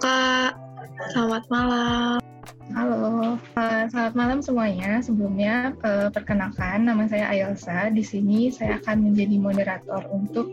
Kak, 0.00 0.56
selamat 1.12 1.44
malam. 1.52 2.16
Halo, 2.72 3.36
uh, 3.36 3.84
selamat 3.92 4.14
malam 4.16 4.38
semuanya. 4.40 4.96
Sebelumnya, 5.04 5.76
uh, 5.84 6.08
perkenalkan 6.08 6.88
nama 6.88 7.04
saya 7.04 7.28
Ayelsa. 7.28 7.92
Di 7.92 8.00
sini 8.00 8.48
saya 8.48 8.80
akan 8.80 9.12
menjadi 9.12 9.36
moderator 9.36 10.00
untuk 10.08 10.48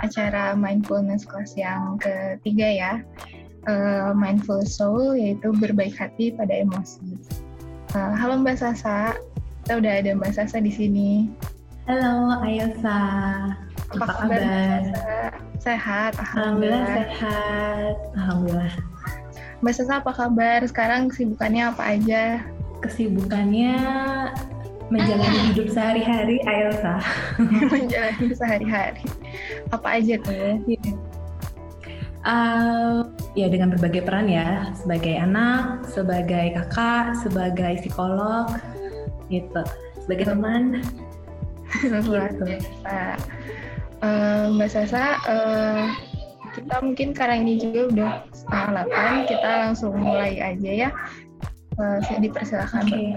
acara 0.00 0.56
mindfulness 0.56 1.28
kelas 1.28 1.52
yang 1.60 2.00
ketiga 2.00 2.68
ya. 2.72 2.92
Uh, 3.68 4.16
Mindful 4.16 4.64
Soul, 4.64 5.20
yaitu 5.20 5.52
berbaik 5.52 5.92
hati 5.92 6.32
pada 6.32 6.56
emosi. 6.56 7.20
Uh, 7.92 8.16
halo 8.16 8.40
Mbak 8.40 8.64
Sasa, 8.64 9.12
kita 9.68 9.76
udah 9.76 9.92
ada 10.00 10.16
Mbak 10.16 10.32
Sasa 10.40 10.56
di 10.56 10.72
sini. 10.72 11.28
Halo 11.84 12.40
Ayelsa, 12.40 12.96
apa, 13.92 14.04
apa 14.08 14.12
kabar? 14.24 14.40
kabar? 14.40 15.45
Sehat, 15.66 16.14
alhamdulillah. 16.22 16.78
alhamdulillah 16.78 17.10
sehat, 17.10 17.96
alhamdulillah. 18.14 18.72
Mbak 19.66 19.72
Sasa 19.74 19.98
apa 19.98 20.12
kabar? 20.14 20.62
Sekarang 20.62 21.10
kesibukannya 21.10 21.74
apa 21.74 21.82
aja? 21.90 22.46
Kesibukannya 22.86 23.74
menjalani 24.94 25.38
hidup 25.50 25.66
sehari-hari, 25.66 26.38
Ayelsa. 26.46 27.02
menjalani 27.74 28.14
hidup 28.14 28.38
sehari-hari. 28.38 29.02
Apa 29.74 29.98
aja 29.98 30.14
tuh? 30.22 30.62
Uh, 32.22 33.02
ya 33.34 33.50
dengan 33.50 33.74
berbagai 33.74 34.06
peran 34.06 34.30
ya, 34.30 34.70
sebagai 34.78 35.18
anak, 35.18 35.82
sebagai 35.90 36.54
kakak, 36.62 37.18
sebagai 37.26 37.82
psikolog, 37.82 38.54
gitu, 39.34 39.66
sebagai 39.98 40.30
teman 40.30 40.78
biasa. 41.82 43.18
Uh, 44.06 44.54
Mbak 44.54 44.70
Sasa, 44.70 45.18
uh, 45.26 45.90
kita 46.54 46.78
mungkin 46.78 47.10
sekarang 47.10 47.42
ini 47.42 47.58
juga 47.58 47.80
udah 47.90 48.12
setengah 48.30 48.66
delapan, 48.70 49.12
kita 49.26 49.50
langsung 49.66 49.98
mulai 49.98 50.38
aja 50.38 50.70
ya. 50.86 50.90
Uh, 51.74 51.98
dipersilakan. 52.22 52.86
Oke. 52.86 52.94
Okay. 52.94 53.10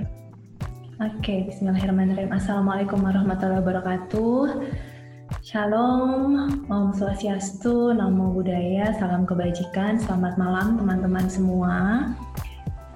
Okay, 1.00 1.40
Bismillahirrahmanirrahim. 1.46 2.34
Assalamualaikum 2.34 3.06
warahmatullahi 3.06 3.62
wabarakatuh. 3.62 4.66
Shalom, 5.46 6.58
Om 6.68 6.90
Swastiastu, 6.98 7.94
Namo 7.94 8.34
Buddhaya, 8.34 8.90
Salam 8.98 9.30
Kebajikan, 9.30 10.02
Selamat 10.02 10.42
malam 10.42 10.76
teman-teman 10.82 11.30
semua. 11.30 11.76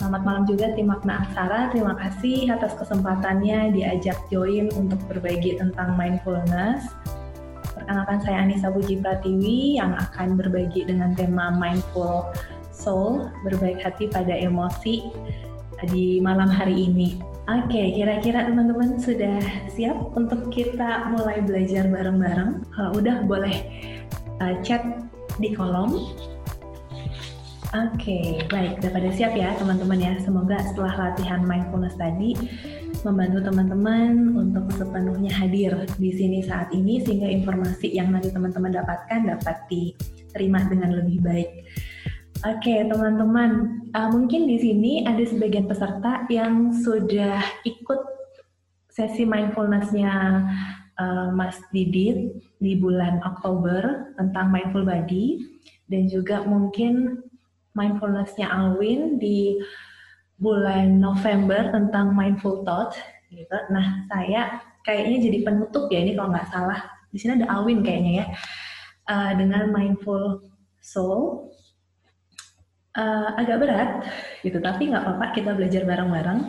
Selamat 0.02 0.22
malam 0.26 0.44
juga 0.50 0.74
tim 0.74 0.90
Makna 0.90 1.30
Aksara. 1.30 1.70
Terima 1.70 1.94
kasih 1.96 2.58
atas 2.58 2.74
kesempatannya 2.74 3.72
diajak 3.72 4.18
join 4.34 4.74
untuk 4.74 4.98
berbagi 5.06 5.62
tentang 5.62 5.94
mindfulness. 5.94 6.90
Perkenalkan 7.84 8.24
saya 8.24 8.48
Anissa 8.48 8.72
Puji 8.72 9.04
Pratiwi 9.04 9.76
yang 9.76 9.92
akan 10.00 10.40
berbagi 10.40 10.88
dengan 10.88 11.12
tema 11.20 11.52
Mindful 11.52 12.32
Soul, 12.72 13.28
berbaik 13.44 13.84
hati 13.84 14.08
pada 14.08 14.32
emosi 14.32 15.12
di 15.92 16.24
malam 16.24 16.48
hari 16.48 16.88
ini. 16.88 17.20
Oke, 17.52 17.92
kira-kira 17.92 18.48
teman-teman 18.48 18.96
sudah 19.04 19.36
siap 19.68 20.00
untuk 20.16 20.48
kita 20.48 21.12
mulai 21.12 21.44
belajar 21.44 21.84
bareng-bareng? 21.92 22.64
Kalau 22.72 23.04
udah 23.04 23.28
boleh 23.28 23.68
uh, 24.40 24.56
chat 24.64 24.80
di 25.44 25.52
kolom 25.52 26.08
Oke, 27.76 28.00
okay, 28.00 28.26
baik. 28.48 28.80
Udah 28.80 28.92
pada 28.96 29.10
siap 29.12 29.36
ya 29.36 29.60
teman-teman 29.60 30.00
ya. 30.00 30.14
Semoga 30.24 30.56
setelah 30.72 31.12
latihan 31.12 31.44
mindfulness 31.44 32.00
tadi 32.00 32.32
membantu 33.04 33.52
teman-teman 33.52 34.36
untuk 34.36 34.66
sepenuhnya 34.76 35.32
hadir 35.32 35.76
di 36.00 36.12
sini 36.16 36.40
saat 36.44 36.72
ini 36.72 37.04
sehingga 37.04 37.28
informasi 37.28 37.92
yang 37.92 38.12
nanti 38.16 38.32
teman-teman 38.32 38.72
dapatkan 38.72 39.28
dapat 39.28 39.58
diterima 39.68 40.64
dengan 40.72 40.96
lebih 40.98 41.20
baik. 41.20 41.52
Oke, 42.44 42.60
okay, 42.60 42.80
teman-teman, 42.84 43.80
uh, 43.96 44.12
mungkin 44.12 44.52
di 44.52 44.60
sini 44.60 45.08
ada 45.08 45.24
sebagian 45.24 45.64
peserta 45.64 46.28
yang 46.28 46.76
sudah 46.76 47.40
ikut 47.64 48.02
sesi 48.92 49.24
mindfulnessnya 49.24 50.12
uh, 51.00 51.32
Mas 51.32 51.56
Didit 51.72 52.36
di 52.60 52.76
bulan 52.76 53.24
Oktober 53.24 54.12
tentang 54.20 54.52
mindful 54.52 54.84
body 54.84 55.40
dan 55.88 56.12
juga 56.12 56.44
mungkin 56.44 57.24
mindfulnessnya 57.74 58.52
Alwin 58.52 59.18
di 59.18 59.58
bulan 60.38 60.98
November 60.98 61.70
tentang 61.70 62.14
mindful 62.14 62.66
thought 62.66 62.98
gitu. 63.30 63.58
Nah, 63.70 64.06
saya 64.10 64.62
kayaknya 64.86 65.18
jadi 65.30 65.38
penutup 65.46 65.90
ya 65.90 66.00
ini 66.04 66.14
kalau 66.14 66.30
nggak 66.34 66.50
salah. 66.50 66.80
Di 67.14 67.18
sini 67.22 67.42
ada 67.42 67.48
Alwin 67.54 67.82
kayaknya 67.86 68.14
ya. 68.24 68.26
Uh, 69.04 69.32
dengan 69.36 69.68
mindful 69.68 70.48
soul 70.80 71.52
uh, 72.96 73.30
agak 73.36 73.60
berat 73.60 73.92
gitu, 74.48 74.64
tapi 74.64 74.88
nggak 74.92 75.04
apa-apa 75.04 75.26
kita 75.36 75.52
belajar 75.56 75.84
bareng-bareng. 75.84 76.40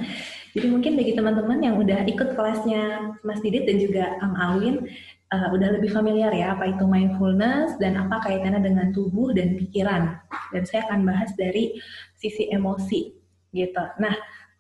Jadi 0.54 0.66
mungkin 0.70 0.94
bagi 0.94 1.18
teman-teman 1.18 1.58
yang 1.66 1.74
udah 1.82 2.06
ikut 2.06 2.38
kelasnya 2.38 3.18
Mas 3.26 3.42
Didit 3.42 3.66
dan 3.66 3.82
juga 3.82 4.14
Ang 4.22 4.38
Alwin, 4.38 4.76
uh, 5.34 5.48
udah 5.50 5.74
lebih 5.74 5.90
familiar 5.90 6.30
ya 6.30 6.54
apa 6.54 6.70
itu 6.70 6.86
mindfulness 6.86 7.74
dan 7.82 7.98
apa 7.98 8.22
kaitannya 8.22 8.62
dengan 8.62 8.94
tubuh 8.94 9.34
dan 9.34 9.58
pikiran. 9.58 10.14
Dan 10.54 10.62
saya 10.62 10.86
akan 10.86 11.02
bahas 11.02 11.34
dari 11.34 11.74
sisi 12.14 12.46
emosi 12.54 13.23
gitu. 13.54 13.84
Nah, 14.02 14.14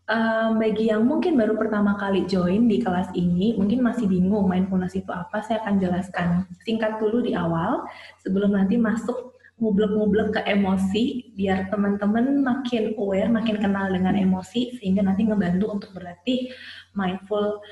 um, 0.06 0.62
bagi 0.62 0.88
yang 0.88 1.04
mungkin 1.04 1.34
baru 1.34 1.58
pertama 1.58 1.98
kali 1.98 2.24
join 2.30 2.70
di 2.70 2.80
kelas 2.80 3.10
ini, 3.18 3.58
mungkin 3.58 3.82
masih 3.82 4.06
bingung 4.06 4.46
mindfulness 4.46 4.94
itu 4.94 5.10
apa, 5.10 5.42
saya 5.42 5.60
akan 5.66 5.82
jelaskan 5.82 6.46
singkat 6.62 6.96
dulu 7.02 7.20
di 7.20 7.34
awal 7.34 7.84
sebelum 8.22 8.54
nanti 8.54 8.78
masuk 8.78 9.34
ngublek-ngublek 9.54 10.34
ke 10.34 10.40
emosi 10.50 11.34
biar 11.38 11.70
teman-teman 11.70 12.42
makin 12.42 12.94
aware, 12.98 13.30
makin 13.30 13.56
kenal 13.62 13.86
dengan 13.90 14.18
emosi 14.18 14.82
sehingga 14.82 15.06
nanti 15.06 15.26
ngebantu 15.26 15.70
untuk 15.70 15.90
berlatih 15.94 16.50
mindful 16.98 17.62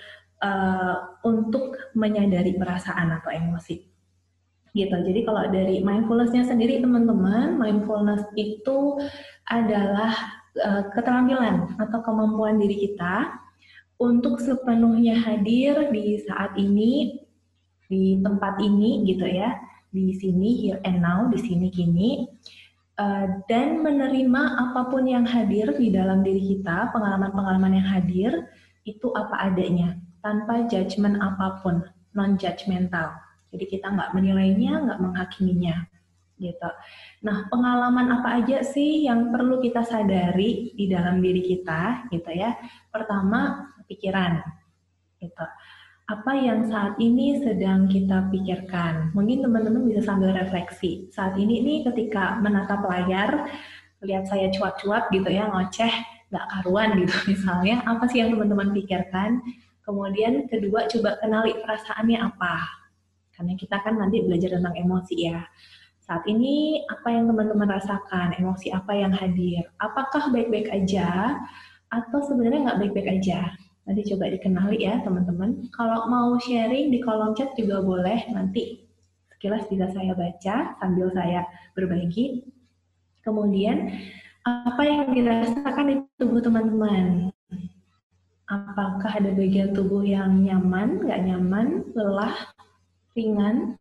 uh, 0.47 0.97
untuk 1.27 1.75
menyadari 1.99 2.55
perasaan 2.55 3.19
atau 3.19 3.35
emosi. 3.35 3.83
Gitu. 4.73 4.95
Jadi 4.95 5.21
kalau 5.27 5.53
dari 5.53 5.85
mindfulnessnya 5.85 6.49
sendiri 6.49 6.81
teman-teman, 6.81 7.61
mindfulness 7.61 8.25
itu 8.39 8.97
adalah 9.51 10.42
uh, 10.61 10.89
keterampilan 10.93 11.77
atau 11.81 12.01
kemampuan 12.05 12.61
diri 12.61 12.91
kita 12.91 13.33
untuk 14.03 14.43
sepenuhnya 14.43 15.15
hadir 15.15 15.93
di 15.95 16.19
saat 16.27 16.59
ini, 16.59 17.23
di 17.87 18.19
tempat 18.19 18.59
ini 18.59 19.07
gitu 19.07 19.25
ya, 19.25 19.55
di 19.95 20.17
sini 20.19 20.59
here 20.59 20.81
and 20.83 21.05
now, 21.05 21.31
di 21.31 21.39
sini 21.39 21.71
kini, 21.71 22.27
uh, 22.99 23.41
dan 23.47 23.85
menerima 23.85 24.43
apa 24.59 24.91
pun 24.91 25.07
yang 25.07 25.23
hadir 25.23 25.71
di 25.77 25.95
dalam 25.95 26.27
diri 26.27 26.59
kita, 26.59 26.91
pengalaman-pengalaman 26.91 27.79
yang 27.79 27.89
hadir 27.89 28.33
itu 28.83 29.15
apa 29.15 29.53
adanya 29.53 29.95
tanpa 30.25 30.67
judgement 30.67 31.21
apa 31.23 31.63
pun, 31.63 31.87
non-judgmental. 32.17 33.15
Jadi 33.53 33.65
kita 33.69 33.93
nggak 33.93 34.17
menilainya, 34.17 34.83
nggak 34.89 34.99
menghakiminya. 34.99 35.92
Gitu. 36.41 36.71
Nah, 37.23 37.47
pengalaman 37.47 38.19
apa 38.19 38.43
aja 38.43 38.65
sih 38.67 39.07
yang 39.07 39.31
perlu 39.31 39.63
kita 39.63 39.87
sadari 39.87 40.75
di 40.75 40.91
dalam 40.91 41.23
diri 41.23 41.43
kita, 41.45 42.11
gitu 42.11 42.31
ya? 42.35 42.57
Pertama, 42.91 43.71
pikiran. 43.87 44.43
Gitu. 45.23 45.47
Apa 46.11 46.35
yang 46.35 46.67
saat 46.67 46.99
ini 46.99 47.41
sedang 47.41 47.87
kita 47.87 48.29
pikirkan? 48.35 49.15
Mungkin 49.15 49.47
teman-teman 49.47 49.87
bisa 49.87 50.03
sambil 50.03 50.35
refleksi. 50.35 51.07
Saat 51.15 51.39
ini 51.39 51.63
nih 51.63 51.79
ketika 51.89 52.43
menatap 52.43 52.83
layar, 52.85 53.47
lihat 54.03 54.27
saya 54.27 54.51
cuap-cuap 54.51 55.09
gitu 55.15 55.31
ya, 55.31 55.47
ngoceh, 55.47 55.95
nggak 56.35 56.47
karuan 56.59 56.99
gitu 56.99 57.17
misalnya, 57.33 57.87
apa 57.87 58.05
sih 58.11 58.19
yang 58.19 58.35
teman-teman 58.35 58.75
pikirkan? 58.75 59.39
Kemudian 59.83 60.51
kedua 60.51 60.91
coba 60.91 61.19
kenali 61.23 61.55
perasaannya 61.63 62.19
apa. 62.19 62.55
Karena 63.35 63.55
kita 63.59 63.83
kan 63.83 63.99
nanti 63.99 64.23
belajar 64.23 64.59
tentang 64.59 64.75
emosi 64.79 65.17
ya. 65.19 65.43
Saat 66.03 66.27
ini 66.27 66.83
apa 66.91 67.15
yang 67.15 67.31
teman-teman 67.31 67.79
rasakan, 67.79 68.35
emosi 68.35 68.75
apa 68.75 68.91
yang 68.91 69.15
hadir, 69.15 69.63
apakah 69.79 70.35
baik-baik 70.35 70.67
aja 70.75 71.39
atau 71.95 72.19
sebenarnya 72.27 72.67
nggak 72.67 72.79
baik-baik 72.83 73.23
aja. 73.23 73.55
Nanti 73.87 74.11
coba 74.11 74.31
dikenali 74.31 74.83
ya 74.83 74.99
teman-teman. 75.07 75.71
Kalau 75.71 76.11
mau 76.11 76.35
sharing 76.43 76.91
di 76.91 76.99
kolom 77.03 77.39
chat 77.39 77.55
juga 77.55 77.83
boleh, 77.83 78.27
nanti 78.35 78.83
sekilas 79.31 79.67
bisa 79.71 79.91
saya 79.95 80.15
baca 80.19 80.75
sambil 80.83 81.15
saya 81.15 81.47
berbagi. 81.79 82.43
Kemudian 83.23 83.95
apa 84.43 84.83
yang 84.83 85.15
dirasakan 85.15 85.87
di 85.87 85.95
tubuh 86.19 86.43
teman-teman 86.43 87.31
apakah 88.53 89.17
ada 89.17 89.33
bagian 89.33 89.73
tubuh 89.73 90.05
yang 90.05 90.45
nyaman, 90.45 91.01
nggak 91.01 91.23
nyaman, 91.25 91.89
lelah, 91.97 92.37
ringan, 93.17 93.81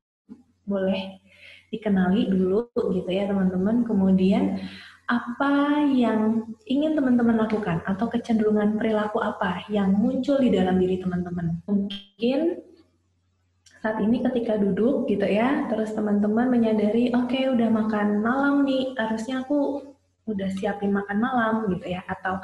boleh 0.63 1.20
dikenali 1.71 2.27
dulu 2.27 2.69
gitu 2.75 3.09
ya 3.09 3.25
teman-teman. 3.31 3.88
Kemudian 3.88 4.59
apa 5.07 5.83
yang 5.91 6.51
ingin 6.68 6.95
teman-teman 6.95 7.44
lakukan 7.44 7.83
atau 7.83 8.07
kecenderungan 8.07 8.79
perilaku 8.79 9.19
apa 9.19 9.68
yang 9.68 9.91
muncul 9.95 10.39
di 10.39 10.51
dalam 10.51 10.79
diri 10.79 11.00
teman-teman. 11.00 11.59
Mungkin 11.68 12.39
saat 13.81 13.97
ini 13.97 14.21
ketika 14.21 14.62
duduk 14.62 15.09
gitu 15.09 15.25
ya, 15.25 15.65
terus 15.68 15.91
teman-teman 15.97 16.53
menyadari, 16.53 17.09
oke 17.12 17.33
okay, 17.33 17.50
udah 17.50 17.68
makan 17.73 18.21
malam 18.21 18.62
nih, 18.62 18.94
harusnya 18.94 19.41
aku 19.41 19.89
udah 20.29 20.50
siapin 20.53 20.94
makan 20.94 21.18
malam 21.18 21.65
gitu 21.73 21.89
ya 21.89 22.06
atau 22.06 22.38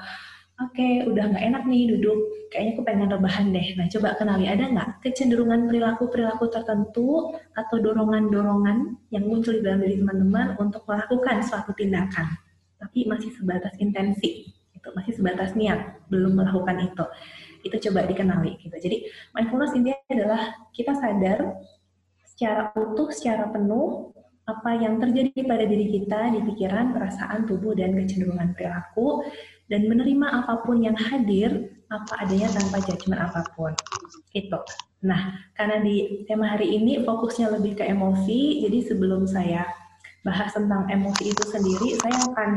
okay, 0.58 1.06
udah 1.06 1.24
nggak 1.30 1.44
enak 1.54 1.64
nih 1.70 1.84
duduk. 1.94 2.18
Kayaknya 2.50 2.72
aku 2.74 2.82
pengen 2.82 3.10
rebahan 3.14 3.46
deh. 3.54 3.68
Nah 3.78 3.86
coba 3.94 4.18
kenali 4.18 4.46
ada 4.50 4.66
nggak 4.66 4.90
kecenderungan 5.06 5.70
perilaku 5.70 6.10
perilaku 6.10 6.50
tertentu 6.50 7.36
atau 7.54 7.76
dorongan 7.78 8.34
dorongan 8.34 8.78
yang 9.14 9.30
muncul 9.30 9.54
di 9.54 9.62
dalam 9.62 9.86
diri 9.86 10.02
teman-teman 10.02 10.58
untuk 10.58 10.82
melakukan 10.90 11.46
suatu 11.46 11.78
tindakan? 11.78 12.26
Tapi 12.82 13.06
masih 13.06 13.30
sebatas 13.38 13.78
intensi. 13.78 14.50
Itu 14.74 14.90
masih 14.98 15.14
sebatas 15.14 15.54
niat 15.54 16.10
belum 16.10 16.34
melakukan 16.40 16.82
itu. 16.82 17.06
Itu 17.62 17.78
coba 17.90 18.10
dikenali 18.10 18.58
gitu. 18.58 18.74
Jadi 18.74 18.98
mindfulness 19.38 19.78
intinya 19.78 20.00
adalah 20.10 20.42
kita 20.74 20.98
sadar 20.98 21.40
secara 22.26 22.74
utuh 22.74 23.14
secara 23.14 23.50
penuh 23.54 24.14
apa 24.48 24.80
yang 24.80 24.96
terjadi 24.96 25.44
pada 25.44 25.68
diri 25.68 25.92
kita 25.92 26.32
di 26.32 26.40
pikiran, 26.40 26.96
perasaan, 26.96 27.44
tubuh, 27.44 27.76
dan 27.76 27.92
kecenderungan 28.00 28.56
perilaku, 28.56 29.28
dan 29.68 29.88
menerima 29.88 30.28
apa 30.44 30.64
pun 30.64 30.80
yang 30.84 30.96
hadir 30.96 31.72
apa 31.88 32.24
adanya 32.24 32.52
tanpa 32.52 32.84
judgement 32.84 33.22
apa 33.24 33.48
pun. 33.56 33.72
Itu. 34.36 34.60
Nah, 35.04 35.38
karena 35.56 35.80
di 35.84 36.26
tema 36.26 36.52
hari 36.58 36.74
ini 36.76 37.06
fokusnya 37.06 37.54
lebih 37.60 37.78
ke 37.80 37.86
emosi, 37.88 38.66
jadi 38.66 38.82
sebelum 38.92 39.30
saya 39.30 39.68
bahas 40.26 40.52
tentang 40.52 40.90
emosi 40.92 41.32
itu 41.32 41.44
sendiri, 41.48 41.96
saya 42.02 42.18
akan 42.34 42.50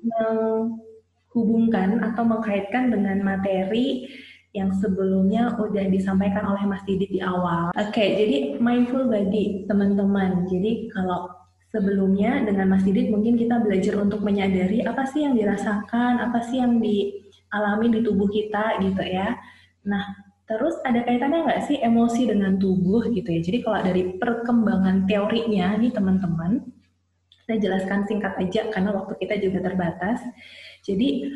menghubungkan 0.00 1.98
atau 2.12 2.22
mengkaitkan 2.22 2.94
dengan 2.94 3.18
materi 3.24 4.06
yang 4.50 4.74
sebelumnya 4.74 5.54
udah 5.62 5.86
disampaikan 5.86 6.42
oleh 6.42 6.66
Mas 6.66 6.82
Didi 6.82 7.06
di 7.06 7.20
awal. 7.22 7.70
Oke, 7.78 7.94
okay, 7.94 8.08
jadi 8.18 8.36
mindful 8.58 9.06
body, 9.06 9.66
teman-teman. 9.70 10.46
Jadi 10.50 10.90
kalau 10.90 11.30
sebelumnya 11.70 12.42
dengan 12.42 12.66
Mas 12.74 12.82
Didi 12.82 13.08
mungkin 13.08 13.38
kita 13.38 13.62
belajar 13.62 13.94
untuk 14.02 14.20
menyadari 14.26 14.82
apa 14.82 15.06
sih 15.06 15.22
yang 15.22 15.38
dirasakan, 15.38 16.18
apa 16.18 16.42
sih 16.42 16.58
yang 16.58 16.82
dialami 16.82 17.86
di 17.94 18.00
tubuh 18.02 18.26
kita 18.26 18.82
gitu 18.82 19.02
ya. 19.06 19.38
Nah, 19.86 20.04
terus 20.50 20.76
ada 20.82 21.06
kaitannya 21.06 21.46
nggak 21.46 21.62
sih 21.70 21.78
emosi 21.78 22.26
dengan 22.26 22.58
tubuh 22.58 23.06
gitu 23.14 23.30
ya. 23.30 23.40
Jadi 23.40 23.58
kalau 23.62 23.80
dari 23.86 24.02
perkembangan 24.18 25.06
teorinya 25.06 25.78
nih 25.78 25.94
teman-teman, 25.94 26.66
saya 27.46 27.58
jelaskan 27.62 28.06
singkat 28.06 28.34
aja 28.34 28.66
karena 28.74 28.90
waktu 28.90 29.14
kita 29.22 29.38
juga 29.38 29.70
terbatas. 29.70 30.18
Jadi 30.82 31.30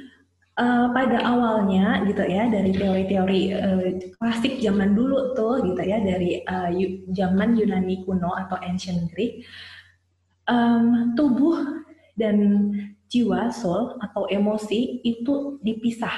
uh, 0.59 0.91
pada 0.91 1.23
awalnya 1.23 2.03
gitu 2.11 2.27
ya 2.27 2.51
dari 2.51 2.75
teori-teori 2.75 3.43
uh, 3.55 3.87
klasik 4.19 4.59
zaman 4.59 4.99
dulu 4.99 5.35
tuh 5.39 5.63
gitu 5.63 5.83
ya 5.83 6.03
dari 6.03 6.43
uh, 6.47 6.71
zaman 7.15 7.55
Yunani 7.55 8.03
kuno 8.03 8.35
atau 8.35 8.59
ancient 8.63 9.11
Greek 9.15 9.47
um, 10.49 11.15
tubuh 11.17 11.85
dan 12.15 12.71
jiwa 13.11 13.51
soul 13.53 13.99
atau 14.03 14.27
emosi 14.27 15.05
itu 15.05 15.59
dipisah. 15.63 16.15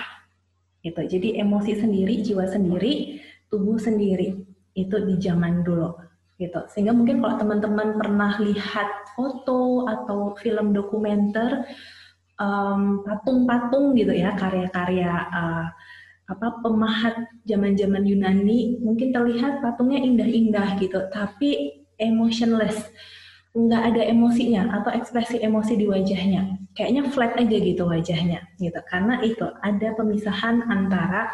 Gitu. 0.80 1.02
Jadi 1.18 1.42
emosi 1.42 1.82
sendiri 1.82 2.22
jiwa 2.22 2.46
sendiri 2.46 3.20
tubuh 3.50 3.76
sendiri 3.76 4.38
itu 4.76 4.96
di 5.04 5.14
zaman 5.18 5.66
dulu. 5.66 5.96
Gitu. 6.36 6.60
Sehingga 6.72 6.92
mungkin 6.92 7.24
kalau 7.24 7.36
teman-teman 7.40 7.96
pernah 7.96 8.36
lihat 8.38 9.12
foto 9.16 9.88
atau 9.88 10.36
film 10.36 10.76
dokumenter 10.76 11.64
patung-patung 13.04 13.92
um, 13.92 13.96
gitu 13.96 14.12
ya 14.12 14.36
karya-karya 14.36 15.08
uh, 15.08 15.66
apa 16.26 16.60
pemahat 16.60 17.16
zaman-zaman 17.48 18.04
Yunani 18.04 18.76
mungkin 18.84 19.08
terlihat 19.08 19.64
patungnya 19.64 20.04
indah-indah 20.04 20.76
gitu 20.76 21.00
tapi 21.08 21.80
emotionless 21.96 22.92
nggak 23.56 23.82
ada 23.88 24.02
emosinya 24.12 24.68
atau 24.68 24.92
ekspresi 24.92 25.40
emosi 25.40 25.80
di 25.80 25.88
wajahnya. 25.88 26.60
Kayaknya 26.76 27.02
flat 27.08 27.32
aja 27.40 27.56
gitu 27.56 27.88
wajahnya 27.88 28.44
gitu. 28.60 28.80
Karena 28.84 29.24
itu 29.24 29.48
ada 29.64 29.88
pemisahan 29.96 30.60
antara 30.68 31.32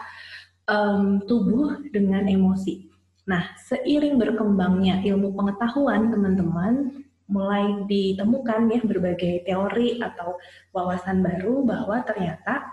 um, 0.70 1.18
tubuh 1.26 1.82
dengan 1.90 2.30
emosi. 2.30 2.86
Nah 3.26 3.42
seiring 3.66 4.22
berkembangnya 4.22 5.02
ilmu 5.02 5.34
pengetahuan 5.34 6.14
teman-teman 6.14 7.02
mulai 7.26 7.82
ditemukan 7.90 8.70
ya 8.70 8.80
berbagai 8.86 9.42
teori 9.42 9.98
atau 9.98 10.38
wawasan 10.70 11.26
baru 11.26 11.66
bahwa 11.66 12.06
ternyata 12.06 12.70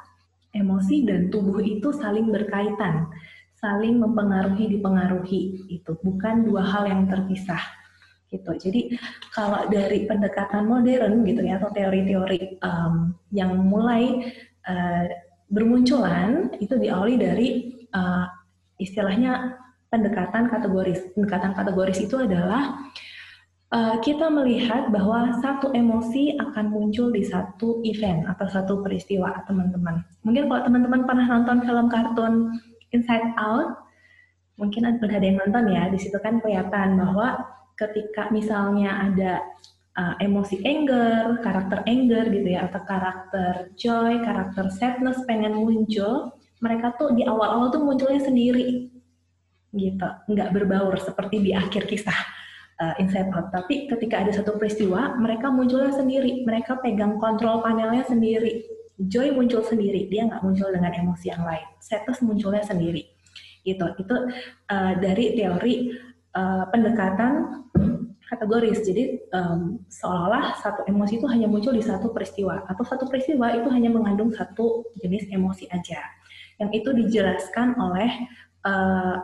emosi 0.54 1.10
dan 1.10 1.34
tubuh 1.34 1.58
itu 1.58 1.90
saling 1.90 2.30
berkaitan, 2.30 3.10
saling 3.58 3.98
mempengaruhi 3.98 4.78
dipengaruhi 4.78 5.66
itu 5.74 5.98
bukan 6.06 6.46
dua 6.46 6.66
hal 6.66 6.86
yang 6.86 7.10
terpisah 7.10 7.79
gitu. 8.30 8.52
Jadi 8.56 8.96
kalau 9.34 9.66
dari 9.68 10.06
pendekatan 10.06 10.70
modern 10.70 11.26
gitu 11.26 11.42
ya 11.42 11.58
atau 11.58 11.74
teori-teori 11.74 12.62
um, 12.62 13.14
yang 13.34 13.58
mulai 13.58 14.30
uh, 14.70 15.06
bermunculan 15.50 16.54
itu 16.62 16.78
diawali 16.78 17.16
dari 17.18 17.48
uh, 17.94 18.30
istilahnya 18.78 19.58
pendekatan 19.90 20.48
kategoris. 20.48 21.02
Pendekatan 21.18 21.58
kategoris 21.58 21.98
itu 21.98 22.22
adalah 22.22 22.78
uh, 23.74 23.98
kita 24.06 24.30
melihat 24.30 24.94
bahwa 24.94 25.34
satu 25.42 25.74
emosi 25.74 26.38
akan 26.38 26.70
muncul 26.70 27.10
di 27.10 27.26
satu 27.26 27.82
event 27.82 28.30
atau 28.30 28.46
satu 28.46 28.86
peristiwa 28.86 29.42
teman-teman. 29.50 30.06
Mungkin 30.22 30.46
kalau 30.46 30.62
teman-teman 30.70 31.02
pernah 31.10 31.26
nonton 31.26 31.66
film 31.66 31.88
kartun 31.90 32.34
Inside 32.90 33.38
Out, 33.38 33.86
mungkin 34.58 34.86
ada 34.86 35.22
yang 35.22 35.38
nonton 35.42 35.70
ya. 35.70 35.90
Di 35.94 35.98
situ 36.02 36.18
kan 36.22 36.42
kelihatan 36.42 36.98
bahwa 36.98 37.38
ketika 37.80 38.28
misalnya 38.28 39.08
ada 39.08 39.34
uh, 39.96 40.16
emosi 40.20 40.60
anger, 40.68 41.40
karakter 41.40 41.88
anger 41.88 42.28
gitu 42.28 42.50
ya, 42.52 42.68
atau 42.68 42.84
karakter 42.84 43.72
joy, 43.80 44.20
karakter 44.20 44.68
sadness 44.76 45.24
pengen 45.24 45.56
muncul, 45.56 46.36
mereka 46.60 46.92
tuh 47.00 47.16
di 47.16 47.24
awal-awal 47.24 47.72
tuh 47.72 47.80
munculnya 47.80 48.20
sendiri 48.20 48.92
gitu, 49.72 50.10
nggak 50.28 50.50
berbaur 50.52 50.98
seperti 51.00 51.40
di 51.40 51.52
akhir 51.56 51.88
kisah 51.88 52.20
uh, 52.82 52.96
inside 52.98 53.30
out. 53.32 53.54
Tapi 53.54 53.88
ketika 53.88 54.24
ada 54.26 54.32
satu 54.34 54.58
peristiwa, 54.58 55.16
mereka 55.20 55.48
munculnya 55.54 55.94
sendiri. 55.94 56.44
Mereka 56.44 56.82
pegang 56.82 57.22
kontrol 57.22 57.62
panelnya 57.62 58.04
sendiri. 58.08 58.66
Joy 59.00 59.32
muncul 59.32 59.64
sendiri, 59.64 60.12
dia 60.12 60.28
nggak 60.28 60.44
muncul 60.44 60.68
dengan 60.76 60.92
emosi 60.92 61.32
yang 61.32 61.48
lain. 61.48 61.64
Sadness 61.80 62.20
munculnya 62.20 62.66
sendiri. 62.68 63.08
Gitu. 63.64 63.86
Itu 64.00 64.16
uh, 64.68 64.94
dari 65.00 65.40
teori 65.40 65.76
uh, 66.36 66.66
pendekatan 66.70 67.64
kategoris. 68.30 68.86
Jadi 68.86 69.18
um, 69.34 69.82
seolah-olah 69.90 70.62
satu 70.62 70.86
emosi 70.86 71.18
itu 71.18 71.28
hanya 71.28 71.50
muncul 71.50 71.74
di 71.74 71.82
satu 71.82 72.14
peristiwa 72.14 72.62
atau 72.70 72.86
satu 72.86 73.10
peristiwa 73.10 73.50
itu 73.58 73.68
hanya 73.74 73.90
mengandung 73.90 74.30
satu 74.30 74.86
jenis 75.02 75.26
emosi 75.34 75.66
aja. 75.74 76.00
Yang 76.62 76.70
itu 76.84 76.90
dijelaskan 76.94 77.74
oleh 77.82 78.10
uh, 78.68 79.18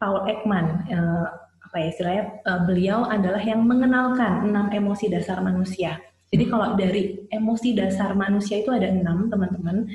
Paul 0.00 0.24
Ekman. 0.26 0.88
Uh, 0.88 1.28
apa 1.70 1.76
ya 1.78 1.86
istilahnya 1.94 2.24
uh, 2.50 2.60
beliau 2.66 3.06
adalah 3.06 3.38
yang 3.38 3.62
mengenalkan 3.62 4.50
enam 4.50 4.74
emosi 4.74 5.06
dasar 5.06 5.38
manusia. 5.38 6.02
Jadi 6.30 6.46
kalau 6.50 6.74
dari 6.74 7.26
emosi 7.30 7.74
dasar 7.78 8.14
manusia 8.14 8.62
itu 8.62 8.70
ada 8.74 8.90
enam 8.90 9.30
teman-teman. 9.30 9.86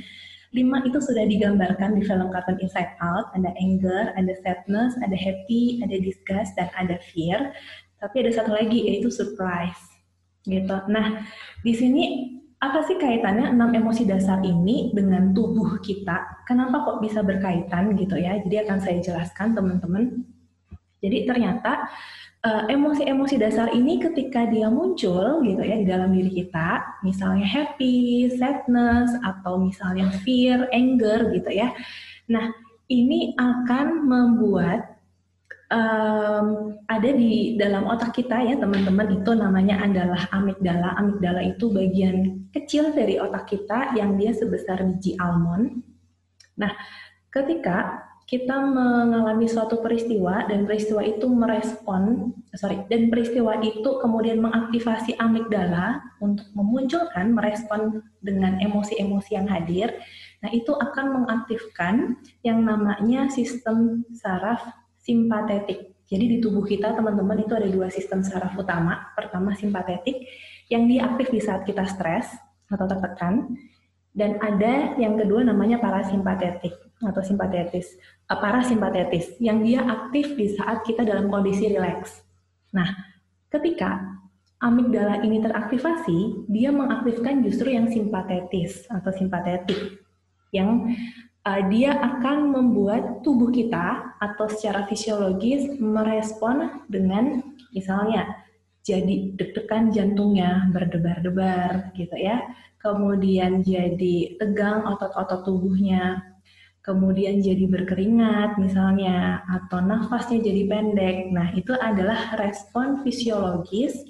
Lima 0.55 0.79
itu 0.87 1.03
sudah 1.03 1.27
digambarkan 1.27 1.99
di 1.99 2.07
film 2.07 2.31
kartun 2.31 2.55
Inside 2.63 2.95
Out. 3.03 3.35
Ada 3.35 3.51
anger, 3.59 4.15
ada 4.15 4.33
sadness, 4.39 4.95
ada 5.03 5.17
happy, 5.19 5.83
ada 5.83 5.99
disgust, 5.99 6.55
dan 6.55 6.71
ada 6.79 6.95
fear. 7.11 7.51
Tapi 7.99 8.23
ada 8.23 8.31
satu 8.31 8.55
lagi 8.55 8.87
yaitu 8.87 9.11
surprise. 9.11 9.83
Gitu. 10.47 10.77
Nah, 10.87 11.27
di 11.59 11.73
sini 11.75 12.03
apa 12.63 12.87
sih 12.87 12.95
kaitannya 12.95 13.51
enam 13.51 13.75
emosi 13.75 14.07
dasar 14.07 14.39
ini 14.47 14.95
dengan 14.95 15.35
tubuh 15.35 15.83
kita? 15.83 16.47
Kenapa 16.47 16.87
kok 16.87 17.03
bisa 17.03 17.19
berkaitan 17.19 17.91
gitu 17.99 18.15
ya? 18.15 18.39
Jadi 18.39 18.55
akan 18.63 18.79
saya 18.79 19.03
jelaskan 19.03 19.51
teman-teman 19.51 20.23
jadi 21.05 21.29
ternyata 21.29 21.85
emosi-emosi 22.45 23.35
uh, 23.37 23.41
dasar 23.41 23.67
ini 23.73 23.97
ketika 23.97 24.45
dia 24.45 24.69
muncul 24.69 25.41
gitu 25.41 25.61
ya 25.61 25.75
di 25.81 25.85
dalam 25.89 26.13
diri 26.13 26.45
kita, 26.45 27.01
misalnya 27.01 27.45
happy, 27.45 28.29
sadness 28.37 29.13
atau 29.25 29.57
misalnya 29.57 30.13
fear, 30.21 30.69
anger 30.69 31.33
gitu 31.33 31.49
ya. 31.49 31.73
Nah, 32.29 32.53
ini 32.85 33.33
akan 33.33 34.05
membuat 34.05 34.95
um, 35.73 36.77
ada 36.85 37.09
di 37.09 37.57
dalam 37.57 37.89
otak 37.89 38.13
kita 38.13 38.37
ya 38.45 38.55
teman-teman 38.61 39.17
itu 39.21 39.31
namanya 39.33 39.81
adalah 39.81 40.21
amigdala. 40.29 40.93
Amigdala 41.01 41.41
itu 41.41 41.73
bagian 41.73 42.45
kecil 42.53 42.93
dari 42.93 43.17
otak 43.17 43.49
kita 43.49 43.97
yang 43.97 44.17
dia 44.21 44.31
sebesar 44.37 44.85
biji 44.85 45.17
almond. 45.17 45.81
Nah, 46.55 46.71
ketika 47.33 48.05
kita 48.25 48.57
mengalami 48.57 49.45
suatu 49.45 49.85
peristiwa 49.85 50.49
dan 50.49 50.65
peristiwa 50.65 51.05
itu 51.05 51.29
merespon 51.29 52.33
sorry 52.57 52.81
dan 52.89 53.13
peristiwa 53.13 53.61
itu 53.61 54.01
kemudian 54.01 54.41
mengaktifasi 54.41 55.13
amigdala 55.21 56.01
untuk 56.17 56.49
memunculkan 56.57 57.37
merespon 57.37 58.01
dengan 58.25 58.57
emosi-emosi 58.57 59.31
yang 59.37 59.45
hadir. 59.45 59.93
Nah 60.41 60.49
itu 60.49 60.73
akan 60.73 61.21
mengaktifkan 61.21 62.17
yang 62.41 62.65
namanya 62.65 63.29
sistem 63.29 64.01
saraf 64.17 64.73
simpatetik. 65.05 65.93
Jadi 66.09 66.25
di 66.25 66.37
tubuh 66.41 66.65
kita 66.65 66.97
teman-teman 66.97 67.45
itu 67.45 67.53
ada 67.53 67.69
dua 67.69 67.93
sistem 67.93 68.25
saraf 68.25 68.57
utama. 68.57 69.13
Pertama 69.13 69.53
simpatetik 69.53 70.25
yang 70.73 70.89
diaktif 70.89 71.29
di 71.29 71.37
saat 71.37 71.61
kita 71.61 71.85
stres 71.85 72.25
atau 72.73 72.89
tertekan. 72.89 73.53
Dan 74.15 74.41
ada 74.41 74.97
yang 74.97 75.19
kedua 75.19 75.43
namanya 75.43 75.77
parasimpatetik 75.77 76.84
atau 77.05 77.21
simpatetis, 77.21 77.95
uh, 78.27 78.37
parasimpatetis 78.37 79.37
yang 79.37 79.61
dia 79.61 79.85
aktif 79.85 80.33
di 80.33 80.53
saat 80.57 80.81
kita 80.83 81.05
dalam 81.05 81.29
kondisi 81.29 81.69
rileks. 81.69 82.25
Nah, 82.73 82.89
ketika 83.53 84.01
amigdala 84.59 85.21
ini 85.21 85.39
teraktivasi, 85.39 86.49
dia 86.49 86.73
mengaktifkan 86.73 87.45
justru 87.45 87.71
yang 87.71 87.87
simpatetis 87.87 88.89
atau 88.89 89.13
simpatetik 89.13 90.01
yang 90.51 90.89
uh, 91.45 91.61
dia 91.69 91.93
akan 91.93 92.51
membuat 92.51 93.21
tubuh 93.21 93.53
kita 93.53 94.17
atau 94.17 94.49
secara 94.49 94.89
fisiologis 94.89 95.77
merespon 95.77 96.83
dengan 96.89 97.43
misalnya 97.75 98.45
jadi 98.85 99.33
deg-degan 99.33 99.89
jantungnya 99.89 100.69
berdebar-debar 100.69 101.91
gitu 101.97 102.15
ya 102.15 102.45
kemudian 102.85 103.65
jadi 103.65 104.37
tegang 104.37 104.85
otot-otot 104.85 105.41
tubuhnya, 105.41 106.34
kemudian 106.85 107.41
jadi 107.41 107.65
berkeringat 107.65 108.61
misalnya, 108.61 109.41
atau 109.49 109.81
nafasnya 109.81 110.45
jadi 110.45 110.69
pendek. 110.69 111.17
Nah, 111.33 111.49
itu 111.57 111.73
adalah 111.73 112.37
respon 112.37 113.01
fisiologis 113.01 114.05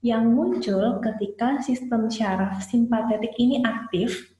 yang 0.00 0.30
muncul 0.30 1.02
ketika 1.02 1.58
sistem 1.60 2.06
syaraf 2.08 2.62
simpatetik 2.64 3.34
ini 3.36 3.60
aktif 3.66 4.32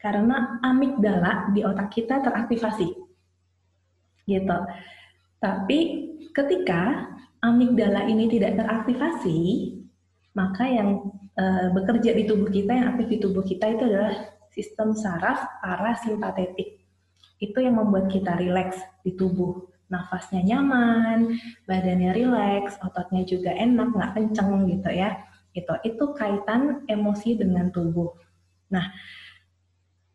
karena 0.00 0.58
amigdala 0.64 1.52
di 1.52 1.60
otak 1.62 1.92
kita 1.92 2.24
teraktivasi. 2.24 2.88
Gitu. 4.24 4.58
Tapi 5.38 5.78
ketika 6.32 7.12
amigdala 7.44 8.08
ini 8.08 8.32
tidak 8.32 8.58
teraktivasi, 8.58 9.38
maka 10.32 10.64
yang 10.66 11.12
uh, 11.36 11.68
bekerja 11.70 12.16
di 12.16 12.24
tubuh 12.24 12.48
kita, 12.48 12.72
yang 12.72 12.96
aktif 12.96 13.06
di 13.12 13.18
tubuh 13.20 13.44
kita 13.44 13.76
itu 13.76 13.82
adalah 13.86 14.14
sistem 14.50 14.96
saraf 14.96 15.60
parasimpatetik. 15.60 16.75
Itu 17.42 17.60
yang 17.60 17.76
membuat 17.76 18.08
kita 18.08 18.38
rileks 18.38 18.80
di 19.04 19.14
tubuh. 19.14 19.68
Nafasnya 19.86 20.42
nyaman, 20.42 21.38
badannya 21.64 22.10
rileks, 22.10 22.74
ototnya 22.82 23.22
juga 23.22 23.54
enak, 23.54 23.94
nggak 23.94 24.12
kenceng 24.18 24.66
gitu 24.66 24.90
ya. 24.90 25.14
Itu, 25.54 25.72
itu 25.86 26.04
kaitan 26.18 26.84
emosi 26.90 27.38
dengan 27.38 27.70
tubuh. 27.70 28.12
Nah, 28.72 28.90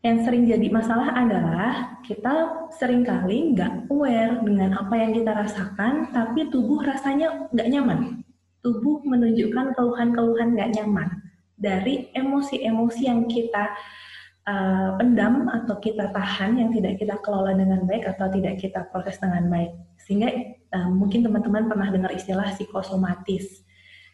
yang 0.01 0.25
sering 0.25 0.49
jadi 0.49 0.67
masalah 0.67 1.13
adalah 1.13 2.01
kita 2.03 2.67
sering 2.73 3.05
kali 3.05 3.53
nggak 3.53 3.87
aware 3.87 4.41
dengan 4.43 4.75
apa 4.75 4.97
yang 4.97 5.15
kita 5.15 5.31
rasakan, 5.31 6.09
tapi 6.11 6.49
tubuh 6.49 6.83
rasanya 6.83 7.47
nggak 7.53 7.69
nyaman 7.69 8.21
tubuh 8.61 9.01
menunjukkan 9.03 9.73
keluhan-keluhan 9.73 10.53
nggak 10.53 10.71
nyaman 10.77 11.09
dari 11.57 12.09
emosi-emosi 12.13 13.01
yang 13.05 13.25
kita 13.25 13.73
uh, 14.47 14.97
pendam 14.97 15.49
atau 15.49 15.77
kita 15.77 16.09
tahan 16.09 16.57
yang 16.57 16.69
tidak 16.73 16.97
kita 16.97 17.15
kelola 17.21 17.53
dengan 17.53 17.85
baik 17.85 18.07
atau 18.07 18.29
tidak 18.31 18.57
kita 18.61 18.87
proses 18.89 19.21
dengan 19.21 19.49
baik. 19.51 19.71
Sehingga 20.01 20.29
uh, 20.73 20.89
mungkin 20.89 21.21
teman-teman 21.25 21.69
pernah 21.69 21.89
dengar 21.93 22.11
istilah 22.13 22.49
psikosomatis. 22.55 23.61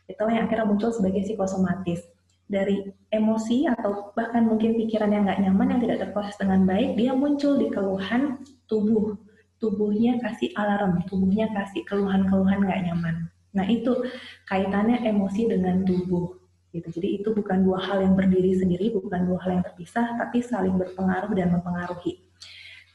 Itulah 0.07 0.39
yang 0.39 0.46
akhirnya 0.48 0.67
muncul 0.67 0.91
sebagai 0.91 1.24
psikosomatis. 1.27 2.03
Dari 2.48 2.88
emosi 3.12 3.67
atau 3.67 4.15
bahkan 4.15 4.48
mungkin 4.48 4.79
pikiran 4.79 5.12
yang 5.12 5.27
nggak 5.27 5.43
nyaman 5.43 5.67
yang 5.75 5.81
tidak 5.84 5.98
terproses 6.07 6.39
dengan 6.39 6.63
baik, 6.63 6.96
dia 6.96 7.12
muncul 7.12 7.60
di 7.60 7.67
keluhan 7.67 8.39
tubuh. 8.72 9.19
Tubuhnya 9.57 10.22
kasih 10.22 10.53
alarm, 10.55 11.01
tubuhnya 11.12 11.51
kasih 11.51 11.84
keluhan-keluhan 11.84 12.63
nggak 12.63 12.81
nyaman. 12.88 13.15
Nah 13.51 13.65
itu 13.67 14.05
kaitannya 14.48 15.01
emosi 15.03 15.50
dengan 15.50 15.84
tubuh. 15.84 16.47
Gitu. 16.77 17.01
Jadi 17.01 17.07
itu 17.22 17.29
bukan 17.34 17.65
dua 17.65 17.81
hal 17.81 18.05
yang 18.05 18.13
berdiri 18.13 18.53
sendiri, 18.53 18.93
bukan 18.93 19.25
dua 19.25 19.41
hal 19.41 19.60
yang 19.60 19.63
terpisah, 19.65 20.13
tapi 20.15 20.46
saling 20.46 20.77
berpengaruh 20.77 21.34
dan 21.34 21.50
mempengaruhi. 21.57 22.22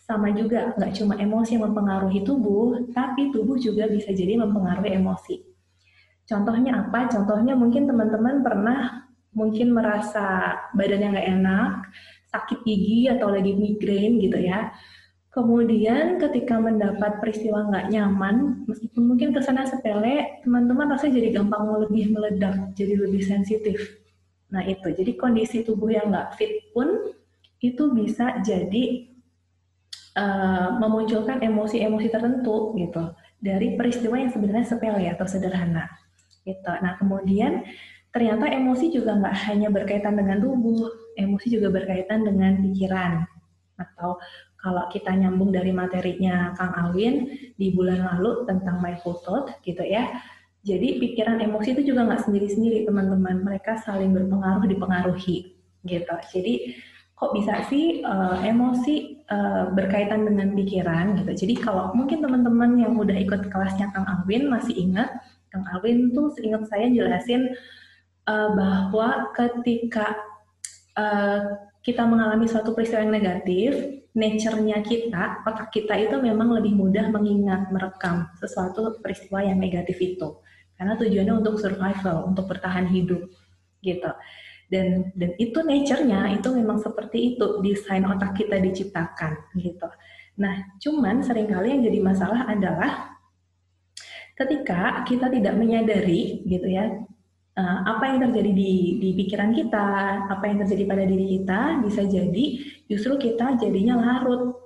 Sama 0.02 0.30
juga, 0.34 0.74
nggak 0.78 0.92
cuma 1.02 1.14
emosi 1.18 1.58
yang 1.58 1.66
mempengaruhi 1.70 2.22
tubuh, 2.22 2.86
tapi 2.94 3.34
tubuh 3.34 3.58
juga 3.58 3.90
bisa 3.90 4.14
jadi 4.14 4.38
mempengaruhi 4.38 4.94
emosi. 4.94 5.42
Contohnya 6.26 6.86
apa? 6.86 7.10
Contohnya 7.10 7.58
mungkin 7.58 7.90
teman-teman 7.90 8.40
pernah 8.46 9.10
mungkin 9.34 9.74
merasa 9.74 10.58
badannya 10.76 11.08
nggak 11.18 11.28
enak, 11.40 11.72
sakit 12.32 12.64
gigi 12.64 13.12
atau 13.12 13.28
lagi 13.28 13.52
migrain 13.52 14.16
gitu 14.16 14.40
ya 14.40 14.72
Kemudian 15.32 16.20
ketika 16.20 16.60
mendapat 16.60 17.16
peristiwa 17.24 17.64
nggak 17.64 17.88
nyaman, 17.88 18.68
meskipun 18.68 19.16
mungkin 19.16 19.32
ke 19.32 19.40
sana 19.40 19.64
sepele, 19.64 20.44
teman-teman 20.44 20.92
rasanya 20.92 21.24
jadi 21.24 21.40
gampang 21.40 21.72
lebih 21.88 22.12
meledak, 22.12 22.76
jadi 22.76 23.00
lebih 23.00 23.24
sensitif. 23.24 23.80
Nah 24.52 24.60
itu, 24.68 24.92
jadi 24.92 25.16
kondisi 25.16 25.64
tubuh 25.64 25.88
yang 25.88 26.12
nggak 26.12 26.36
fit 26.36 26.68
pun 26.76 27.16
itu 27.64 27.96
bisa 27.96 28.44
jadi 28.44 29.08
uh, 30.20 30.76
memunculkan 30.76 31.40
emosi-emosi 31.40 32.12
tertentu 32.12 32.76
gitu 32.76 33.16
dari 33.40 33.72
peristiwa 33.80 34.20
yang 34.20 34.28
sebenarnya 34.28 34.68
sepele 34.68 35.08
atau 35.08 35.24
sederhana. 35.24 35.88
Gitu. 36.44 36.68
Nah 36.84 37.00
kemudian 37.00 37.64
ternyata 38.12 38.52
emosi 38.52 38.92
juga 38.92 39.16
nggak 39.16 39.36
hanya 39.48 39.72
berkaitan 39.72 40.12
dengan 40.12 40.44
tubuh, 40.44 40.92
emosi 41.16 41.56
juga 41.56 41.72
berkaitan 41.72 42.28
dengan 42.28 42.60
pikiran 42.60 43.24
atau 43.80 44.20
kalau 44.62 44.86
kita 44.88 45.10
nyambung 45.10 45.50
dari 45.50 45.74
materinya 45.74 46.54
Kang 46.54 46.72
Alwin 46.78 47.26
di 47.58 47.74
bulan 47.74 48.06
lalu 48.14 48.46
tentang 48.46 48.78
mindful 48.78 49.18
thought 49.26 49.58
gitu 49.66 49.82
ya. 49.82 50.22
Jadi 50.62 51.02
pikiran 51.02 51.42
emosi 51.42 51.74
itu 51.74 51.90
juga 51.90 52.06
nggak 52.06 52.22
sendiri-sendiri 52.30 52.86
teman-teman, 52.86 53.42
mereka 53.42 53.82
saling 53.82 54.14
berpengaruh 54.14 54.62
dipengaruhi 54.70 55.58
gitu. 55.82 56.14
Jadi 56.30 56.78
kok 57.18 57.34
bisa 57.34 57.66
sih 57.66 58.06
uh, 58.06 58.38
emosi 58.46 59.26
uh, 59.26 59.74
berkaitan 59.74 60.22
dengan 60.22 60.54
pikiran 60.54 61.18
gitu. 61.18 61.46
Jadi 61.46 61.54
kalau 61.58 61.90
mungkin 61.98 62.22
teman-teman 62.22 62.78
yang 62.78 62.94
udah 62.94 63.18
ikut 63.18 63.50
kelasnya 63.50 63.90
Kang 63.90 64.06
Alwin 64.06 64.46
masih 64.46 64.78
ingat, 64.78 65.10
Kang 65.50 65.66
Alwin 65.74 66.14
tuh 66.14 66.30
seingat 66.38 66.70
saya 66.70 66.86
jelasin 66.86 67.50
uh, 68.30 68.54
bahwa 68.54 69.34
ketika 69.34 70.14
uh, 70.94 71.58
kita 71.82 72.06
mengalami 72.06 72.46
suatu 72.46 72.70
peristiwa 72.70 73.02
yang 73.02 73.14
negatif, 73.14 74.01
nature-nya 74.12 74.84
kita, 74.84 75.40
otak 75.48 75.72
kita 75.72 75.96
itu 75.96 76.20
memang 76.20 76.52
lebih 76.52 76.76
mudah 76.76 77.08
mengingat, 77.08 77.72
merekam 77.72 78.28
sesuatu 78.36 79.00
peristiwa 79.00 79.40
yang 79.40 79.56
negatif 79.56 79.96
itu. 80.00 80.36
Karena 80.76 80.96
tujuannya 81.00 81.34
untuk 81.40 81.56
survival, 81.56 82.28
untuk 82.28 82.44
bertahan 82.48 82.88
hidup, 82.92 83.24
gitu. 83.80 84.10
Dan 84.68 85.12
dan 85.16 85.36
itu 85.36 85.58
nature-nya 85.60 86.32
itu 86.36 86.48
memang 86.52 86.80
seperti 86.80 87.36
itu 87.36 87.60
desain 87.64 88.04
otak 88.04 88.36
kita 88.36 88.60
diciptakan, 88.60 89.36
gitu. 89.56 89.88
Nah, 90.40 90.76
cuman 90.80 91.20
sering 91.24 91.48
kali 91.48 91.76
yang 91.76 91.82
jadi 91.84 92.00
masalah 92.00 92.48
adalah 92.48 93.16
ketika 94.36 95.04
kita 95.04 95.28
tidak 95.28 95.54
menyadari, 95.56 96.40
gitu 96.48 96.68
ya, 96.68 96.88
uh, 97.58 97.78
apa 97.88 98.04
yang 98.12 98.18
terjadi 98.28 98.50
di, 98.52 98.72
di 99.00 99.10
pikiran 99.18 99.52
kita, 99.52 99.88
apa 100.28 100.44
yang 100.48 100.58
terjadi 100.64 100.84
pada 100.88 101.04
diri 101.04 101.26
kita, 101.40 101.60
bisa 101.84 102.02
jadi 102.06 102.44
justru 102.88 103.18
kita 103.20 103.60
jadinya 103.60 104.00
larut 104.00 104.56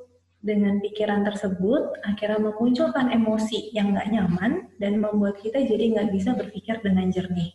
dengan 0.46 0.78
pikiran 0.78 1.26
tersebut, 1.26 1.98
akhirnya 2.06 2.38
memunculkan 2.38 3.10
emosi 3.10 3.74
yang 3.74 3.90
nggak 3.90 4.08
nyaman 4.14 4.70
dan 4.78 5.02
membuat 5.02 5.42
kita 5.42 5.58
jadi 5.58 5.90
nggak 5.96 6.08
bisa 6.14 6.38
berpikir 6.38 6.78
dengan 6.86 7.10
jernih. 7.10 7.50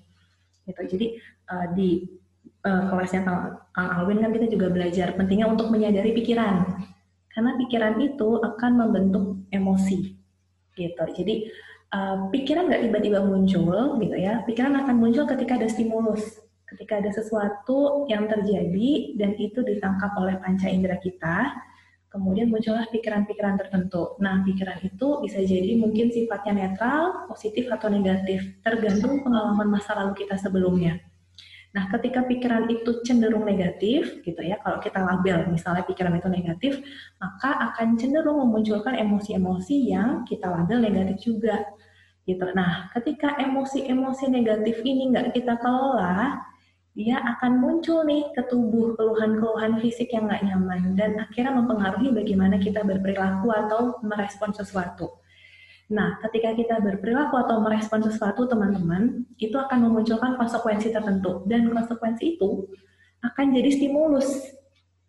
Gitu. 0.67 0.81
Jadi 0.97 1.05
uh, 1.47 1.65
di 1.71 2.03
uh, 2.67 2.91
kelasnya 2.91 3.23
Kang, 3.23 3.63
Kang 3.71 3.89
Alwin 3.95 4.19
kan 4.19 4.35
kita 4.35 4.51
juga 4.51 4.67
belajar 4.67 5.15
pentingnya 5.15 5.47
untuk 5.47 5.71
menyadari 5.71 6.11
pikiran, 6.11 6.67
karena 7.31 7.51
pikiran 7.63 7.95
itu 8.03 8.29
akan 8.43 8.71
membentuk 8.75 9.25
emosi. 9.55 10.19
Gitu. 10.75 11.03
Jadi 11.15 11.47
uh, 11.93 12.27
pikiran 12.31 12.67
nggak 12.71 12.83
tiba-tiba 12.89 13.19
muncul 13.24 14.00
gitu 14.00 14.17
ya. 14.17 14.41
Pikiran 14.48 14.74
akan 14.83 14.95
muncul 14.98 15.27
ketika 15.27 15.60
ada 15.62 15.67
stimulus 15.67 16.41
ketika 16.71 17.03
ada 17.03 17.12
sesuatu 17.12 18.07
yang 18.07 18.31
terjadi 18.31 19.19
dan 19.19 19.36
itu 19.36 19.60
ditangkap 19.60 20.15
oleh 20.15 20.39
panca 20.39 20.71
indera 20.71 20.95
kita. 21.03 21.51
Kemudian 22.12 22.51
muncullah 22.51 22.88
pikiran-pikiran 22.91 23.60
tertentu. 23.60 24.15
Nah 24.24 24.43
pikiran 24.43 24.79
itu 24.83 25.19
bisa 25.24 25.43
jadi 25.43 25.75
mungkin 25.79 26.12
sifatnya 26.12 26.67
netral 26.67 27.27
positif 27.27 27.67
atau 27.71 27.88
negatif 27.91 28.60
tergantung 28.63 29.24
pengalaman 29.24 29.67
masa 29.67 29.95
lalu 29.95 30.24
kita 30.24 30.36
sebelumnya 30.36 31.00
Nah, 31.71 31.87
ketika 31.87 32.27
pikiran 32.27 32.67
itu 32.67 32.99
cenderung 33.07 33.47
negatif, 33.47 34.19
gitu 34.27 34.41
ya, 34.43 34.59
kalau 34.59 34.83
kita 34.83 34.99
label 34.99 35.47
misalnya 35.47 35.87
pikiran 35.87 36.19
itu 36.19 36.27
negatif, 36.27 36.73
maka 37.15 37.71
akan 37.71 37.95
cenderung 37.95 38.43
memunculkan 38.43 38.99
emosi-emosi 38.99 39.75
yang 39.87 40.27
kita 40.27 40.51
label 40.51 40.83
negatif 40.83 41.17
juga 41.23 41.63
gitu. 42.27 42.43
Nah, 42.51 42.91
ketika 42.91 43.39
emosi-emosi 43.39 44.27
negatif 44.27 44.83
ini 44.83 45.15
nggak 45.15 45.31
kita 45.31 45.55
kelola, 45.63 46.43
dia 46.91 47.23
akan 47.23 47.63
muncul 47.63 48.03
nih 48.03 48.35
ke 48.35 48.43
tubuh 48.51 48.91
keluhan-keluhan 48.99 49.79
fisik 49.79 50.11
yang 50.11 50.27
nggak 50.27 50.43
nyaman 50.43 50.91
dan 50.99 51.23
akhirnya 51.23 51.55
mempengaruhi 51.55 52.11
bagaimana 52.11 52.59
kita 52.59 52.83
berperilaku 52.83 53.47
atau 53.47 53.95
merespon 54.03 54.51
sesuatu. 54.51 55.20
Nah, 55.91 56.15
ketika 56.24 56.55
kita 56.55 56.75
berperilaku 56.79 57.36
atau 57.36 57.60
merespon 57.60 58.00
sesuatu, 58.00 58.48
teman-teman, 58.48 59.27
itu 59.36 59.60
akan 59.60 59.91
memunculkan 59.91 60.39
konsekuensi 60.39 60.88
tertentu 60.88 61.43
dan 61.51 61.67
konsekuensi 61.67 62.39
itu 62.39 62.71
akan 63.19 63.45
jadi 63.51 63.69
stimulus 63.75 64.55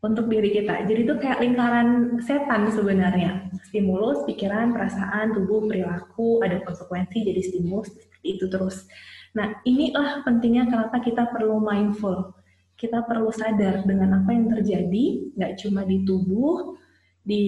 untuk 0.02 0.26
diri 0.26 0.50
kita. 0.50 0.82
Jadi 0.90 1.06
itu 1.06 1.14
kayak 1.22 1.38
lingkaran 1.38 2.18
setan 2.26 2.66
sebenarnya. 2.74 3.46
Stimulus, 3.70 4.26
pikiran, 4.26 4.74
perasaan, 4.74 5.30
tubuh, 5.38 5.70
perilaku, 5.70 6.42
ada 6.42 6.58
konsekuensi 6.66 7.30
jadi 7.30 7.40
stimulus, 7.46 7.94
itu 8.26 8.50
terus. 8.50 8.90
Nah, 9.38 9.62
inilah 9.62 10.26
pentingnya 10.26 10.66
kenapa 10.66 10.98
kita 10.98 11.30
perlu 11.30 11.62
mindful. 11.62 12.34
Kita 12.74 13.06
perlu 13.06 13.30
sadar 13.30 13.86
dengan 13.86 14.18
apa 14.18 14.34
yang 14.34 14.50
terjadi, 14.50 15.30
nggak 15.38 15.62
cuma 15.62 15.86
di 15.86 16.02
tubuh, 16.02 16.74
di 17.22 17.44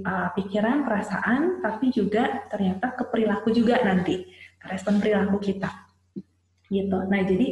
uh, 0.00 0.32
pikiran, 0.32 0.88
perasaan, 0.88 1.60
tapi 1.60 1.92
juga 1.92 2.48
ternyata 2.48 2.96
ke 2.96 3.04
perilaku 3.08 3.52
juga 3.52 3.76
nanti, 3.84 4.24
respon 4.64 4.96
perilaku 4.96 5.36
kita. 5.36 5.68
Gitu. 6.72 6.96
Nah, 6.96 7.20
jadi 7.26 7.48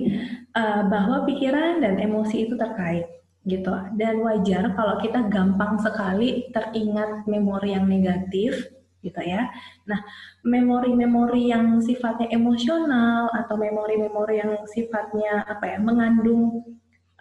uh, 0.56 0.82
bahwa 0.88 1.28
pikiran 1.28 1.84
dan 1.84 2.00
emosi 2.00 2.48
itu 2.48 2.54
terkait 2.56 3.04
gitu. 3.44 3.72
Dan 3.96 4.25
wajar 4.25 4.72
kalau 4.76 5.00
kita 5.00 5.28
gampang 5.28 5.80
sekali 5.80 6.48
teringat 6.52 7.25
memori 7.28 7.76
yang 7.76 7.88
negatif 7.88 8.54
gitu 9.00 9.20
ya. 9.22 9.48
Nah, 9.87 10.00
memori-memori 10.42 11.50
yang 11.50 11.78
sifatnya 11.78 12.28
emosional 12.34 13.30
atau 13.30 13.54
memori-memori 13.54 14.42
yang 14.42 14.52
sifatnya 14.66 15.46
apa 15.46 15.64
ya 15.64 15.78
mengandung 15.78 16.62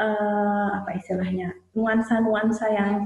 uh, 0.01 0.70
apa 0.82 0.98
istilahnya 0.98 1.54
nuansa-nuansa 1.77 2.66
yang 2.74 3.06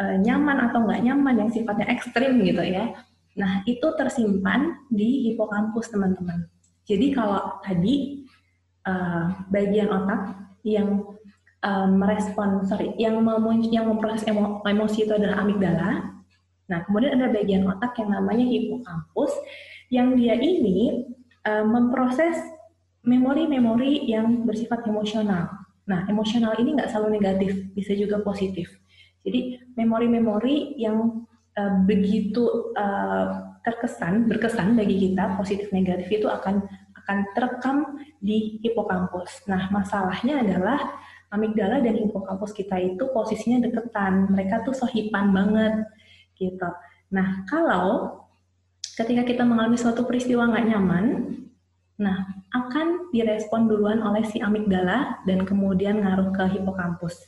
uh, 0.00 0.16
nyaman 0.20 0.70
atau 0.70 0.84
nggak 0.84 1.02
nyaman 1.04 1.34
yang 1.46 1.50
sifatnya 1.52 1.86
ekstrim 1.90 2.40
gitu 2.44 2.62
ya. 2.62 2.96
Nah 3.36 3.60
itu 3.68 3.84
tersimpan 3.96 4.86
di 4.88 5.30
hipokampus 5.30 5.92
teman-teman. 5.92 6.48
Jadi 6.86 7.12
kalau 7.12 7.60
tadi 7.60 8.24
uh, 8.86 9.46
bagian 9.50 9.90
otak 9.90 10.38
yang 10.62 11.02
uh, 11.66 11.88
merespon, 11.90 12.62
sorry, 12.64 12.94
yang, 12.96 13.20
yang 13.68 13.90
memproses 13.90 14.22
emo 14.30 14.62
emosi 14.62 15.04
itu 15.04 15.12
adalah 15.14 15.42
amigdala, 15.42 16.16
Nah, 16.66 16.82
kemudian 16.86 17.18
ada 17.18 17.30
bagian 17.30 17.62
otak 17.66 17.94
yang 17.98 18.10
namanya 18.10 18.42
hipokampus, 18.42 19.32
yang 19.90 20.18
dia 20.18 20.34
ini 20.34 21.06
uh, 21.46 21.62
memproses 21.62 22.34
memori-memori 23.06 24.02
yang 24.10 24.42
bersifat 24.42 24.82
emosional. 24.90 25.46
Nah, 25.86 26.10
emosional 26.10 26.58
ini 26.58 26.74
nggak 26.74 26.90
selalu 26.90 27.22
negatif, 27.22 27.70
bisa 27.70 27.94
juga 27.94 28.18
positif. 28.18 28.66
Jadi, 29.26 29.58
memori-memori 29.74 30.78
yang 30.78 31.26
uh, 31.58 31.72
begitu 31.82 32.72
uh, 32.78 33.58
terkesan, 33.66 34.30
berkesan 34.30 34.78
bagi 34.78 35.10
kita, 35.10 35.34
positif 35.34 35.74
negatif 35.74 36.06
itu 36.22 36.30
akan 36.30 36.62
akan 37.06 37.18
terekam 37.34 37.78
di 38.18 38.58
hipokampus. 38.62 39.46
Nah, 39.50 39.70
masalahnya 39.70 40.42
adalah 40.42 40.78
amigdala 41.30 41.82
dan 41.82 41.98
hipokampus 41.98 42.54
kita 42.54 42.78
itu 42.78 43.10
posisinya 43.10 43.62
deketan. 43.66 44.30
Mereka 44.30 44.66
tuh 44.66 44.74
sohipan 44.74 45.30
banget 45.30 45.86
gitu. 46.34 46.66
Nah, 47.14 47.46
kalau 47.46 48.22
ketika 48.98 49.22
kita 49.22 49.42
mengalami 49.46 49.78
suatu 49.78 50.02
peristiwa 50.02 50.50
nggak 50.50 50.66
nyaman, 50.66 51.06
nah 51.96 52.28
akan 52.52 53.08
direspon 53.08 53.70
duluan 53.70 54.04
oleh 54.04 54.20
si 54.28 54.42
amigdala 54.42 55.22
dan 55.24 55.46
kemudian 55.48 56.02
ngaruh 56.02 56.34
ke 56.34 56.44
hipokampus. 56.58 57.22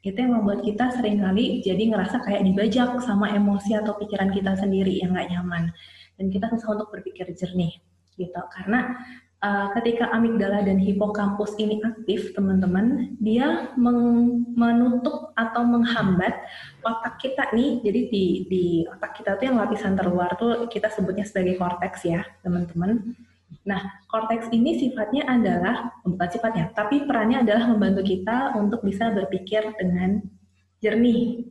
Itu 0.00 0.16
yang 0.16 0.40
membuat 0.40 0.64
kita 0.64 0.96
sering 0.96 1.20
kali 1.20 1.60
jadi 1.60 1.92
ngerasa 1.92 2.24
kayak 2.24 2.42
dibajak 2.48 2.96
sama 3.04 3.36
emosi 3.36 3.76
atau 3.76 4.00
pikiran 4.00 4.32
kita 4.32 4.56
sendiri 4.56 5.00
yang 5.04 5.12
nggak 5.12 5.28
nyaman. 5.28 5.72
Dan 6.16 6.32
kita 6.32 6.48
susah 6.52 6.76
untuk 6.76 6.88
berpikir 6.92 7.28
jernih 7.36 7.80
gitu. 8.16 8.40
Karena 8.52 8.96
uh, 9.44 9.72
ketika 9.76 10.08
amigdala 10.12 10.64
dan 10.64 10.80
hipokampus 10.80 11.56
ini 11.60 11.80
aktif, 11.84 12.32
teman-teman, 12.36 13.16
dia 13.20 13.72
menutup 14.56 15.32
atau 15.36 15.62
menghambat 15.64 16.32
otak 16.84 17.20
kita 17.20 17.48
nih. 17.56 17.80
Jadi 17.84 18.00
di, 18.08 18.24
di 18.48 18.64
otak 18.88 19.20
kita 19.20 19.36
tuh 19.36 19.44
yang 19.52 19.60
lapisan 19.60 19.96
terluar 19.96 20.36
tuh 20.36 20.68
kita 20.68 20.92
sebutnya 20.92 21.24
sebagai 21.24 21.56
korteks 21.60 22.08
ya, 22.08 22.24
teman-teman. 22.44 23.16
Nah, 23.66 24.02
korteks 24.08 24.48
ini 24.54 24.80
sifatnya 24.80 25.28
adalah, 25.28 25.92
bukan 26.06 26.28
sifatnya, 26.32 26.72
tapi 26.72 27.04
perannya 27.04 27.44
adalah 27.44 27.68
membantu 27.68 28.02
kita 28.08 28.56
untuk 28.56 28.80
bisa 28.80 29.12
berpikir 29.12 29.74
dengan 29.76 30.22
jernih, 30.80 31.50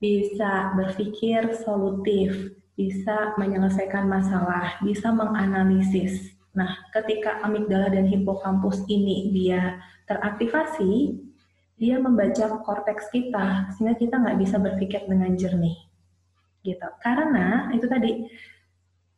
bisa 0.00 0.72
berpikir 0.72 1.52
solutif, 1.62 2.54
bisa 2.74 3.36
menyelesaikan 3.38 4.08
masalah, 4.08 4.80
bisa 4.82 5.12
menganalisis. 5.14 6.34
Nah, 6.54 6.70
ketika 6.94 7.42
amigdala 7.42 7.90
dan 7.90 8.06
hipokampus 8.06 8.86
ini 8.86 9.30
dia 9.34 9.78
teraktivasi, 10.06 11.18
dia 11.74 11.98
membaca 11.98 12.62
korteks 12.62 13.10
kita 13.10 13.74
sehingga 13.74 13.98
kita 13.98 14.14
nggak 14.22 14.38
bisa 14.38 14.56
berpikir 14.62 15.02
dengan 15.10 15.34
jernih. 15.34 15.74
Gitu. 16.62 16.88
Karena 17.02 17.68
itu 17.74 17.84
tadi 17.90 18.30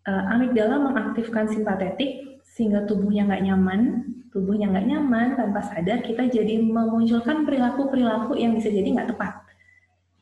uh, 0.06 0.32
amigdala 0.32 0.78
mengaktifkan 0.80 1.50
simpatetik 1.50 2.40
sehingga 2.46 2.88
tubuhnya 2.88 3.28
nggak 3.28 3.42
nyaman, 3.52 3.80
tubuhnya 4.32 4.72
nggak 4.72 4.86
nyaman 4.88 5.36
tanpa 5.36 5.60
sadar 5.66 6.00
kita 6.00 6.30
jadi 6.30 6.62
memunculkan 6.62 7.44
perilaku-perilaku 7.44 8.38
yang 8.38 8.56
bisa 8.56 8.72
jadi 8.72 8.86
nggak 8.96 9.12
tepat, 9.12 9.44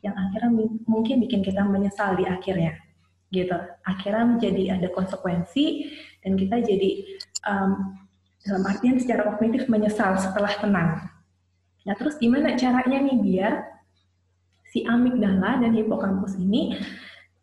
yang 0.03 0.17
akhirnya 0.19 0.51
mungkin 0.89 1.23
bikin 1.23 1.47
kita 1.47 1.63
menyesal 1.63 2.19
di 2.19 2.27
akhirnya 2.27 2.75
gitu. 3.31 3.55
Akhirnya 3.87 4.25
menjadi 4.27 4.79
ada 4.79 4.89
konsekuensi 4.95 5.91
dan 6.23 6.39
kita 6.39 6.63
jadi 6.63 6.91
um, 7.47 7.99
dalam 8.47 8.63
artian 8.67 8.99
secara 8.99 9.35
kognitif 9.35 9.67
menyesal 9.67 10.15
setelah 10.19 10.53
tenang. 10.59 10.91
Nah 11.85 11.95
terus 11.99 12.17
gimana 12.17 12.55
caranya 12.55 12.99
nih 12.99 13.19
biar 13.21 13.53
si 14.69 14.83
amigdala 14.87 15.63
dan 15.63 15.71
hipokampus 15.71 16.35
ini 16.39 16.75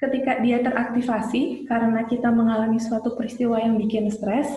ketika 0.01 0.41
dia 0.41 0.65
teraktivasi 0.65 1.69
karena 1.69 2.03
kita 2.09 2.33
mengalami 2.33 2.81
suatu 2.81 3.13
peristiwa 3.13 3.61
yang 3.61 3.77
bikin 3.77 4.09
stres 4.09 4.49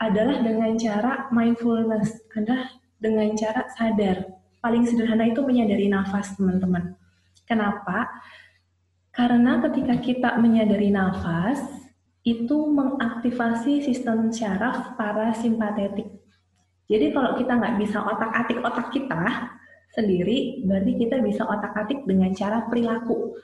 adalah 0.00 0.40
dengan 0.40 0.72
cara 0.80 1.28
mindfulness, 1.28 2.16
adalah 2.32 2.72
dengan 2.96 3.36
cara 3.36 3.68
sadar. 3.76 4.24
Paling 4.64 4.88
sederhana 4.88 5.28
itu 5.28 5.44
menyadari 5.44 5.92
nafas, 5.92 6.32
teman-teman. 6.40 6.96
Kenapa? 7.44 8.08
Karena 9.12 9.60
ketika 9.68 9.94
kita 10.00 10.30
menyadari 10.40 10.90
nafas, 10.90 11.60
itu 12.26 12.66
mengaktifasi 12.66 13.86
sistem 13.86 14.34
syaraf 14.34 14.98
parasimpatetik. 14.98 16.10
Jadi 16.90 17.14
kalau 17.14 17.38
kita 17.38 17.54
nggak 17.54 17.76
bisa 17.78 18.02
otak-atik 18.02 18.58
otak 18.66 18.90
kita 18.90 19.54
sendiri, 19.94 20.66
berarti 20.66 20.92
kita 20.98 21.22
bisa 21.22 21.46
otak-atik 21.46 22.02
dengan 22.02 22.34
cara 22.34 22.66
perilaku. 22.66 23.38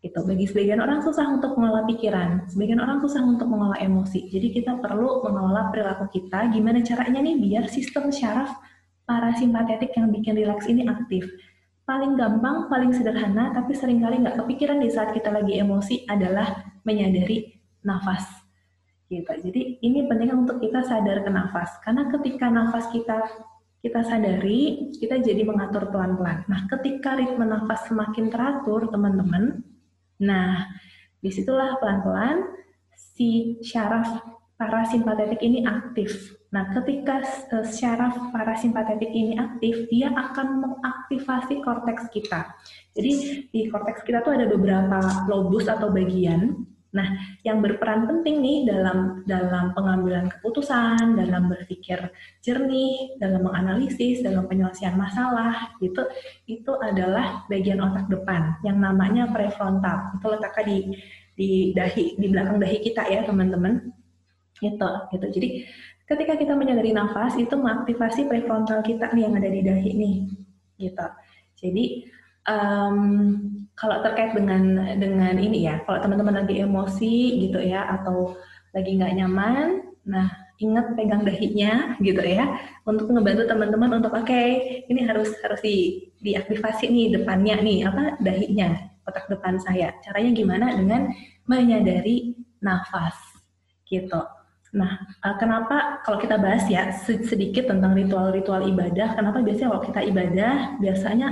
Itu 0.00 0.24
bagi 0.24 0.48
sebagian 0.48 0.80
orang 0.80 1.04
susah 1.04 1.28
untuk 1.28 1.60
mengelola 1.60 1.84
pikiran, 1.84 2.48
sebagian 2.48 2.80
orang 2.80 3.04
susah 3.04 3.20
untuk 3.20 3.46
mengelola 3.52 3.76
emosi. 3.78 4.32
Jadi 4.32 4.48
kita 4.56 4.80
perlu 4.80 5.20
mengelola 5.20 5.68
perilaku 5.68 6.08
kita. 6.08 6.48
Gimana 6.48 6.80
caranya 6.80 7.20
nih 7.20 7.36
biar 7.36 7.64
sistem 7.68 8.08
syaraf 8.08 8.56
parasimpatetik 9.04 9.92
yang 9.92 10.08
bikin 10.08 10.40
rileks 10.40 10.64
ini 10.70 10.88
aktif? 10.88 11.28
paling 11.90 12.14
gampang, 12.14 12.70
paling 12.70 12.94
sederhana, 12.94 13.50
tapi 13.50 13.74
sering 13.74 13.98
kali 13.98 14.22
nggak 14.22 14.38
kepikiran 14.38 14.78
di 14.78 14.94
saat 14.94 15.10
kita 15.10 15.34
lagi 15.34 15.58
emosi 15.58 16.06
adalah 16.06 16.78
menyadari 16.86 17.58
nafas. 17.82 18.22
Gitu. 19.10 19.26
Jadi 19.26 19.82
ini 19.82 20.06
penting 20.06 20.46
untuk 20.46 20.62
kita 20.62 20.86
sadar 20.86 21.26
ke 21.26 21.30
nafas. 21.34 21.82
Karena 21.82 22.06
ketika 22.14 22.46
nafas 22.46 22.86
kita 22.94 23.26
kita 23.82 24.06
sadari, 24.06 24.92
kita 25.02 25.18
jadi 25.18 25.42
mengatur 25.42 25.90
pelan-pelan. 25.90 26.46
Nah, 26.46 26.68
ketika 26.70 27.18
ritme 27.18 27.42
nafas 27.42 27.90
semakin 27.90 28.30
teratur, 28.30 28.86
teman-teman, 28.92 29.66
nah 30.20 30.68
di 31.20 31.28
situlah 31.32 31.76
pelan-pelan 31.80 32.60
si 32.96 33.60
syaraf 33.60 34.20
parasimpatetik 34.60 35.40
ini 35.40 35.64
aktif. 35.64 36.36
Nah, 36.52 36.68
ketika 36.76 37.24
uh, 37.56 37.64
syaraf 37.64 38.28
parasimpatetik 38.28 39.08
ini 39.08 39.40
aktif, 39.40 39.88
dia 39.88 40.12
akan 40.12 40.60
mengaktifasi 40.60 41.64
korteks 41.64 42.12
kita. 42.12 42.52
Jadi 42.92 43.12
di 43.48 43.60
korteks 43.72 44.04
kita 44.04 44.20
tuh 44.20 44.36
ada 44.36 44.44
beberapa 44.44 45.00
lobus 45.32 45.64
atau 45.64 45.88
bagian. 45.88 46.60
Nah, 46.90 47.06
yang 47.46 47.62
berperan 47.62 48.10
penting 48.10 48.42
nih 48.42 48.58
dalam 48.66 49.22
dalam 49.22 49.70
pengambilan 49.78 50.26
keputusan, 50.26 51.14
dalam 51.14 51.46
berpikir 51.46 52.10
jernih, 52.42 53.14
dalam 53.22 53.46
menganalisis, 53.46 54.26
dalam 54.26 54.50
penyelesaian 54.50 54.98
masalah, 54.98 55.74
gitu, 55.78 56.02
itu 56.50 56.72
adalah 56.82 57.46
bagian 57.46 57.78
otak 57.78 58.10
depan 58.10 58.58
yang 58.66 58.82
namanya 58.82 59.30
prefrontal. 59.30 60.18
Itu 60.18 60.26
letaknya 60.34 60.64
di 60.66 60.78
di 61.38 61.50
dahi, 61.72 62.18
di 62.18 62.26
belakang 62.26 62.58
dahi 62.58 62.78
kita 62.82 63.06
ya, 63.06 63.22
teman-teman. 63.22 63.94
Gitu 64.58 64.90
gitu. 65.14 65.26
Jadi 65.40 65.48
ketika 66.10 66.34
kita 66.34 66.58
menyadari 66.58 66.90
nafas 66.90 67.38
itu 67.38 67.54
mengaktifasi 67.54 68.26
prefrontal 68.26 68.82
kita 68.82 69.14
nih 69.14 69.30
yang 69.30 69.34
ada 69.38 69.46
di 69.46 69.62
dahi 69.62 69.90
nih 69.94 70.16
gitu. 70.82 71.06
Jadi 71.54 71.84
um, 72.50 72.98
kalau 73.78 74.02
terkait 74.02 74.34
dengan 74.34 74.92
dengan 74.98 75.34
ini 75.38 75.70
ya 75.70 75.80
kalau 75.86 76.02
teman-teman 76.02 76.42
lagi 76.42 76.60
emosi 76.60 77.46
gitu 77.46 77.62
ya 77.62 77.86
atau 77.86 78.34
lagi 78.74 78.98
nggak 78.98 79.14
nyaman 79.22 79.86
nah 80.02 80.26
ingat 80.58 80.98
pegang 80.98 81.22
dahinya 81.22 81.72
gitu 82.06 82.20
ya 82.20 82.58
untuk 82.82 83.06
ngebantu 83.08 83.46
teman-teman 83.46 84.02
untuk 84.02 84.12
oke 84.12 84.26
okay, 84.26 84.82
ini 84.90 85.06
harus 85.06 85.30
harus 85.40 85.62
di 85.62 86.10
diaktifasi 86.20 86.90
nih 86.90 87.06
depannya 87.16 87.56
nih 87.62 87.78
apa 87.86 88.18
dahinya 88.20 88.90
otak 89.10 89.26
depan 89.26 89.58
saya. 89.58 89.90
Caranya 90.06 90.30
gimana? 90.30 90.66
Dengan 90.70 91.10
menyadari 91.50 92.38
nafas 92.62 93.18
gitu. 93.90 94.22
Nah 94.70 95.02
eh, 95.02 95.36
kenapa 95.42 95.98
kalau 96.06 96.22
kita 96.22 96.38
bahas 96.38 96.62
ya 96.70 96.94
sedikit 97.02 97.66
tentang 97.66 97.90
ritual-ritual 97.98 98.62
ibadah 98.70 99.18
kenapa 99.18 99.42
biasanya 99.42 99.74
kalau 99.74 99.82
kita 99.82 100.00
ibadah 100.06 100.54
biasanya 100.78 101.28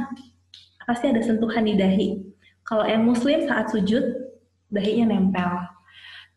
pasti 0.88 1.12
ada 1.12 1.20
sentuhan 1.20 1.68
di 1.68 1.76
dahi 1.76 2.08
kalau 2.64 2.88
yang 2.88 3.04
muslim 3.04 3.44
saat 3.44 3.68
sujud 3.68 4.00
dahinya 4.72 5.12
nempel 5.12 5.68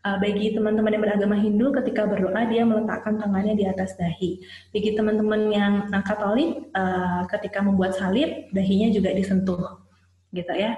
Uh, 0.01 0.17
bagi 0.17 0.49
teman-teman 0.57 0.97
yang 0.97 1.03
beragama 1.05 1.37
Hindu, 1.37 1.69
ketika 1.77 2.09
berdoa 2.09 2.49
dia 2.49 2.65
meletakkan 2.65 3.21
tangannya 3.21 3.53
di 3.53 3.69
atas 3.69 3.93
dahi. 4.01 4.41
Bagi 4.73 4.97
teman-teman 4.97 5.53
yang 5.53 5.73
Katolik, 6.01 6.73
uh, 6.73 7.21
ketika 7.29 7.61
membuat 7.61 7.93
salib, 7.93 8.49
dahinya 8.49 8.89
juga 8.89 9.13
disentuh, 9.13 9.77
gitu 10.33 10.49
ya. 10.57 10.73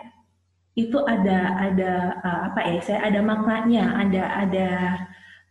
Itu 0.76 1.08
ada 1.08 1.56
ada 1.56 1.92
uh, 2.20 2.40
apa 2.52 2.68
ya? 2.68 2.80
Saya 2.84 3.00
ada 3.08 3.24
maknanya, 3.24 3.96
ada 3.96 4.24
ada 4.44 4.68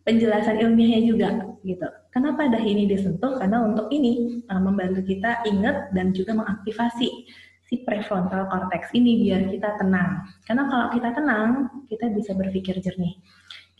penjelasan 0.05 0.61
ilmiahnya 0.61 1.01
juga, 1.09 1.29
gitu. 1.65 1.89
Kenapa 2.13 2.53
dahi 2.53 2.77
ini 2.77 2.85
disentuh? 2.93 3.41
Karena 3.41 3.65
untuk 3.65 3.89
ini 3.89 4.45
membantu 4.53 5.01
kita 5.01 5.49
ingat 5.49 5.97
dan 5.97 6.13
juga 6.13 6.37
mengaktifasi 6.37 7.09
si 7.73 7.81
prefrontal 7.89 8.53
cortex 8.53 8.93
ini 8.93 9.25
biar 9.25 9.49
kita 9.49 9.81
tenang. 9.81 10.29
Karena 10.45 10.69
kalau 10.69 10.87
kita 10.93 11.09
tenang, 11.17 11.73
kita 11.89 12.13
bisa 12.13 12.37
berpikir 12.37 12.77
jernih 12.85 13.17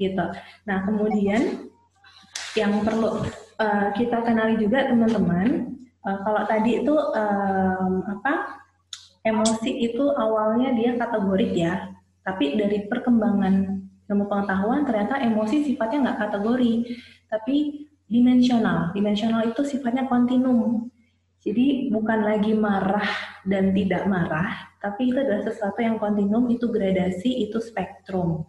gitu. 0.01 0.25
Nah 0.65 0.89
kemudian 0.89 1.69
yang 2.57 2.81
perlu 2.81 3.21
uh, 3.61 3.89
kita 3.93 4.25
kenali 4.25 4.57
juga 4.57 4.89
teman-teman, 4.89 5.77
uh, 6.09 6.19
kalau 6.25 6.43
tadi 6.49 6.81
itu 6.81 6.97
um, 6.97 8.01
apa 8.09 8.65
emosi 9.29 9.93
itu 9.93 10.09
awalnya 10.17 10.73
dia 10.73 10.97
kategorik 10.97 11.53
ya, 11.53 11.93
tapi 12.25 12.57
dari 12.57 12.89
perkembangan 12.89 13.77
ilmu 14.09 14.25
pengetahuan 14.25 14.89
ternyata 14.89 15.21
emosi 15.21 15.69
sifatnya 15.69 16.09
nggak 16.09 16.21
kategori, 16.29 16.73
tapi 17.29 17.57
dimensional. 18.09 18.89
Dimensional 18.97 19.53
itu 19.53 19.69
sifatnya 19.69 20.09
kontinum. 20.09 20.89
Jadi 21.43 21.91
bukan 21.91 22.23
lagi 22.23 22.55
marah 22.55 23.11
dan 23.43 23.75
tidak 23.75 24.07
marah, 24.07 24.71
tapi 24.79 25.11
itu 25.11 25.19
adalah 25.19 25.43
sesuatu 25.43 25.83
yang 25.83 25.99
kontinum, 25.99 26.47
itu 26.47 26.71
gradasi, 26.71 27.51
itu 27.51 27.59
spektrum. 27.59 28.47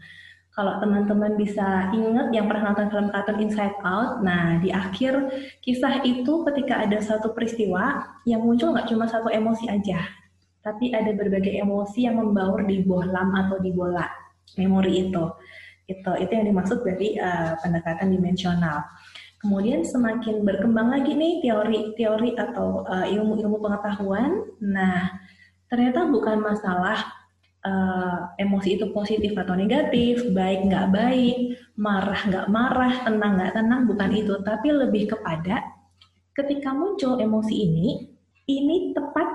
Kalau 0.53 0.77
teman-teman 0.77 1.33
bisa 1.33 1.89
ingat 1.89 2.29
yang 2.29 2.45
pernah 2.45 2.69
nonton 2.69 2.93
film 2.93 3.09
kartun 3.09 3.41
Inside 3.41 3.81
Out, 3.81 4.21
nah 4.21 4.61
di 4.61 4.69
akhir 4.69 5.17
kisah 5.65 6.05
itu 6.05 6.45
ketika 6.45 6.85
ada 6.85 7.01
satu 7.01 7.33
peristiwa 7.33 8.05
yang 8.29 8.45
muncul 8.45 8.69
nggak 8.69 8.85
cuma 8.85 9.09
satu 9.09 9.33
emosi 9.33 9.65
aja, 9.73 9.97
tapi 10.61 10.93
ada 10.93 11.09
berbagai 11.17 11.57
emosi 11.57 12.05
yang 12.05 12.21
membaur 12.21 12.61
di 12.69 12.85
bohlam 12.85 13.33
atau 13.33 13.57
di 13.57 13.73
bola 13.73 14.05
memori 14.61 15.09
itu. 15.09 15.25
Itu 15.89 16.13
itu 16.21 16.29
yang 16.29 16.45
dimaksud 16.45 16.85
dari 16.85 17.17
uh, 17.17 17.57
pendekatan 17.57 18.13
dimensional. 18.13 18.85
Kemudian 19.43 19.83
semakin 19.83 20.47
berkembang 20.47 20.87
lagi 20.87 21.19
nih 21.19 21.43
teori-teori 21.43 22.39
atau 22.39 22.87
uh, 22.87 23.03
ilmu-ilmu 23.03 23.59
pengetahuan. 23.59 24.39
Nah, 24.63 25.11
ternyata 25.67 26.07
bukan 26.07 26.39
masalah 26.39 27.11
uh, 27.67 28.31
emosi 28.39 28.79
itu 28.79 28.95
positif 28.95 29.35
atau 29.35 29.59
negatif, 29.59 30.31
baik 30.31 30.71
nggak 30.71 30.87
baik, 30.95 31.59
marah 31.75 32.23
nggak 32.23 32.47
marah, 32.47 32.93
tenang 33.03 33.35
nggak 33.35 33.51
tenang, 33.51 33.81
bukan 33.83 34.11
itu, 34.15 34.33
tapi 34.47 34.71
lebih 34.71 35.11
kepada 35.11 35.59
ketika 36.31 36.71
muncul 36.71 37.19
emosi 37.19 37.55
ini, 37.67 37.87
ini 38.47 38.95
tepat 38.95 39.27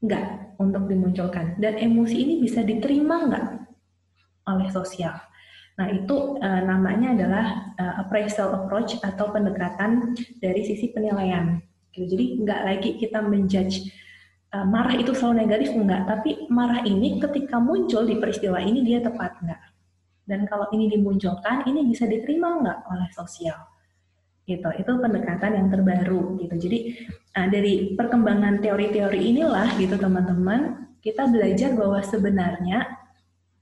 nggak 0.00 0.56
untuk 0.56 0.88
dimunculkan 0.88 1.60
dan 1.60 1.76
emosi 1.76 2.16
ini 2.16 2.34
bisa 2.40 2.64
diterima 2.64 3.28
nggak 3.28 3.46
oleh 4.48 4.68
sosial. 4.72 5.12
Nah 5.80 5.88
itu 5.88 6.36
uh, 6.36 6.60
namanya 6.60 7.16
adalah 7.16 7.72
uh, 7.80 8.04
appraisal 8.04 8.52
approach 8.52 9.00
atau 9.00 9.32
pendekatan 9.32 10.12
dari 10.36 10.60
sisi 10.60 10.92
penilaian. 10.92 11.56
Gitu. 11.96 12.04
Jadi 12.04 12.24
nggak 12.44 12.60
lagi 12.68 12.90
kita 13.00 13.24
menjudge 13.24 13.88
uh, 14.52 14.68
marah 14.68 14.92
itu 14.92 15.16
selalu 15.16 15.48
negatif 15.48 15.72
enggak, 15.72 16.04
tapi 16.04 16.44
marah 16.52 16.84
ini 16.84 17.16
ketika 17.16 17.56
muncul 17.56 18.04
di 18.04 18.20
peristiwa 18.20 18.60
ini 18.60 18.84
dia 18.84 19.00
tepat 19.00 19.40
enggak. 19.40 19.62
Dan 20.28 20.44
kalau 20.44 20.68
ini 20.76 20.92
dimunculkan, 20.92 21.64
ini 21.64 21.88
bisa 21.88 22.04
diterima 22.04 22.60
enggak 22.60 22.84
oleh 22.84 23.08
sosial. 23.16 23.56
Gitu. 24.44 24.68
Itu 24.76 25.00
pendekatan 25.00 25.56
yang 25.56 25.72
terbaru 25.72 26.38
gitu. 26.38 26.54
Jadi 26.68 26.78
dari 27.34 27.96
perkembangan 27.98 28.62
teori-teori 28.62 29.16
inilah 29.16 29.74
gitu 29.80 29.98
teman-teman, 29.98 30.90
kita 31.02 31.26
belajar 31.26 31.74
bahwa 31.74 31.98
sebenarnya 32.04 32.84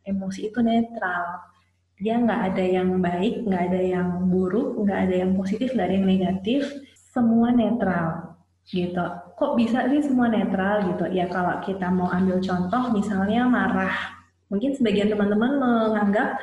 emosi 0.05 0.53
itu 0.53 0.61
netral. 0.61 1.57
Dia 1.99 2.15
nggak 2.23 2.41
ada 2.55 2.65
yang 2.65 3.03
baik, 3.03 3.43
nggak 3.43 3.63
ada 3.71 3.81
yang 3.83 4.09
buruk, 4.31 4.79
nggak 4.87 4.99
ada 5.11 5.15
yang 5.27 5.33
positif, 5.35 5.75
nggak 5.75 5.87
ada 5.91 5.97
yang 5.99 6.07
negatif, 6.07 6.63
semua 6.95 7.51
netral 7.51 8.39
gitu. 8.69 9.03
Kok 9.35 9.53
bisa 9.59 9.89
sih 9.91 10.05
semua 10.07 10.31
netral 10.31 10.95
gitu? 10.95 11.11
Ya 11.11 11.27
kalau 11.27 11.59
kita 11.65 11.91
mau 11.91 12.07
ambil 12.13 12.39
contoh 12.39 12.95
misalnya 12.95 13.49
marah. 13.51 14.15
Mungkin 14.47 14.79
sebagian 14.79 15.11
teman-teman 15.11 15.59
menganggap 15.59 16.39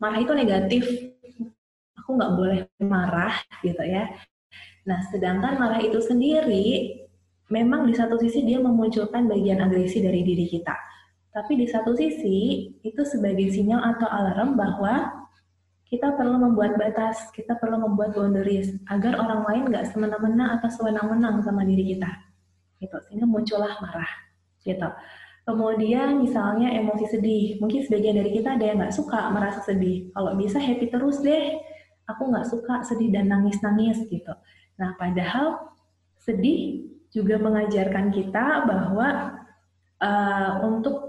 marah 0.00 0.18
itu 0.22 0.32
negatif. 0.32 0.82
Aku 2.00 2.16
nggak 2.16 2.32
boleh 2.36 2.58
marah 2.80 3.34
gitu 3.60 3.84
ya. 3.84 4.08
Nah, 4.84 5.00
sedangkan 5.08 5.56
marah 5.56 5.80
itu 5.80 5.96
sendiri 6.00 7.00
memang 7.48 7.88
di 7.88 7.94
satu 7.96 8.16
sisi 8.20 8.44
dia 8.44 8.60
memunculkan 8.60 9.28
bagian 9.28 9.60
agresi 9.60 10.00
dari 10.00 10.24
diri 10.24 10.48
kita. 10.48 10.76
Tapi 11.34 11.58
di 11.58 11.66
satu 11.66 11.98
sisi 11.98 12.70
itu 12.86 13.02
sebagai 13.02 13.50
sinyal 13.50 13.82
atau 13.82 14.06
alarm 14.06 14.54
bahwa 14.54 15.26
kita 15.90 16.14
perlu 16.14 16.38
membuat 16.38 16.78
batas, 16.78 17.26
kita 17.34 17.58
perlu 17.58 17.82
membuat 17.82 18.14
boundaries 18.14 18.70
agar 18.86 19.18
orang 19.18 19.42
lain 19.50 19.62
nggak 19.74 19.90
semena-mena 19.90 20.58
atau 20.58 20.70
sewenang-wenang 20.70 21.42
sama 21.42 21.66
diri 21.66 21.94
kita. 21.94 22.10
Gitu, 22.78 22.96
sehingga 23.10 23.26
muncullah 23.26 23.74
marah. 23.82 24.10
Gitu. 24.62 24.88
Kemudian 25.44 26.22
misalnya 26.22 26.72
emosi 26.72 27.04
sedih, 27.10 27.60
mungkin 27.60 27.84
sebagian 27.84 28.16
dari 28.16 28.32
kita 28.32 28.56
ada 28.56 28.64
yang 28.64 28.80
nggak 28.80 28.96
suka 28.96 29.28
merasa 29.28 29.60
sedih. 29.60 30.08
Kalau 30.14 30.38
bisa 30.38 30.56
happy 30.56 30.88
terus 30.88 31.20
deh, 31.20 31.60
aku 32.08 32.32
nggak 32.32 32.46
suka 32.48 32.80
sedih 32.86 33.12
dan 33.12 33.28
nangis-nangis 33.28 34.06
gitu. 34.08 34.32
Nah 34.80 34.96
padahal 34.96 35.74
sedih 36.24 36.88
juga 37.12 37.36
mengajarkan 37.36 38.08
kita 38.08 38.64
bahwa 38.64 39.36
uh, 40.00 40.52
untuk 40.64 41.03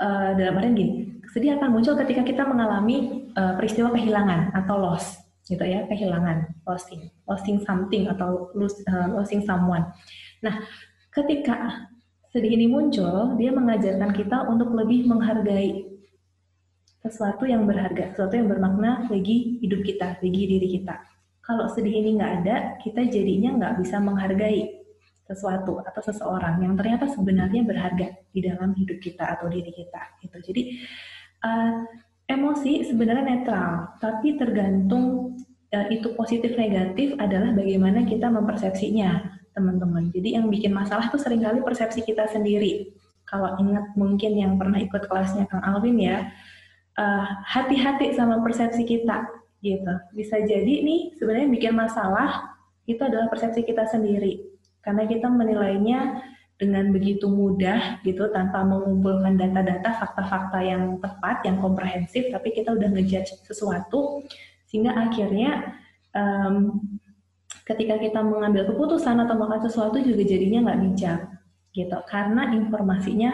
uh, 0.00 0.30
dalam 0.36 0.58
artian 0.60 0.74
gini, 0.76 0.94
sedih 1.32 1.60
akan 1.60 1.68
muncul 1.72 1.96
ketika 2.00 2.22
kita 2.24 2.42
mengalami 2.48 3.28
uh, 3.36 3.56
peristiwa 3.60 3.92
kehilangan 3.92 4.56
atau 4.56 4.76
loss 4.80 5.26
gitu 5.46 5.62
ya 5.62 5.86
kehilangan 5.86 6.58
losing 6.66 7.06
losing 7.30 7.62
something 7.62 8.10
atau 8.10 8.50
lose, 8.58 8.82
uh, 8.90 9.06
losing 9.14 9.46
someone. 9.46 9.86
Nah 10.42 10.64
ketika 11.14 11.86
sedih 12.34 12.58
ini 12.58 12.66
muncul 12.66 13.38
dia 13.38 13.54
mengajarkan 13.54 14.10
kita 14.10 14.48
untuk 14.50 14.74
lebih 14.74 15.06
menghargai 15.06 15.86
sesuatu 17.06 17.46
yang 17.46 17.62
berharga 17.62 18.10
sesuatu 18.10 18.34
yang 18.34 18.50
bermakna 18.50 19.06
bagi 19.06 19.62
hidup 19.62 19.86
kita 19.86 20.18
bagi 20.18 20.42
diri 20.50 20.68
kita. 20.82 20.98
Kalau 21.46 21.70
sedih 21.70 21.94
ini 21.94 22.18
nggak 22.18 22.32
ada 22.42 22.56
kita 22.82 23.06
jadinya 23.06 23.54
nggak 23.54 23.74
bisa 23.86 24.02
menghargai 24.02 24.85
sesuatu 25.26 25.82
atau 25.82 26.02
seseorang 26.02 26.62
yang 26.62 26.78
ternyata 26.78 27.10
sebenarnya 27.10 27.66
berharga 27.66 28.14
di 28.30 28.40
dalam 28.46 28.72
hidup 28.78 29.02
kita 29.02 29.36
atau 29.36 29.50
diri 29.50 29.74
kita 29.74 30.22
gitu 30.22 30.38
jadi 30.38 30.62
uh, 31.42 31.82
emosi 32.26 32.82
sebenarnya 32.86 33.24
netral, 33.24 33.94
tapi 34.02 34.34
tergantung 34.34 35.38
uh, 35.70 35.86
itu 35.88 36.12
positif 36.18 36.58
negatif 36.58 37.14
adalah 37.22 37.54
bagaimana 37.54 38.02
kita 38.02 38.26
mempersepsinya, 38.26 39.38
teman-teman. 39.54 40.10
Jadi 40.10 40.36
yang 40.36 40.50
bikin 40.50 40.74
masalah 40.74 41.08
itu 41.08 41.16
sering 41.16 41.40
kali 41.40 41.62
persepsi 41.62 42.02
kita 42.02 42.26
sendiri. 42.28 42.92
Kalau 43.26 43.58
ingat 43.58 43.94
mungkin 43.98 44.38
yang 44.38 44.54
pernah 44.58 44.78
ikut 44.78 45.06
kelasnya 45.10 45.50
Kang 45.50 45.62
Alvin 45.62 45.98
ya, 45.98 46.30
uh, 46.98 47.26
hati-hati 47.46 48.14
sama 48.14 48.42
persepsi 48.42 48.82
kita, 48.86 49.26
gitu. 49.62 49.94
Bisa 50.14 50.42
jadi 50.42 50.74
nih 50.82 51.14
sebenarnya 51.18 51.48
bikin 51.50 51.74
masalah 51.74 52.58
itu 52.86 53.02
adalah 53.02 53.26
persepsi 53.26 53.66
kita 53.66 53.86
sendiri, 53.86 54.55
karena 54.86 55.02
kita 55.10 55.26
menilainya 55.26 56.22
dengan 56.56 56.88
begitu 56.88 57.28
mudah 57.28 58.00
gitu 58.00 58.32
tanpa 58.32 58.64
mengumpulkan 58.64 59.36
data-data 59.36 59.92
fakta-fakta 60.00 60.64
yang 60.64 60.96
tepat 61.02 61.44
yang 61.44 61.60
komprehensif 61.60 62.32
tapi 62.32 62.54
kita 62.54 62.72
udah 62.72 62.88
ngejudge 62.96 63.44
sesuatu 63.44 64.24
sehingga 64.64 64.96
akhirnya 64.96 65.76
um, 66.16 66.80
ketika 67.68 68.00
kita 68.00 68.24
mengambil 68.24 68.72
keputusan 68.72 69.20
atau 69.20 69.36
melakukan 69.36 69.68
sesuatu 69.68 70.00
juga 70.00 70.22
jadinya 70.24 70.70
nggak 70.70 70.80
bijak 70.86 71.20
gitu 71.76 71.98
karena 72.08 72.56
informasinya 72.56 73.30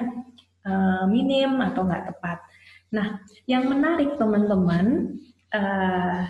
uh, 0.66 1.04
minim 1.06 1.62
atau 1.62 1.86
nggak 1.86 2.10
tepat. 2.10 2.42
Nah 2.90 3.22
yang 3.46 3.70
menarik 3.70 4.18
teman-teman 4.18 5.14
uh, 5.54 6.26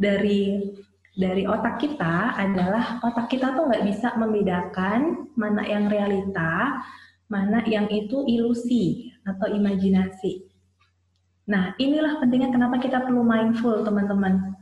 dari 0.00 0.72
dari 1.12 1.44
otak 1.44 1.76
kita 1.76 2.32
adalah 2.40 3.00
otak 3.04 3.28
kita 3.28 3.52
tuh 3.52 3.68
nggak 3.68 3.84
bisa 3.84 4.16
membedakan 4.16 5.28
mana 5.36 5.60
yang 5.68 5.92
realita, 5.92 6.80
mana 7.28 7.60
yang 7.68 7.84
itu 7.92 8.24
ilusi 8.24 9.12
atau 9.28 9.52
imajinasi. 9.52 10.48
Nah, 11.52 11.76
inilah 11.76 12.16
pentingnya 12.22 12.48
kenapa 12.54 12.80
kita 12.80 13.04
perlu 13.04 13.20
mindful, 13.20 13.84
teman-teman. 13.84 14.56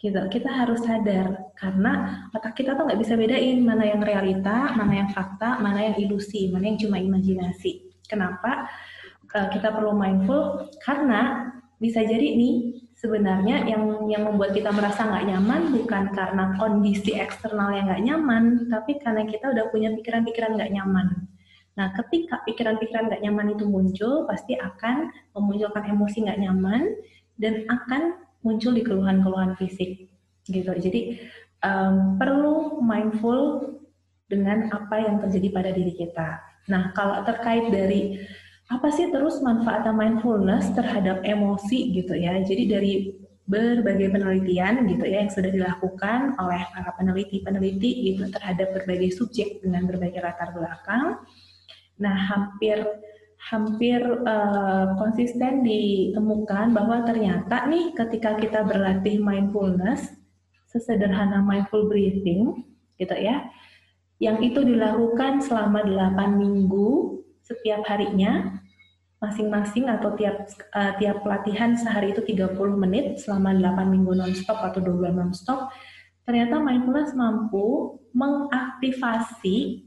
Gitu, 0.00 0.18
kita 0.34 0.50
harus 0.50 0.82
sadar 0.82 1.54
karena 1.54 2.26
otak 2.34 2.58
kita 2.58 2.74
tuh 2.74 2.90
nggak 2.90 2.98
bisa 2.98 3.14
bedain 3.14 3.62
mana 3.62 3.86
yang 3.86 4.02
realita, 4.02 4.74
mana 4.74 5.06
yang 5.06 5.10
fakta, 5.14 5.62
mana 5.62 5.92
yang 5.92 5.96
ilusi, 6.08 6.50
mana 6.50 6.72
yang 6.72 6.78
cuma 6.80 6.98
imajinasi. 6.98 7.94
Kenapa 8.10 8.66
uh, 9.30 9.48
kita 9.54 9.70
perlu 9.70 9.94
mindful? 9.94 10.66
Karena 10.82 11.46
bisa 11.78 12.02
jadi 12.02 12.34
nih 12.34 12.81
sebenarnya 13.02 13.66
yang 13.66 14.06
yang 14.06 14.22
membuat 14.30 14.54
kita 14.54 14.70
merasa 14.70 15.02
nggak 15.02 15.26
nyaman 15.26 15.74
bukan 15.74 16.14
karena 16.14 16.54
kondisi 16.54 17.18
eksternal 17.18 17.74
yang 17.74 17.90
nggak 17.90 18.04
nyaman, 18.06 18.70
tapi 18.70 19.02
karena 19.02 19.26
kita 19.26 19.50
udah 19.50 19.74
punya 19.74 19.90
pikiran-pikiran 19.98 20.54
nggak 20.54 20.70
nyaman. 20.70 21.26
Nah, 21.74 21.90
ketika 21.98 22.46
pikiran-pikiran 22.46 23.10
nggak 23.10 23.22
nyaman 23.26 23.58
itu 23.58 23.64
muncul, 23.66 24.30
pasti 24.30 24.54
akan 24.54 25.10
memunculkan 25.34 25.82
emosi 25.90 26.30
nggak 26.30 26.40
nyaman 26.46 26.82
dan 27.42 27.66
akan 27.66 28.22
muncul 28.46 28.70
di 28.70 28.86
keluhan-keluhan 28.86 29.58
fisik, 29.58 30.06
gitu. 30.46 30.70
Jadi 30.70 31.18
um, 31.66 32.22
perlu 32.22 32.78
mindful 32.86 33.66
dengan 34.30 34.70
apa 34.70 35.02
yang 35.02 35.18
terjadi 35.18 35.48
pada 35.50 35.70
diri 35.74 35.92
kita. 35.98 36.38
Nah, 36.70 36.94
kalau 36.94 37.26
terkait 37.26 37.66
dari 37.74 38.22
apa 38.70 38.88
sih 38.94 39.10
terus 39.10 39.42
manfaat 39.42 39.88
mindfulness 39.90 40.70
terhadap 40.76 41.24
emosi 41.26 41.96
gitu 41.96 42.14
ya. 42.14 42.38
Jadi 42.44 42.64
dari 42.70 42.92
berbagai 43.42 44.14
penelitian 44.14 44.86
gitu 44.86 45.02
ya 45.02 45.26
yang 45.26 45.32
sudah 45.34 45.50
dilakukan 45.50 46.38
oleh 46.38 46.62
para 46.70 46.94
peneliti-peneliti 46.94 48.14
gitu 48.14 48.30
terhadap 48.30 48.70
berbagai 48.70 49.18
subjek 49.18 49.58
dengan 49.58 49.90
berbagai 49.90 50.22
latar 50.22 50.54
belakang 50.54 51.18
Nah, 52.02 52.16
hampir 52.18 52.82
hampir 53.50 54.02
uh, 54.02 54.94
konsisten 54.98 55.66
ditemukan 55.66 56.70
bahwa 56.74 57.02
ternyata 57.06 57.66
nih 57.66 57.90
ketika 57.94 58.38
kita 58.38 58.62
berlatih 58.66 59.18
mindfulness, 59.18 60.14
sesederhana 60.70 61.42
mindful 61.42 61.90
breathing, 61.90 62.66
gitu 62.98 63.14
ya, 63.18 63.50
yang 64.22 64.38
itu 64.42 64.62
dilakukan 64.62 65.42
selama 65.42 65.82
8 65.82 66.38
minggu 66.38 67.21
setiap 67.42 67.82
harinya, 67.86 68.62
masing-masing 69.22 69.86
atau 69.86 70.18
tiap 70.18 70.50
uh, 70.74 70.98
tiap 70.98 71.22
pelatihan 71.22 71.78
sehari 71.78 72.10
itu 72.10 72.26
30 72.26 72.58
menit 72.74 73.22
selama 73.22 73.54
8 73.54 73.86
minggu 73.86 74.18
nonstop 74.18 74.58
atau 74.58 74.82
2 74.82 74.98
bulan 74.98 75.14
nonstop, 75.14 75.70
ternyata 76.26 76.58
mindfulness 76.58 77.14
mampu 77.14 77.98
mengaktifasi 78.10 79.86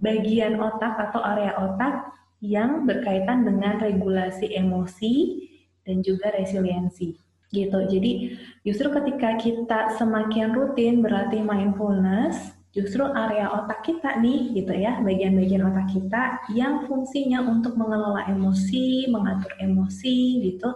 bagian 0.00 0.56
otak 0.56 0.96
atau 0.96 1.20
area 1.20 1.52
otak 1.60 2.08
yang 2.40 2.88
berkaitan 2.88 3.44
dengan 3.44 3.76
regulasi 3.76 4.56
emosi 4.56 5.44
dan 5.84 6.00
juga 6.00 6.32
resiliensi 6.32 7.20
gitu. 7.52 7.78
Jadi 7.84 8.40
justru 8.64 8.88
ketika 8.94 9.36
kita 9.36 9.80
semakin 10.00 10.56
rutin 10.56 11.04
berlatih 11.04 11.44
mindfulness, 11.44 12.54
justru 12.70 13.02
area 13.02 13.50
otak 13.50 13.82
kita 13.82 14.22
nih 14.22 14.54
gitu 14.54 14.72
ya, 14.74 15.02
bagian-bagian 15.02 15.66
otak 15.66 15.90
kita 15.90 16.22
yang 16.54 16.86
fungsinya 16.86 17.42
untuk 17.42 17.74
mengelola 17.74 18.26
emosi, 18.30 19.10
mengatur 19.10 19.50
emosi 19.58 20.16
gitu. 20.46 20.70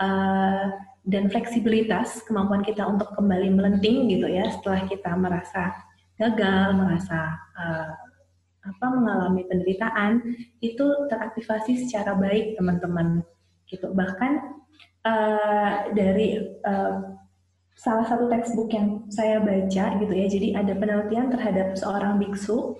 Uh, 0.00 0.74
dan 1.04 1.28
fleksibilitas 1.28 2.24
kemampuan 2.24 2.64
kita 2.64 2.80
untuk 2.88 3.12
kembali 3.12 3.52
melenting 3.52 4.08
gitu 4.08 4.24
ya 4.24 4.48
setelah 4.56 4.88
kita 4.88 5.12
merasa 5.12 5.70
gagal, 6.16 6.66
merasa 6.72 7.36
uh, 7.60 7.92
apa 8.64 8.86
mengalami 8.88 9.44
penderitaan 9.44 10.24
itu 10.64 10.86
teraktivasi 11.12 11.84
secara 11.84 12.16
baik 12.16 12.56
teman-teman 12.56 13.20
gitu 13.68 13.92
bahkan 13.92 14.56
uh, 15.04 15.92
dari 15.92 16.56
uh, 16.64 17.12
salah 17.74 18.06
satu 18.06 18.30
textbook 18.30 18.70
yang 18.70 19.02
saya 19.10 19.42
baca 19.42 19.84
gitu 19.98 20.12
ya. 20.14 20.26
Jadi 20.30 20.48
ada 20.54 20.72
penelitian 20.74 21.28
terhadap 21.30 21.74
seorang 21.74 22.22
biksu. 22.22 22.78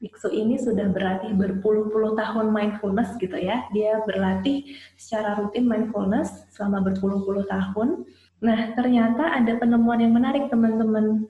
Biksu 0.00 0.32
ini 0.32 0.56
sudah 0.56 0.88
berlatih 0.88 1.36
berpuluh-puluh 1.36 2.16
tahun 2.16 2.48
mindfulness 2.48 3.20
gitu 3.20 3.36
ya. 3.36 3.68
Dia 3.76 4.00
berlatih 4.08 4.64
secara 4.96 5.36
rutin 5.36 5.68
mindfulness 5.68 6.48
selama 6.56 6.88
berpuluh-puluh 6.88 7.44
tahun. 7.44 8.08
Nah 8.40 8.72
ternyata 8.72 9.36
ada 9.36 9.60
penemuan 9.60 10.00
yang 10.00 10.16
menarik 10.16 10.48
teman-teman. 10.48 11.28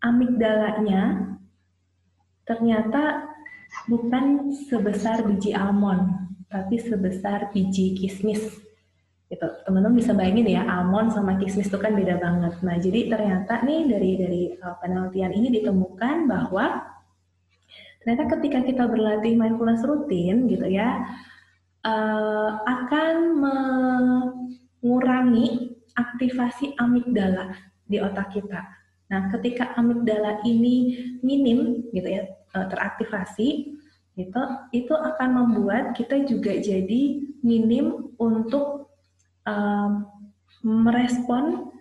Amigdalanya 0.00 1.34
ternyata 2.46 3.26
bukan 3.90 4.54
sebesar 4.70 5.26
biji 5.26 5.50
almond, 5.52 6.30
tapi 6.46 6.78
sebesar 6.78 7.50
biji 7.50 7.98
kismis. 7.98 8.69
Gitu. 9.30 9.46
Teman-teman 9.62 9.94
bisa 9.94 10.10
bayangin 10.10 10.58
ya, 10.58 10.66
almond 10.66 11.14
sama 11.14 11.38
kismis 11.38 11.70
itu 11.70 11.78
kan 11.78 11.94
beda 11.94 12.18
banget. 12.18 12.58
Nah, 12.66 12.74
jadi 12.82 13.14
ternyata 13.14 13.62
nih 13.62 13.86
dari 13.86 14.18
dari 14.18 14.58
uh, 14.58 14.74
penelitian 14.82 15.30
ini 15.30 15.54
ditemukan 15.62 16.26
bahwa 16.26 16.82
ternyata 18.02 18.26
ketika 18.34 18.66
kita 18.66 18.90
berlatih 18.90 19.38
mindfulness 19.38 19.86
rutin 19.86 20.50
gitu 20.50 20.66
ya, 20.66 21.06
uh, 21.86 22.58
akan 22.66 23.38
mengurangi 24.82 25.78
aktivasi 25.94 26.74
amigdala 26.82 27.54
di 27.86 28.02
otak 28.02 28.34
kita. 28.34 28.66
Nah, 29.14 29.30
ketika 29.30 29.78
amigdala 29.78 30.42
ini 30.42 30.98
minim 31.22 31.86
gitu 31.94 32.18
ya, 32.18 32.26
uh, 32.58 32.66
teraktivasi 32.66 33.78
itu 34.18 34.42
itu 34.74 34.90
akan 34.90 35.28
membuat 35.38 35.94
kita 35.94 36.26
juga 36.26 36.50
jadi 36.58 37.02
minim 37.46 38.10
untuk 38.18 38.79
um, 39.50 40.06
merespon 40.62 41.74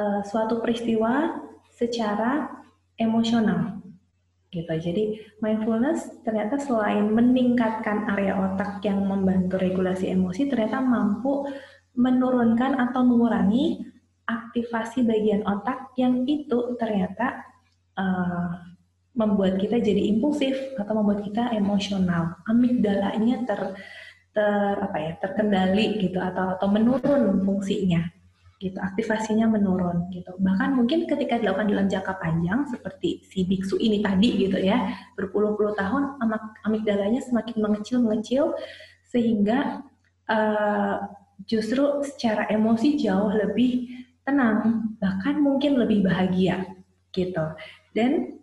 uh, 0.00 0.22
suatu 0.24 0.64
peristiwa 0.64 1.44
secara 1.76 2.48
emosional 2.96 3.82
gitu. 4.54 4.70
Jadi 4.70 5.18
mindfulness 5.42 6.22
ternyata 6.22 6.62
selain 6.62 7.10
meningkatkan 7.10 8.06
area 8.14 8.38
otak 8.38 8.78
yang 8.86 9.02
membantu 9.02 9.58
regulasi 9.58 10.14
emosi, 10.14 10.46
ternyata 10.46 10.78
mampu 10.78 11.50
menurunkan 11.98 12.78
atau 12.78 13.02
mengurangi 13.02 13.82
aktivasi 14.24 15.04
bagian 15.04 15.42
otak 15.44 15.92
yang 15.98 16.22
itu 16.24 16.78
ternyata 16.78 17.44
uh, 17.98 18.62
membuat 19.14 19.62
kita 19.62 19.78
jadi 19.78 20.10
impulsif 20.10 20.54
atau 20.78 21.02
membuat 21.02 21.22
kita 21.26 21.54
emosional. 21.54 22.38
Amigdalanya 22.46 23.46
ter 23.46 23.60
ter 24.34 24.74
apa 24.82 24.98
ya 24.98 25.12
terkendali 25.22 26.02
gitu 26.02 26.18
atau 26.18 26.58
atau 26.58 26.66
menurun 26.66 27.46
fungsinya 27.46 28.02
gitu 28.58 28.78
aktivasinya 28.80 29.50
menurun 29.50 30.10
gitu. 30.10 30.34
Bahkan 30.40 30.74
mungkin 30.74 31.06
ketika 31.06 31.38
dilakukan 31.38 31.70
dalam 31.70 31.86
jangka 31.86 32.18
panjang 32.18 32.66
seperti 32.66 33.22
si 33.28 33.46
biksu 33.46 33.78
ini 33.78 34.00
tadi 34.02 34.46
gitu 34.46 34.58
ya 34.58 34.94
berpuluh-puluh 35.14 35.76
tahun 35.78 36.18
amigdalanya 36.66 37.20
semakin 37.22 37.56
mengecil 37.60 37.98
mengecil 38.02 38.44
sehingga 39.10 39.84
uh, 40.30 40.96
justru 41.44 42.02
secara 42.06 42.48
emosi 42.48 42.98
jauh 42.98 43.30
lebih 43.30 43.90
tenang 44.24 44.90
bahkan 44.98 45.38
mungkin 45.38 45.76
lebih 45.76 46.06
bahagia 46.06 46.64
gitu. 47.12 47.54
Dan 47.94 48.42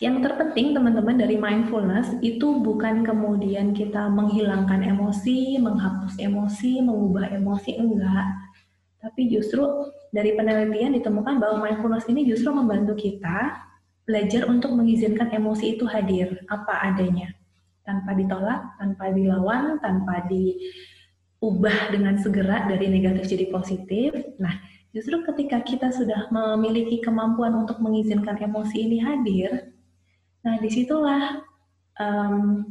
yang 0.00 0.24
terpenting 0.24 0.72
teman-teman 0.72 1.20
dari 1.20 1.36
mindfulness 1.36 2.16
itu 2.24 2.64
bukan 2.64 3.04
kemudian 3.04 3.76
kita 3.76 4.08
menghilangkan 4.08 4.80
emosi, 4.80 5.60
menghapus 5.60 6.16
emosi, 6.16 6.80
mengubah 6.80 7.28
emosi, 7.36 7.76
enggak. 7.76 8.26
Tapi 9.04 9.28
justru 9.28 9.60
dari 10.08 10.32
penelitian 10.32 10.96
ditemukan 10.96 11.36
bahwa 11.36 11.68
mindfulness 11.68 12.08
ini 12.08 12.24
justru 12.24 12.48
membantu 12.48 12.96
kita 12.96 13.60
belajar 14.08 14.48
untuk 14.48 14.72
mengizinkan 14.72 15.28
emosi 15.36 15.76
itu 15.76 15.84
hadir 15.84 16.48
apa 16.48 16.80
adanya. 16.80 17.36
Tanpa 17.84 18.16
ditolak, 18.16 18.80
tanpa 18.80 19.12
dilawan, 19.12 19.84
tanpa 19.84 20.24
diubah 20.32 21.92
dengan 21.92 22.16
segera 22.16 22.64
dari 22.64 22.88
negatif 22.88 23.28
jadi 23.28 23.52
positif. 23.52 24.16
Nah, 24.40 24.56
justru 24.96 25.20
ketika 25.28 25.60
kita 25.60 25.92
sudah 25.92 26.32
memiliki 26.32 27.04
kemampuan 27.04 27.52
untuk 27.52 27.76
mengizinkan 27.84 28.40
emosi 28.40 28.76
ini 28.80 28.98
hadir, 29.04 29.76
Nah, 30.40 30.56
di 30.56 30.68
situlah 30.72 31.44
um, 32.00 32.64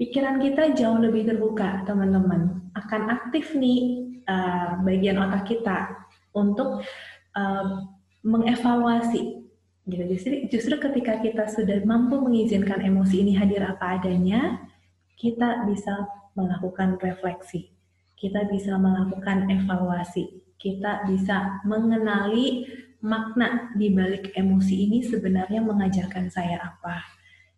pikiran 0.00 0.40
kita 0.40 0.72
jauh 0.72 0.96
lebih 0.96 1.28
terbuka, 1.28 1.84
teman-teman. 1.84 2.72
Akan 2.72 3.08
aktif 3.12 3.52
nih 3.56 4.08
uh, 4.28 4.80
bagian 4.80 5.20
otak 5.20 5.44
kita 5.48 5.92
untuk 6.32 6.80
uh, 7.36 7.66
mengevaluasi. 8.24 9.44
Gitu. 9.86 10.04
Justru, 10.16 10.34
justru 10.50 10.74
ketika 10.82 11.22
kita 11.22 11.44
sudah 11.46 11.84
mampu 11.86 12.18
mengizinkan 12.18 12.82
emosi 12.82 13.22
ini 13.22 13.32
hadir 13.38 13.62
apa 13.62 14.00
adanya, 14.00 14.66
kita 15.20 15.62
bisa 15.68 16.08
melakukan 16.34 16.98
refleksi. 17.00 17.70
Kita 18.16 18.48
bisa 18.48 18.80
melakukan 18.80 19.46
evaluasi. 19.52 20.46
kita 20.56 21.04
bisa 21.04 21.60
mengenali 21.68 22.64
makna 23.04 23.72
di 23.76 23.92
balik 23.92 24.32
emosi 24.32 24.88
ini 24.88 25.04
sebenarnya 25.04 25.60
mengajarkan 25.60 26.32
saya 26.32 26.60
apa. 26.62 27.02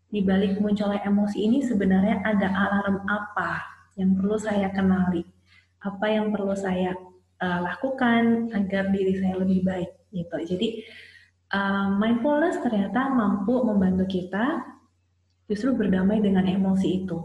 Di 0.09 0.25
balik 0.25 0.57
munculnya 0.59 1.05
emosi 1.05 1.39
ini 1.45 1.61
sebenarnya 1.61 2.25
ada 2.25 2.49
alarm 2.49 3.05
apa 3.05 3.61
yang 4.01 4.17
perlu 4.17 4.41
saya 4.41 4.73
kenali, 4.73 5.27
apa 5.85 6.07
yang 6.09 6.33
perlu 6.33 6.57
saya 6.57 6.97
uh, 7.43 7.61
lakukan 7.61 8.49
agar 8.55 8.89
diri 8.95 9.21
saya 9.21 9.37
lebih 9.43 9.67
baik 9.67 9.91
gitu. 10.15 10.37
Jadi 10.55 10.69
uh, 11.53 11.93
mindfulness 11.99 12.63
ternyata 12.65 13.13
mampu 13.13 13.61
membantu 13.65 14.09
kita 14.09 14.65
justru 15.49 15.75
berdamai 15.75 16.21
dengan 16.21 16.45
emosi 16.45 17.05
itu. 17.05 17.19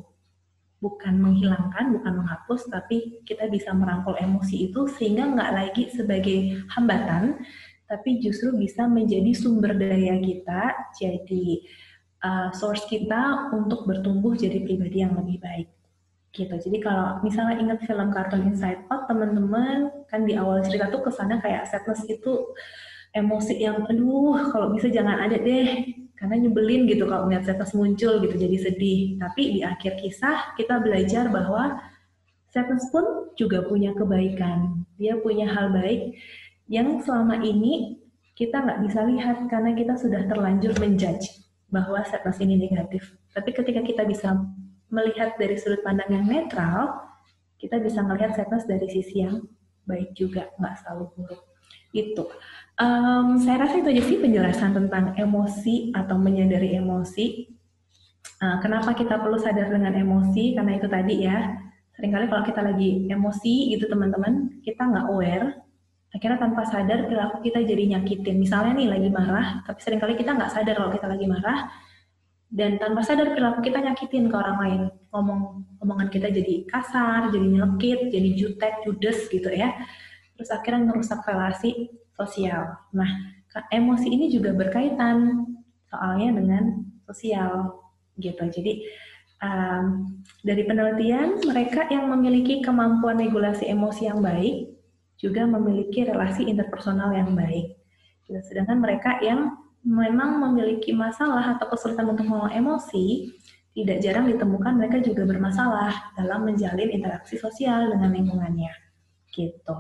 Bukan 0.83 1.15
menghilangkan, 1.15 1.95
bukan 1.95 2.13
menghapus, 2.19 2.67
tapi 2.67 3.23
kita 3.23 3.47
bisa 3.47 3.71
merangkul 3.71 4.19
emosi 4.19 4.67
itu 4.67 4.83
sehingga 4.91 5.31
nggak 5.31 5.51
lagi 5.55 5.87
sebagai 5.87 6.59
hambatan, 6.75 7.39
tapi 7.93 8.17
justru 8.17 8.57
bisa 8.57 8.89
menjadi 8.89 9.37
sumber 9.37 9.77
daya 9.77 10.17
kita, 10.17 10.73
jadi 10.97 11.45
uh, 12.25 12.49
source 12.57 12.89
kita 12.89 13.53
untuk 13.53 13.85
bertumbuh 13.85 14.33
jadi 14.33 14.65
pribadi 14.65 15.05
yang 15.05 15.13
lebih 15.13 15.37
baik 15.37 15.69
gitu. 16.33 16.57
Jadi 16.57 16.81
kalau 16.81 17.21
misalnya 17.21 17.61
ingat 17.61 17.85
film 17.85 18.09
kartun 18.09 18.49
Inside 18.49 18.89
Out, 18.89 19.05
teman-teman 19.05 19.93
kan 20.09 20.25
di 20.25 20.33
awal 20.33 20.65
cerita 20.65 20.89
tuh 20.89 21.05
kesannya 21.05 21.37
kayak 21.45 21.69
sadness 21.69 22.01
itu 22.09 22.57
emosi 23.13 23.61
yang 23.61 23.85
aduh 23.85 24.49
kalau 24.49 24.73
bisa 24.73 24.89
jangan 24.89 25.29
ada 25.29 25.37
deh 25.37 25.93
karena 26.17 26.41
nyebelin 26.41 26.89
gitu 26.89 27.05
kalau 27.05 27.29
melihat 27.29 27.53
sadness 27.53 27.77
muncul 27.77 28.17
gitu 28.25 28.33
jadi 28.33 28.57
sedih. 28.57 29.21
Tapi 29.21 29.41
di 29.53 29.61
akhir 29.61 30.01
kisah 30.01 30.57
kita 30.57 30.81
belajar 30.81 31.29
bahwa 31.29 31.77
sadness 32.49 32.89
pun 32.89 33.29
juga 33.37 33.61
punya 33.69 33.93
kebaikan. 33.93 34.81
Dia 34.97 35.21
punya 35.21 35.45
hal 35.45 35.69
baik 35.69 36.17
yang 36.67 36.99
selama 37.03 37.43
ini 37.43 37.99
kita 38.33 38.65
nggak 38.65 38.79
bisa 38.89 38.99
lihat 39.05 39.37
karena 39.45 39.71
kita 39.77 39.93
sudah 39.93 40.25
terlanjur 40.25 40.73
menjudge 40.81 41.43
bahwa 41.69 42.01
sadness 42.05 42.41
ini 42.41 42.57
negatif. 42.57 43.13
Tapi 43.33 43.49
ketika 43.53 43.81
kita 43.81 44.03
bisa 44.05 44.37
melihat 44.93 45.33
dari 45.41 45.57
sudut 45.57 45.81
pandang 45.81 46.09
yang 46.13 46.25
netral, 46.25 47.01
kita 47.57 47.81
bisa 47.81 48.05
melihat 48.05 48.37
sadness 48.37 48.69
dari 48.69 48.85
sisi 48.89 49.25
yang 49.25 49.41
baik 49.89 50.13
juga, 50.13 50.53
nggak 50.61 50.85
selalu 50.85 51.05
buruk. 51.17 51.41
Itu. 51.93 52.29
Um, 52.81 53.37
saya 53.37 53.69
rasa 53.69 53.85
itu 53.85 53.89
aja 53.93 54.03
sih 54.05 54.17
penjelasan 54.17 54.73
tentang 54.73 55.13
emosi 55.13 55.93
atau 55.93 56.17
menyadari 56.17 56.73
emosi. 56.77 57.53
Uh, 58.41 58.57
kenapa 58.65 58.97
kita 58.97 59.21
perlu 59.21 59.37
sadar 59.37 59.69
dengan 59.69 59.93
emosi? 59.93 60.57
Karena 60.57 60.77
itu 60.77 60.89
tadi 60.89 61.15
ya, 61.25 61.53
sering 61.93 62.13
kali 62.13 62.25
kalau 62.29 62.43
kita 62.45 62.61
lagi 62.65 63.05
emosi 63.09 63.77
gitu 63.77 63.85
teman-teman, 63.85 64.57
kita 64.65 64.89
nggak 64.89 65.05
aware, 65.09 65.53
akhirnya 66.13 66.37
tanpa 66.37 66.61
sadar 66.69 67.09
perilaku 67.09 67.41
kita 67.41 67.65
jadi 67.65 67.97
nyakitin. 67.97 68.37
Misalnya 68.37 68.77
nih 68.77 68.87
lagi 68.89 69.09
marah, 69.09 69.65
tapi 69.65 69.79
sering 69.81 69.97
kali 69.97 70.13
kita 70.13 70.37
nggak 70.37 70.53
sadar 70.53 70.77
kalau 70.77 70.91
kita 70.93 71.07
lagi 71.09 71.25
marah, 71.25 71.73
dan 72.53 72.77
tanpa 72.77 73.01
sadar 73.01 73.33
perilaku 73.33 73.65
kita 73.65 73.81
nyakitin 73.81 74.29
ke 74.29 74.35
orang 74.37 74.57
lain. 74.61 74.81
Ngomong 75.09 75.41
omongan 75.81 76.13
kita 76.13 76.29
jadi 76.29 76.69
kasar 76.69 77.33
jadi 77.33 77.45
nyelekit 77.49 78.13
jadi 78.13 78.29
jutek 78.37 78.85
judes 78.85 79.25
gitu 79.33 79.49
ya. 79.49 79.73
Terus 80.37 80.53
akhirnya 80.53 80.93
merusak 80.93 81.25
relasi 81.25 81.89
sosial. 82.13 82.77
Nah 82.93 83.09
emosi 83.73 84.05
ini 84.05 84.29
juga 84.29 84.53
berkaitan 84.53 85.49
soalnya 85.89 86.29
dengan 86.37 86.63
sosial 87.09 87.73
gitu. 88.21 88.45
Jadi 88.53 88.85
um, 89.41 90.13
dari 90.45 90.61
penelitian 90.65 91.41
mereka 91.41 91.89
yang 91.89 92.05
memiliki 92.09 92.61
kemampuan 92.61 93.17
regulasi 93.17 93.65
emosi 93.65 94.09
yang 94.13 94.21
baik 94.21 94.72
juga 95.23 95.47
memiliki 95.47 96.03
relasi 96.03 96.43
interpersonal 96.43 97.15
yang 97.15 97.31
baik 97.31 97.79
gitu. 98.27 98.39
sedangkan 98.43 98.83
mereka 98.83 99.23
yang 99.23 99.63
memang 99.83 100.39
memiliki 100.39 100.95
masalah 100.95 101.59
atau 101.59 101.67
kesulitan 101.67 102.07
untuk 102.07 102.23
mengelola 102.23 102.55
emosi, 102.55 103.35
tidak 103.75 103.99
jarang 103.99 104.25
ditemukan 104.31 104.79
mereka 104.79 105.03
juga 105.03 105.27
bermasalah 105.27 106.15
dalam 106.15 106.47
menjalin 106.47 106.89
interaksi 106.89 107.35
sosial 107.35 107.91
dengan 107.91 108.15
lingkungannya. 108.15 108.71
Gitu. 109.29 109.75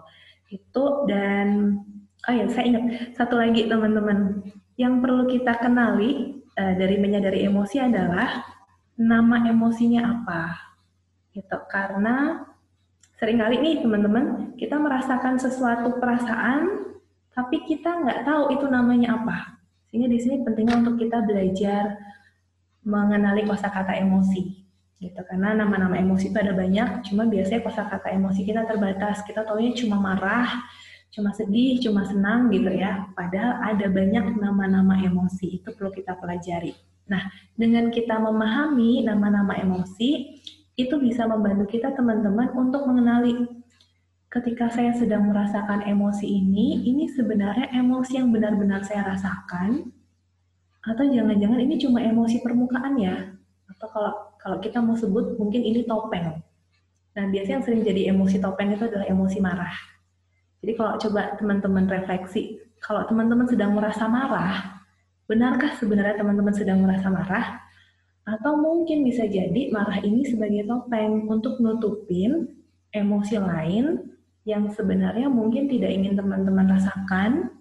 Itu 0.51 1.07
dan 1.07 1.79
oh 2.27 2.33
ya 2.35 2.45
saya 2.51 2.67
ingat 2.67 3.15
satu 3.15 3.39
lagi 3.39 3.65
teman-teman 3.71 4.43
yang 4.75 4.99
perlu 4.99 5.29
kita 5.29 5.55
kenali 5.61 6.43
uh, 6.59 6.73
dari 6.75 6.99
menyadari 6.99 7.47
emosi 7.47 7.79
adalah 7.79 8.43
nama 8.99 9.47
emosinya 9.47 10.19
apa. 10.19 10.43
Gitu. 11.31 11.57
Karena 11.71 12.43
sering 13.17 13.39
kali 13.39 13.55
nih 13.61 13.75
teman-teman 13.81 14.55
kita 14.57 14.75
merasakan 14.77 15.37
sesuatu 15.39 15.97
perasaan 16.01 16.93
tapi 17.33 17.65
kita 17.65 17.89
nggak 18.05 18.29
tahu 18.29 18.53
itu 18.53 18.65
namanya 18.69 19.17
apa. 19.17 19.57
Sehingga 19.89 20.09
di 20.09 20.19
sini 20.21 20.35
pentingnya 20.45 20.81
untuk 20.81 21.01
kita 21.01 21.21
belajar 21.25 21.97
mengenali 22.85 23.45
kosakata 23.45 23.93
emosi 23.97 24.63
gitu. 25.01 25.21
Karena 25.25 25.57
nama-nama 25.57 25.97
emosi 25.97 26.29
itu 26.29 26.37
ada 26.37 26.53
banyak 26.53 27.05
cuma 27.09 27.25
biasanya 27.25 27.61
kosakata 27.65 28.09
emosi 28.13 28.39
kita 28.45 28.65
terbatas. 28.69 29.25
Kita 29.25 29.45
taunya 29.45 29.73
cuma 29.73 29.97
marah 29.97 30.49
cuma 31.13 31.29
sedih 31.29 31.77
cuma 31.77 32.05
senang 32.09 32.49
gitu 32.49 32.73
ya. 32.73 33.05
Padahal 33.13 33.61
ada 33.61 33.85
banyak 33.85 34.33
nama-nama 34.37 34.97
emosi 35.01 35.61
itu 35.61 35.69
perlu 35.73 35.93
kita 35.93 36.17
pelajari. 36.17 36.73
Nah 37.09 37.29
dengan 37.53 37.93
kita 37.93 38.17
memahami 38.17 39.05
nama-nama 39.05 39.53
emosi 39.61 40.41
itu 40.73 40.95
bisa 40.97 41.29
membantu 41.29 41.69
kita 41.77 41.93
teman-teman 41.93 42.49
untuk 42.57 42.89
mengenali 42.89 43.45
ketika 44.33 44.65
saya 44.73 44.89
sedang 44.97 45.29
merasakan 45.29 45.85
emosi 45.85 46.25
ini, 46.25 46.81
ini 46.89 47.05
sebenarnya 47.05 47.69
emosi 47.69 48.17
yang 48.17 48.33
benar-benar 48.33 48.81
saya 48.81 49.05
rasakan, 49.13 49.93
atau 50.81 51.03
jangan-jangan 51.05 51.61
ini 51.61 51.77
cuma 51.77 52.01
emosi 52.01 52.41
permukaan 52.41 52.97
ya, 52.97 53.29
atau 53.69 53.87
kalau 53.93 54.13
kalau 54.41 54.57
kita 54.59 54.81
mau 54.81 54.97
sebut 54.97 55.37
mungkin 55.37 55.61
ini 55.61 55.85
topeng. 55.85 56.41
Nah 57.13 57.25
biasanya 57.29 57.61
yang 57.61 57.63
sering 57.63 57.81
jadi 57.85 58.01
emosi 58.09 58.41
topeng 58.41 58.73
itu 58.73 58.89
adalah 58.89 59.05
emosi 59.05 59.37
marah. 59.37 59.75
Jadi 60.59 60.71
kalau 60.75 60.97
coba 60.97 61.37
teman-teman 61.37 61.85
refleksi, 61.87 62.57
kalau 62.83 63.07
teman-teman 63.07 63.47
sedang 63.47 63.71
merasa 63.71 64.09
marah, 64.09 64.81
benarkah 65.29 65.77
sebenarnya 65.79 66.19
teman-teman 66.19 66.51
sedang 66.51 66.83
merasa 66.83 67.07
marah? 67.07 67.62
Atau 68.23 68.55
mungkin 68.55 69.03
bisa 69.03 69.27
jadi 69.27 69.67
marah 69.67 69.99
ini 69.99 70.23
sebagai 70.23 70.63
topeng 70.63 71.27
untuk 71.27 71.59
nutupin 71.59 72.47
emosi 72.95 73.35
lain 73.35 74.15
yang 74.47 74.71
sebenarnya 74.71 75.27
mungkin 75.27 75.67
tidak 75.67 75.91
ingin 75.91 76.15
teman-teman 76.15 76.71
rasakan, 76.71 77.51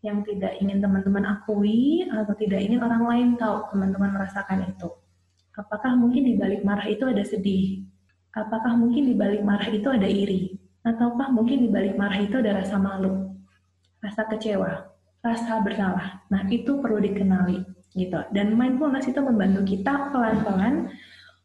yang 0.00 0.24
tidak 0.24 0.56
ingin 0.60 0.80
teman-teman 0.80 1.28
akui, 1.28 2.08
atau 2.08 2.32
tidak 2.36 2.64
ingin 2.64 2.80
orang 2.80 3.04
lain 3.04 3.28
tahu 3.36 3.68
teman-teman 3.72 4.16
merasakan 4.16 4.72
itu. 4.72 4.88
Apakah 5.56 5.92
mungkin 5.96 6.24
di 6.24 6.34
balik 6.40 6.64
marah 6.64 6.88
itu 6.88 7.04
ada 7.04 7.20
sedih? 7.20 7.84
Apakah 8.32 8.78
mungkin 8.80 9.12
di 9.12 9.14
balik 9.16 9.44
marah 9.44 9.68
itu 9.68 9.88
ada 9.92 10.08
iri? 10.08 10.56
Ataukah 10.80 11.28
mungkin 11.28 11.60
di 11.60 11.68
balik 11.68 12.00
marah 12.00 12.16
itu 12.24 12.40
ada 12.40 12.64
rasa 12.64 12.80
malu, 12.80 13.36
rasa 14.00 14.24
kecewa, 14.32 14.88
rasa 15.20 15.60
bersalah? 15.60 16.24
Nah, 16.32 16.48
itu 16.48 16.80
perlu 16.80 17.04
dikenali 17.04 17.79
gitu. 17.94 18.20
Dan 18.30 18.54
mindfulness 18.54 19.10
itu 19.10 19.18
membantu 19.18 19.66
kita 19.66 20.10
pelan-pelan 20.14 20.90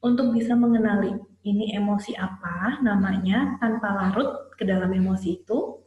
untuk 0.02 0.34
bisa 0.34 0.54
mengenali 0.54 1.18
ini 1.46 1.74
emosi 1.78 2.18
apa 2.18 2.82
namanya 2.82 3.58
tanpa 3.62 3.94
larut 3.94 4.54
ke 4.58 4.66
dalam 4.66 4.90
emosi 4.94 5.42
itu. 5.42 5.82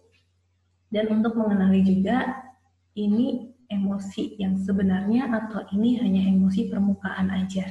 Dan 0.88 1.20
untuk 1.20 1.36
mengenali 1.36 1.84
juga 1.84 2.48
ini 2.96 3.52
emosi 3.68 4.40
yang 4.40 4.56
sebenarnya 4.56 5.28
atau 5.28 5.60
ini 5.76 6.00
hanya 6.00 6.24
emosi 6.32 6.72
permukaan 6.72 7.28
aja. 7.28 7.68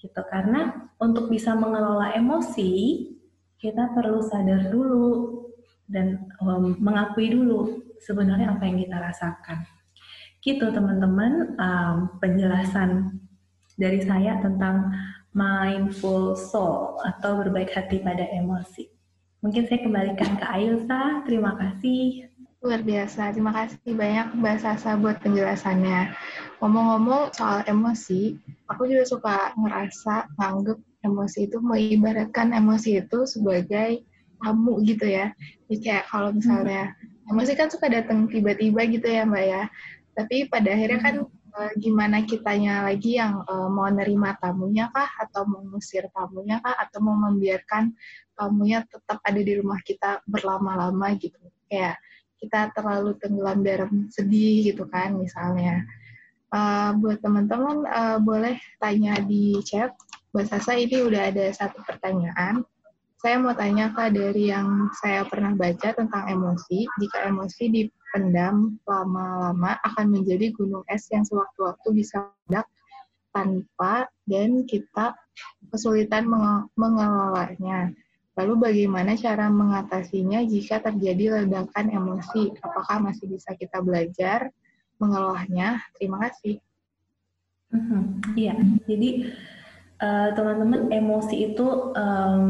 Gitu 0.00 0.20
karena 0.32 0.90
untuk 0.98 1.30
bisa 1.30 1.54
mengelola 1.54 2.16
emosi 2.16 2.70
kita 3.62 3.94
perlu 3.94 4.18
sadar 4.26 4.72
dulu 4.74 5.46
dan 5.86 6.26
um, 6.42 6.74
mengakui 6.82 7.30
dulu 7.30 7.86
sebenarnya 8.02 8.58
apa 8.58 8.66
yang 8.66 8.82
kita 8.82 8.96
rasakan 8.98 9.62
gitu 10.42 10.74
teman-teman 10.74 11.54
um, 11.56 12.18
penjelasan 12.18 13.22
dari 13.78 14.02
saya 14.02 14.42
tentang 14.42 14.90
mindful 15.32 16.36
soul 16.36 16.98
atau 17.06 17.40
berbaik 17.40 17.72
hati 17.72 18.02
pada 18.02 18.26
emosi. 18.36 18.90
Mungkin 19.42 19.66
saya 19.66 19.80
kembalikan 19.82 20.38
ke 20.38 20.44
Ailsa. 20.46 21.24
Terima 21.26 21.56
kasih. 21.58 22.30
Luar 22.62 22.78
biasa. 22.82 23.34
Terima 23.34 23.50
kasih 23.50 23.90
banyak 23.90 24.38
Mbak 24.38 24.56
Sasa 24.62 24.94
buat 24.94 25.18
penjelasannya. 25.18 26.14
Ngomong-ngomong 26.62 27.34
soal 27.34 27.66
emosi, 27.66 28.38
aku 28.70 28.86
juga 28.86 29.02
suka 29.02 29.36
ngerasa 29.58 30.30
nganggep 30.38 30.78
emosi 31.02 31.50
itu 31.50 31.58
mengibaratkan 31.58 32.54
emosi 32.54 33.02
itu 33.02 33.26
sebagai 33.26 34.06
tamu 34.38 34.78
gitu 34.86 35.10
ya. 35.10 35.34
Jadi 35.66 35.78
kayak 35.82 36.04
kalau 36.06 36.30
misalnya 36.30 36.94
hmm. 36.94 37.30
emosi 37.34 37.52
kan 37.58 37.66
suka 37.66 37.90
datang 37.90 38.30
tiba-tiba 38.30 38.86
gitu 38.86 39.10
ya 39.10 39.26
Mbak 39.26 39.44
ya. 39.46 39.62
Tapi 40.12 40.48
pada 40.48 40.72
akhirnya 40.72 41.00
kan 41.00 41.16
uh, 41.56 41.72
gimana 41.80 42.24
kitanya 42.24 42.84
lagi 42.84 43.16
yang 43.16 43.44
uh, 43.48 43.68
mau 43.68 43.88
nerima 43.88 44.36
tamunya 44.40 44.88
kah 44.92 45.08
atau 45.20 45.44
mau 45.48 45.64
mengusir 45.64 46.08
tamunya 46.12 46.60
kah 46.60 46.76
atau 46.76 46.98
mau 47.00 47.16
membiarkan 47.16 47.92
tamunya 48.36 48.84
tetap 48.88 49.20
ada 49.24 49.40
di 49.40 49.52
rumah 49.60 49.80
kita 49.84 50.20
berlama-lama 50.28 51.16
gitu 51.16 51.38
kayak 51.68 51.96
kita 52.42 52.74
terlalu 52.74 53.14
tenggelam 53.22 53.62
dalam 53.62 54.10
sedih 54.10 54.66
gitu 54.66 54.84
kan 54.90 55.14
misalnya. 55.14 55.86
Uh, 56.52 56.92
buat 57.00 57.16
teman-teman 57.24 57.88
uh, 57.88 58.18
boleh 58.20 58.60
tanya 58.76 59.16
di 59.24 59.56
chat. 59.64 59.96
Mbak 60.36 60.52
Sasa 60.52 60.76
ini 60.76 61.00
udah 61.00 61.32
ada 61.32 61.48
satu 61.48 61.80
pertanyaan. 61.80 62.60
Saya 63.16 63.40
mau 63.40 63.56
tanya 63.56 63.94
Kak 63.94 64.12
dari 64.12 64.52
yang 64.52 64.90
saya 64.98 65.24
pernah 65.24 65.56
baca 65.56 65.94
tentang 65.96 66.28
emosi. 66.28 66.84
Jika 67.00 67.30
emosi 67.30 67.64
dipendam 68.12 68.76
lama-lama 68.84 69.80
akan 69.88 70.12
menjadi 70.12 70.52
gunung 70.52 70.84
es 70.92 71.08
yang 71.08 71.24
sewaktu-waktu 71.24 71.88
bisa 71.96 72.28
meledak 72.44 72.68
tanpa 73.32 74.12
dan 74.28 74.68
kita 74.68 75.16
kesulitan 75.72 76.28
mengelolanya. 76.76 77.88
Lalu 78.36 78.68
bagaimana 78.68 79.16
cara 79.16 79.48
mengatasinya 79.48 80.44
jika 80.44 80.84
terjadi 80.84 81.40
ledakan 81.40 81.88
emosi? 81.88 82.52
Apakah 82.60 83.00
masih 83.00 83.32
bisa 83.32 83.56
kita 83.56 83.80
belajar 83.80 84.52
mengelolanya. 85.00 85.80
Terima 85.96 86.20
kasih. 86.28 86.60
Mm-hmm. 87.72 88.02
Iya, 88.36 88.54
jadi 88.84 89.10
uh, 90.04 90.28
teman-teman 90.36 90.92
emosi 90.92 91.56
itu 91.56 91.96
um, 91.96 92.44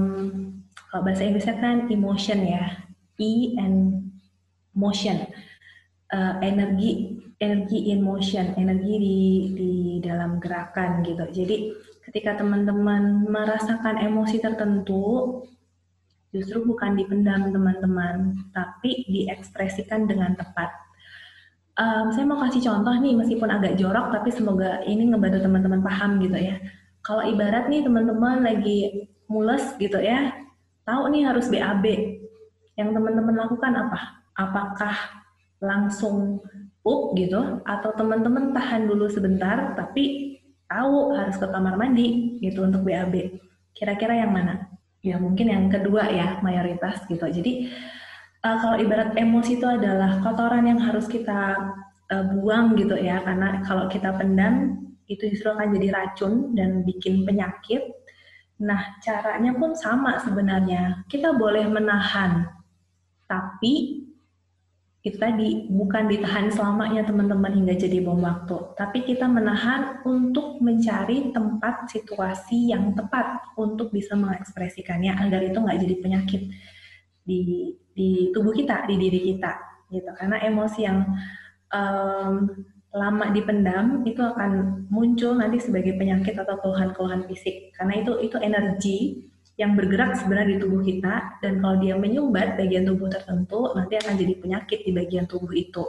kalau 0.90 1.06
bahasa 1.06 1.22
Inggrisnya 1.22 1.62
kan 1.62 1.86
emotion 1.86 2.42
ya, 2.42 2.82
e 3.22 3.54
and 3.54 4.10
motion, 4.74 5.22
uh, 6.12 6.38
energi 6.44 7.18
energi 7.42 7.90
in 7.90 8.04
motion, 8.06 8.54
energi 8.54 8.94
di 9.02 9.20
di 9.56 9.72
dalam 9.98 10.38
gerakan 10.38 11.02
gitu. 11.02 11.24
Jadi 11.32 11.56
ketika 12.06 12.38
teman-teman 12.38 13.26
merasakan 13.26 13.98
emosi 13.98 14.38
tertentu, 14.38 15.42
justru 16.30 16.62
bukan 16.62 16.94
dipendam 16.94 17.50
teman-teman, 17.50 18.38
tapi 18.54 19.02
diekspresikan 19.10 20.06
dengan 20.06 20.38
tepat 20.38 20.70
um, 21.78 22.06
saya 22.12 22.24
mau 22.28 22.40
kasih 22.44 22.62
contoh 22.64 22.94
nih 23.00 23.14
meskipun 23.16 23.48
agak 23.48 23.78
jorok 23.80 24.12
tapi 24.12 24.28
semoga 24.32 24.84
ini 24.84 25.08
ngebantu 25.12 25.38
teman-teman 25.44 25.80
paham 25.80 26.20
gitu 26.20 26.36
ya. 26.36 26.56
Kalau 27.02 27.22
ibarat 27.26 27.66
nih 27.66 27.82
teman-teman 27.82 28.46
lagi 28.46 29.10
mules 29.26 29.74
gitu 29.80 29.98
ya, 29.98 30.30
tahu 30.86 31.10
nih 31.10 31.26
harus 31.26 31.50
BAB. 31.50 31.84
Yang 32.78 32.88
teman-teman 32.94 33.34
lakukan 33.36 33.72
apa? 33.74 34.00
Apakah 34.38 34.96
langsung 35.62 36.42
up 36.82 37.14
gitu 37.14 37.62
atau 37.62 37.90
teman-teman 37.94 38.50
tahan 38.50 38.90
dulu 38.90 39.06
sebentar 39.06 39.78
tapi 39.78 40.34
tahu 40.66 41.14
harus 41.14 41.38
ke 41.38 41.46
kamar 41.46 41.78
mandi 41.78 42.38
gitu 42.42 42.66
untuk 42.66 42.82
BAB. 42.82 43.38
Kira-kira 43.72 44.18
yang 44.18 44.34
mana? 44.34 44.66
Ya 45.02 45.18
mungkin 45.18 45.50
yang 45.50 45.70
kedua 45.70 46.10
ya 46.10 46.42
mayoritas 46.42 47.06
gitu. 47.06 47.22
Jadi 47.30 47.70
uh, 48.42 48.56
kalau 48.58 48.76
ibarat 48.82 49.14
emosi 49.14 49.62
itu 49.62 49.66
adalah 49.66 50.18
kotoran 50.20 50.66
yang 50.66 50.80
harus 50.82 51.06
kita 51.06 51.56
uh, 52.10 52.24
buang 52.34 52.74
gitu 52.74 52.98
ya 52.98 53.22
karena 53.22 53.62
kalau 53.62 53.86
kita 53.86 54.10
pendam 54.18 54.82
itu 55.06 55.28
justru 55.30 55.52
akan 55.52 55.74
jadi 55.76 55.88
racun 55.92 56.54
dan 56.58 56.82
bikin 56.82 57.22
penyakit. 57.22 57.82
Nah, 58.62 58.96
caranya 59.02 59.52
pun 59.58 59.74
sama 59.74 60.22
sebenarnya. 60.22 61.02
Kita 61.10 61.34
boleh 61.34 61.66
menahan, 61.66 62.46
tapi 63.26 64.01
kita 65.02 65.34
di, 65.34 65.66
bukan 65.66 66.06
ditahan 66.06 66.46
selamanya 66.46 67.02
teman-teman 67.02 67.50
hingga 67.58 67.74
jadi 67.74 68.06
bom 68.06 68.22
waktu, 68.22 68.78
tapi 68.78 69.02
kita 69.02 69.26
menahan 69.26 69.98
untuk 70.06 70.62
mencari 70.62 71.34
tempat 71.34 71.90
situasi 71.90 72.70
yang 72.70 72.94
tepat 72.94 73.42
untuk 73.58 73.90
bisa 73.90 74.14
mengekspresikannya 74.14 75.10
agar 75.18 75.42
itu 75.42 75.58
nggak 75.58 75.80
jadi 75.82 75.96
penyakit 75.98 76.42
di 77.26 77.40
di 77.92 78.30
tubuh 78.30 78.54
kita, 78.54 78.86
di 78.86 78.94
diri 78.94 79.34
kita, 79.34 79.52
gitu. 79.90 80.10
Karena 80.14 80.38
emosi 80.38 80.80
yang 80.86 81.02
um, 81.74 82.46
lama 82.94 83.26
dipendam 83.34 84.06
itu 84.06 84.22
akan 84.22 84.84
muncul 84.86 85.34
nanti 85.34 85.58
sebagai 85.58 85.98
penyakit 85.98 86.38
atau 86.38 86.62
keluhan-keluhan 86.62 87.26
fisik. 87.26 87.74
Karena 87.74 88.06
itu 88.06 88.22
itu 88.22 88.38
energi 88.38 88.98
yang 89.60 89.76
bergerak 89.76 90.16
sebenarnya 90.16 90.56
di 90.56 90.58
tubuh 90.64 90.82
kita 90.82 91.38
dan 91.44 91.60
kalau 91.60 91.76
dia 91.78 91.94
menyumbat 91.94 92.56
bagian 92.56 92.88
tubuh 92.88 93.12
tertentu 93.12 93.72
nanti 93.76 94.00
akan 94.00 94.14
jadi 94.16 94.34
penyakit 94.40 94.80
di 94.84 94.92
bagian 94.96 95.28
tubuh 95.28 95.52
itu. 95.52 95.84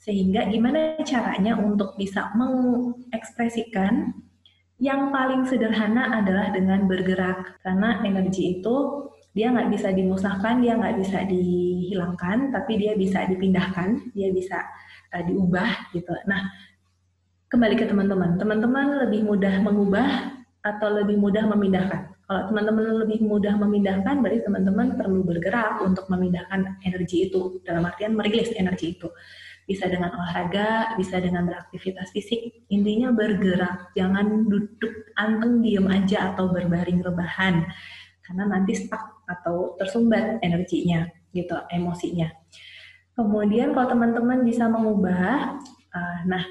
Sehingga 0.00 0.48
gimana 0.48 1.00
caranya 1.04 1.56
untuk 1.60 1.96
bisa 1.96 2.32
mengekspresikan 2.36 4.16
yang 4.80 5.12
paling 5.12 5.44
sederhana 5.44 6.24
adalah 6.24 6.48
dengan 6.56 6.88
bergerak 6.88 7.60
karena 7.60 8.00
energi 8.00 8.60
itu 8.60 9.08
dia 9.30 9.52
nggak 9.54 9.70
bisa 9.70 9.94
dimusnahkan, 9.94 10.58
dia 10.58 10.74
nggak 10.74 10.96
bisa 10.98 11.22
dihilangkan, 11.22 12.50
tapi 12.50 12.72
dia 12.82 12.98
bisa 12.98 13.28
dipindahkan, 13.30 14.10
dia 14.10 14.34
bisa 14.34 14.58
uh, 15.14 15.22
diubah 15.22 15.94
gitu. 15.94 16.10
Nah, 16.26 16.50
kembali 17.46 17.78
ke 17.78 17.86
teman-teman, 17.86 18.40
teman-teman 18.42 19.06
lebih 19.06 19.22
mudah 19.22 19.54
mengubah 19.62 20.34
atau 20.66 20.88
lebih 20.98 21.14
mudah 21.14 21.46
memindahkan. 21.46 22.09
Kalau 22.30 22.46
teman-teman 22.46 22.94
lebih 23.02 23.26
mudah 23.26 23.58
memindahkan, 23.58 24.22
berarti 24.22 24.46
teman-teman 24.46 24.94
perlu 24.94 25.26
bergerak 25.26 25.82
untuk 25.82 26.06
memindahkan 26.06 26.78
energi 26.86 27.26
itu, 27.26 27.58
dalam 27.66 27.82
artian 27.82 28.14
merilis 28.14 28.54
energi 28.54 28.94
itu. 28.94 29.10
Bisa 29.66 29.90
dengan 29.90 30.14
olahraga, 30.14 30.94
bisa 30.94 31.18
dengan 31.18 31.50
beraktivitas 31.50 32.14
fisik. 32.14 32.70
Intinya 32.70 33.10
bergerak, 33.10 33.90
jangan 33.98 34.46
duduk 34.46 35.10
anteng 35.18 35.58
diem 35.58 35.82
aja 35.90 36.30
atau 36.30 36.54
berbaring 36.54 37.02
rebahan. 37.02 37.66
Karena 38.22 38.46
nanti 38.46 38.78
stuck 38.78 39.26
atau 39.26 39.74
tersumbat 39.74 40.38
energinya 40.46 41.10
gitu 41.34 41.58
emosinya. 41.66 42.30
Kemudian 43.18 43.74
kalau 43.74 43.90
teman-teman 43.90 44.46
bisa 44.46 44.70
mengubah 44.70 45.58
uh, 45.90 46.18
nah 46.30 46.46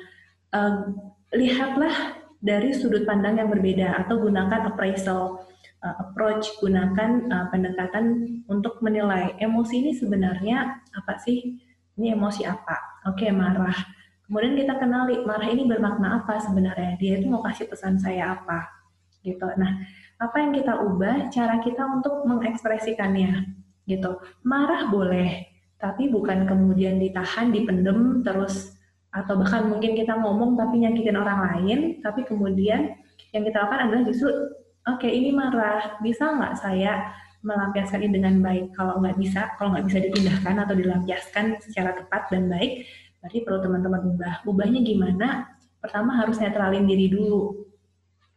uh, 0.51 0.91
lihatlah 1.31 2.19
dari 2.43 2.75
sudut 2.75 3.07
pandang 3.07 3.39
yang 3.39 3.47
berbeda 3.47 3.95
atau 3.95 4.19
gunakan 4.19 4.75
appraisal 4.75 5.47
uh, 5.83 5.95
approach 6.03 6.47
gunakan 6.59 7.27
uh, 7.31 7.47
pendekatan 7.51 8.39
untuk 8.51 8.79
menilai 8.83 9.35
emosi 9.39 9.83
ini 9.83 9.91
sebenarnya 9.95 10.83
apa 10.95 11.19
sih? 11.19 11.59
Ini 11.99 12.15
emosi 12.15 12.47
apa? 12.47 13.03
Oke 13.11 13.27
okay, 13.27 13.31
marah. 13.35 13.75
Kemudian 14.29 14.55
kita 14.55 14.77
kenali 14.77 15.25
marah 15.25 15.49
ini 15.49 15.65
bermakna 15.65 16.23
apa 16.23 16.39
sebenarnya? 16.39 16.95
Dia 17.01 17.19
itu 17.19 17.27
mau 17.27 17.41
kasih 17.43 17.67
pesan 17.67 17.97
saya 17.99 18.39
apa? 18.39 18.69
Gitu. 19.25 19.43
Nah 19.59 19.83
apa 20.19 20.35
yang 20.39 20.51
kita 20.55 20.79
ubah? 20.85 21.27
Cara 21.33 21.59
kita 21.59 21.83
untuk 21.87 22.23
mengekspresikannya. 22.27 23.57
Gitu. 23.89 24.11
Marah 24.45 24.87
boleh 24.87 25.49
tapi 25.79 26.11
bukan 26.11 26.43
kemudian 26.43 26.99
ditahan 26.99 27.51
dipendem 27.51 28.21
terus. 28.23 28.75
Atau 29.09 29.41
bahkan 29.41 29.65
mungkin 29.65 29.97
kita 29.97 30.13
ngomong 30.13 30.53
tapi 30.53 30.85
nyakitin 30.85 31.17
orang 31.17 31.39
lain 31.49 31.79
tapi 32.05 32.21
kemudian 32.29 32.93
yang 33.33 33.43
kita 33.43 33.65
lakukan 33.65 33.89
adalah 33.89 34.03
justru 34.05 34.29
oke 34.87 35.03
okay, 35.03 35.11
ini 35.11 35.35
marah. 35.35 35.99
Bisa 35.99 36.29
nggak 36.31 36.55
saya 36.59 37.11
melampiaskan 37.43 38.03
ini 38.03 38.13
dengan 38.19 38.39
baik? 38.39 38.75
Kalau 38.75 38.99
nggak 38.99 39.17
bisa 39.19 39.51
kalau 39.59 39.75
nggak 39.75 39.85
bisa 39.89 39.99
dipindahkan 40.03 40.55
atau 40.63 40.75
dilampiaskan 40.75 41.45
secara 41.63 41.95
tepat 41.95 42.31
dan 42.31 42.47
baik 42.47 42.87
berarti 43.19 43.37
perlu 43.43 43.59
teman-teman 43.59 44.01
ubah. 44.15 44.35
Ubahnya 44.47 44.79
gimana? 44.79 45.27
Pertama 45.79 46.15
harus 46.19 46.39
netralin 46.39 46.87
diri 46.87 47.11
dulu. 47.11 47.67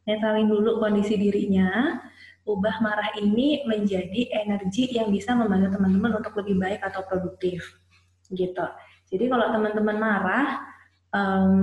Netralin 0.07 0.51
dulu 0.51 0.83
kondisi 0.83 1.15
dirinya, 1.15 1.99
ubah 2.43 2.83
marah 2.83 3.15
ini 3.23 3.63
menjadi 3.67 4.43
energi 4.43 4.91
yang 4.91 5.15
bisa 5.15 5.35
membantu 5.35 5.79
teman-teman 5.79 6.19
untuk 6.19 6.35
lebih 6.43 6.59
baik 6.59 6.83
atau 6.83 7.07
produktif, 7.07 7.79
gitu. 8.35 8.67
Jadi 9.15 9.25
kalau 9.31 9.55
teman-teman 9.55 9.97
marah, 10.03 10.47
um, 11.15 11.55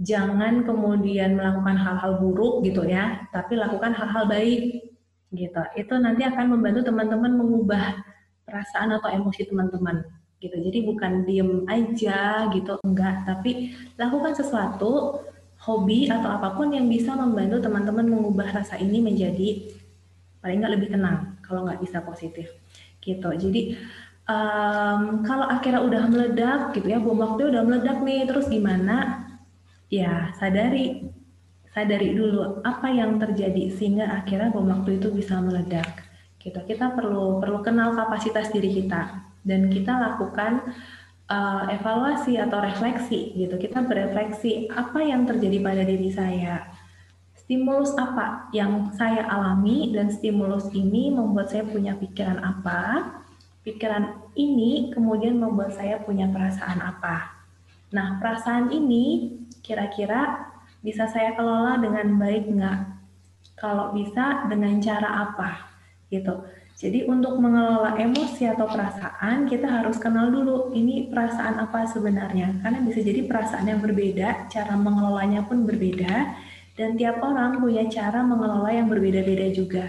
jangan 0.00 0.66
kemudian 0.66 1.38
melakukan 1.38 1.76
hal-hal 1.78 2.18
buruk 2.18 2.66
gitu 2.66 2.82
ya, 2.86 3.26
tapi 3.30 3.54
lakukan 3.54 3.94
hal-hal 3.94 4.24
baik, 4.26 4.90
gitu. 5.30 5.62
Itu 5.78 5.94
nanti 5.98 6.26
akan 6.26 6.58
membantu 6.58 6.90
teman-teman 6.90 7.32
mengubah 7.34 8.02
perasaan 8.46 8.94
atau 8.98 9.10
emosi 9.10 9.46
teman-teman 9.46 10.02
gitu. 10.42 10.56
Jadi 10.58 10.78
bukan 10.84 11.24
diem 11.24 11.64
aja 11.70 12.50
gitu, 12.52 12.76
enggak, 12.84 13.24
tapi 13.24 13.72
lakukan 13.96 14.34
sesuatu 14.36 15.22
hobi 15.64 16.12
atau 16.12 16.28
apa 16.28 16.52
pun 16.52 16.68
yang 16.76 16.84
bisa 16.86 17.16
membantu 17.16 17.64
teman-teman 17.64 18.04
mengubah 18.04 18.52
rasa 18.52 18.76
ini 18.76 19.00
menjadi 19.00 19.72
paling 20.44 20.60
nggak 20.60 20.74
lebih 20.76 20.88
tenang 20.92 21.40
kalau 21.40 21.64
nggak 21.64 21.80
bisa 21.80 22.04
positif 22.04 22.52
gitu 23.00 23.32
jadi 23.32 23.80
um, 24.28 25.24
kalau 25.24 25.48
akhirnya 25.48 25.80
udah 25.80 26.02
meledak 26.12 26.60
gitu 26.76 26.92
ya 26.92 27.00
bom 27.00 27.16
waktu 27.16 27.48
udah 27.48 27.64
meledak 27.64 28.04
nih 28.04 28.28
terus 28.28 28.44
gimana 28.52 29.23
ya 30.00 30.34
sadari 30.34 31.06
sadari 31.70 32.14
dulu 32.14 32.62
apa 32.66 32.90
yang 32.90 33.18
terjadi 33.22 33.70
sehingga 33.70 34.10
akhirnya 34.22 34.50
bom 34.50 34.66
waktu 34.66 34.98
itu 34.98 35.10
bisa 35.14 35.38
meledak 35.38 36.02
gitu 36.42 36.58
kita 36.66 36.94
perlu 36.94 37.38
perlu 37.38 37.62
kenal 37.62 37.94
kapasitas 37.94 38.50
diri 38.50 38.74
kita 38.74 39.22
dan 39.44 39.68
kita 39.70 39.92
lakukan 39.92 40.74
uh, 41.28 41.68
evaluasi 41.68 42.40
atau 42.40 42.64
refleksi 42.64 43.36
gitu. 43.36 43.60
Kita 43.60 43.84
berefleksi 43.84 44.72
apa 44.72 45.04
yang 45.04 45.28
terjadi 45.28 45.60
pada 45.60 45.82
diri 45.84 46.10
saya. 46.10 46.64
Stimulus 47.36 47.92
apa 48.00 48.48
yang 48.56 48.88
saya 48.96 49.28
alami 49.28 49.92
dan 49.92 50.08
stimulus 50.08 50.72
ini 50.72 51.12
membuat 51.12 51.52
saya 51.52 51.68
punya 51.68 51.92
pikiran 51.92 52.40
apa 52.40 53.12
pikiran 53.64 54.32
ini 54.36 54.92
kemudian 54.92 55.36
membuat 55.36 55.76
saya 55.76 56.00
punya 56.00 56.28
perasaan 56.28 56.80
apa. 56.80 57.36
Nah, 57.92 58.20
perasaan 58.20 58.72
ini 58.72 59.36
kira-kira 59.64 60.52
bisa 60.84 61.08
saya 61.08 61.32
kelola 61.32 61.80
dengan 61.80 62.20
baik 62.20 62.44
nggak? 62.52 62.80
Kalau 63.56 63.96
bisa, 63.96 64.44
dengan 64.52 64.76
cara 64.84 65.24
apa? 65.24 65.72
Gitu. 66.12 66.44
Jadi 66.74 67.08
untuk 67.08 67.40
mengelola 67.40 67.96
emosi 67.96 68.44
atau 68.50 68.68
perasaan, 68.68 69.48
kita 69.48 69.64
harus 69.64 69.96
kenal 69.96 70.28
dulu 70.28 70.74
ini 70.76 71.08
perasaan 71.08 71.56
apa 71.56 71.88
sebenarnya. 71.88 72.60
Karena 72.60 72.84
bisa 72.84 73.00
jadi 73.00 73.24
perasaan 73.24 73.64
yang 73.64 73.80
berbeda, 73.80 74.52
cara 74.52 74.74
mengelolanya 74.76 75.46
pun 75.48 75.64
berbeda, 75.64 76.36
dan 76.76 76.98
tiap 76.98 77.22
orang 77.24 77.62
punya 77.62 77.88
cara 77.88 78.20
mengelola 78.20 78.68
yang 78.74 78.90
berbeda-beda 78.90 79.48
juga. 79.54 79.86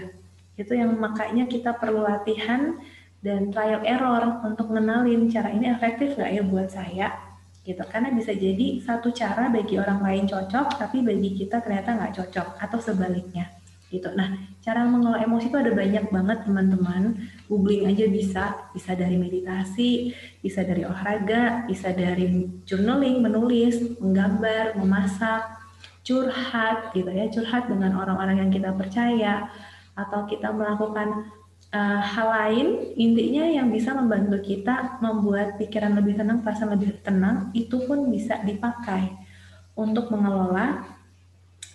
Itu 0.56 0.72
yang 0.72 0.96
makanya 0.96 1.44
kita 1.50 1.76
perlu 1.76 2.06
latihan 2.06 2.80
dan 3.20 3.50
trial 3.50 3.82
error 3.82 4.40
untuk 4.46 4.70
mengenalin 4.70 5.26
cara 5.28 5.50
ini 5.52 5.68
efektif 5.68 6.14
nggak 6.14 6.32
ya 6.32 6.42
buat 6.46 6.68
saya 6.70 7.25
gitu 7.66 7.82
karena 7.90 8.14
bisa 8.14 8.30
jadi 8.30 8.78
satu 8.78 9.10
cara 9.10 9.50
bagi 9.50 9.74
orang 9.76 9.98
lain 9.98 10.24
cocok 10.30 10.78
tapi 10.78 11.02
bagi 11.02 11.34
kita 11.34 11.58
ternyata 11.58 11.98
nggak 11.98 12.14
cocok 12.14 12.48
atau 12.62 12.78
sebaliknya 12.78 13.50
gitu. 13.86 14.10
Nah, 14.18 14.34
cara 14.62 14.82
mengelola 14.82 15.22
emosi 15.22 15.46
itu 15.46 15.58
ada 15.58 15.70
banyak 15.70 16.10
banget 16.10 16.38
teman-teman. 16.42 17.02
Googling 17.46 17.86
aja 17.86 18.06
bisa, 18.10 18.44
bisa 18.74 18.98
dari 18.98 19.14
meditasi, 19.14 20.10
bisa 20.42 20.66
dari 20.66 20.82
olahraga, 20.82 21.64
bisa 21.70 21.94
dari 21.94 22.50
journaling, 22.66 23.22
menulis, 23.22 23.78
menggambar, 24.02 24.74
memasak, 24.74 25.42
curhat 26.02 26.94
gitu 26.94 27.10
ya, 27.10 27.30
curhat 27.30 27.70
dengan 27.70 27.94
orang-orang 27.98 28.46
yang 28.46 28.50
kita 28.50 28.74
percaya 28.74 29.50
atau 29.94 30.26
kita 30.26 30.50
melakukan 30.50 31.30
uh, 31.76 32.00
hal 32.00 32.28
lain 32.32 32.66
intinya 32.96 33.44
yang 33.44 33.68
bisa 33.68 33.92
membantu 33.92 34.40
kita 34.40 34.96
membuat 35.04 35.60
pikiran 35.60 35.92
lebih 35.92 36.16
tenang, 36.16 36.40
perasaan 36.40 36.72
lebih 36.72 36.96
tenang 37.04 37.52
itu 37.52 37.84
pun 37.84 38.08
bisa 38.08 38.40
dipakai 38.40 39.12
untuk 39.76 40.08
mengelola 40.08 40.88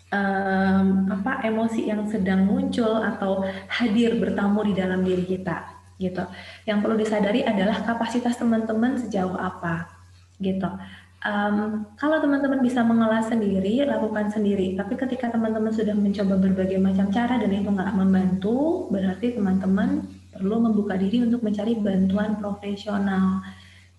um, 0.09 0.87
apa 1.13 1.45
emosi 1.45 1.85
yang 1.85 2.09
sedang 2.09 2.49
muncul 2.49 2.97
atau 2.97 3.45
hadir 3.69 4.17
bertamu 4.17 4.65
di 4.65 4.73
dalam 4.73 5.05
diri 5.05 5.25
kita 5.29 5.69
gitu. 6.01 6.25
Yang 6.65 6.77
perlu 6.81 6.95
disadari 6.97 7.45
adalah 7.45 7.85
kapasitas 7.85 8.33
teman-teman 8.41 8.97
sejauh 8.97 9.37
apa 9.37 9.85
gitu. 10.41 10.67
Um, 11.21 11.85
kalau 12.01 12.17
teman-teman 12.17 12.65
bisa 12.65 12.81
mengolah 12.81 13.21
sendiri, 13.21 13.85
lakukan 13.85 14.33
sendiri. 14.33 14.73
Tapi 14.73 14.97
ketika 14.97 15.29
teman-teman 15.29 15.69
sudah 15.69 15.93
mencoba 15.93 16.33
berbagai 16.41 16.81
macam 16.81 17.13
cara 17.13 17.37
dan 17.37 17.53
itu 17.53 17.69
nggak 17.69 17.93
membantu, 17.93 18.89
berarti 18.89 19.37
teman-teman 19.37 20.01
perlu 20.33 20.57
membuka 20.57 20.97
diri 20.97 21.21
untuk 21.21 21.45
mencari 21.45 21.77
bantuan 21.77 22.41
profesional 22.41 23.45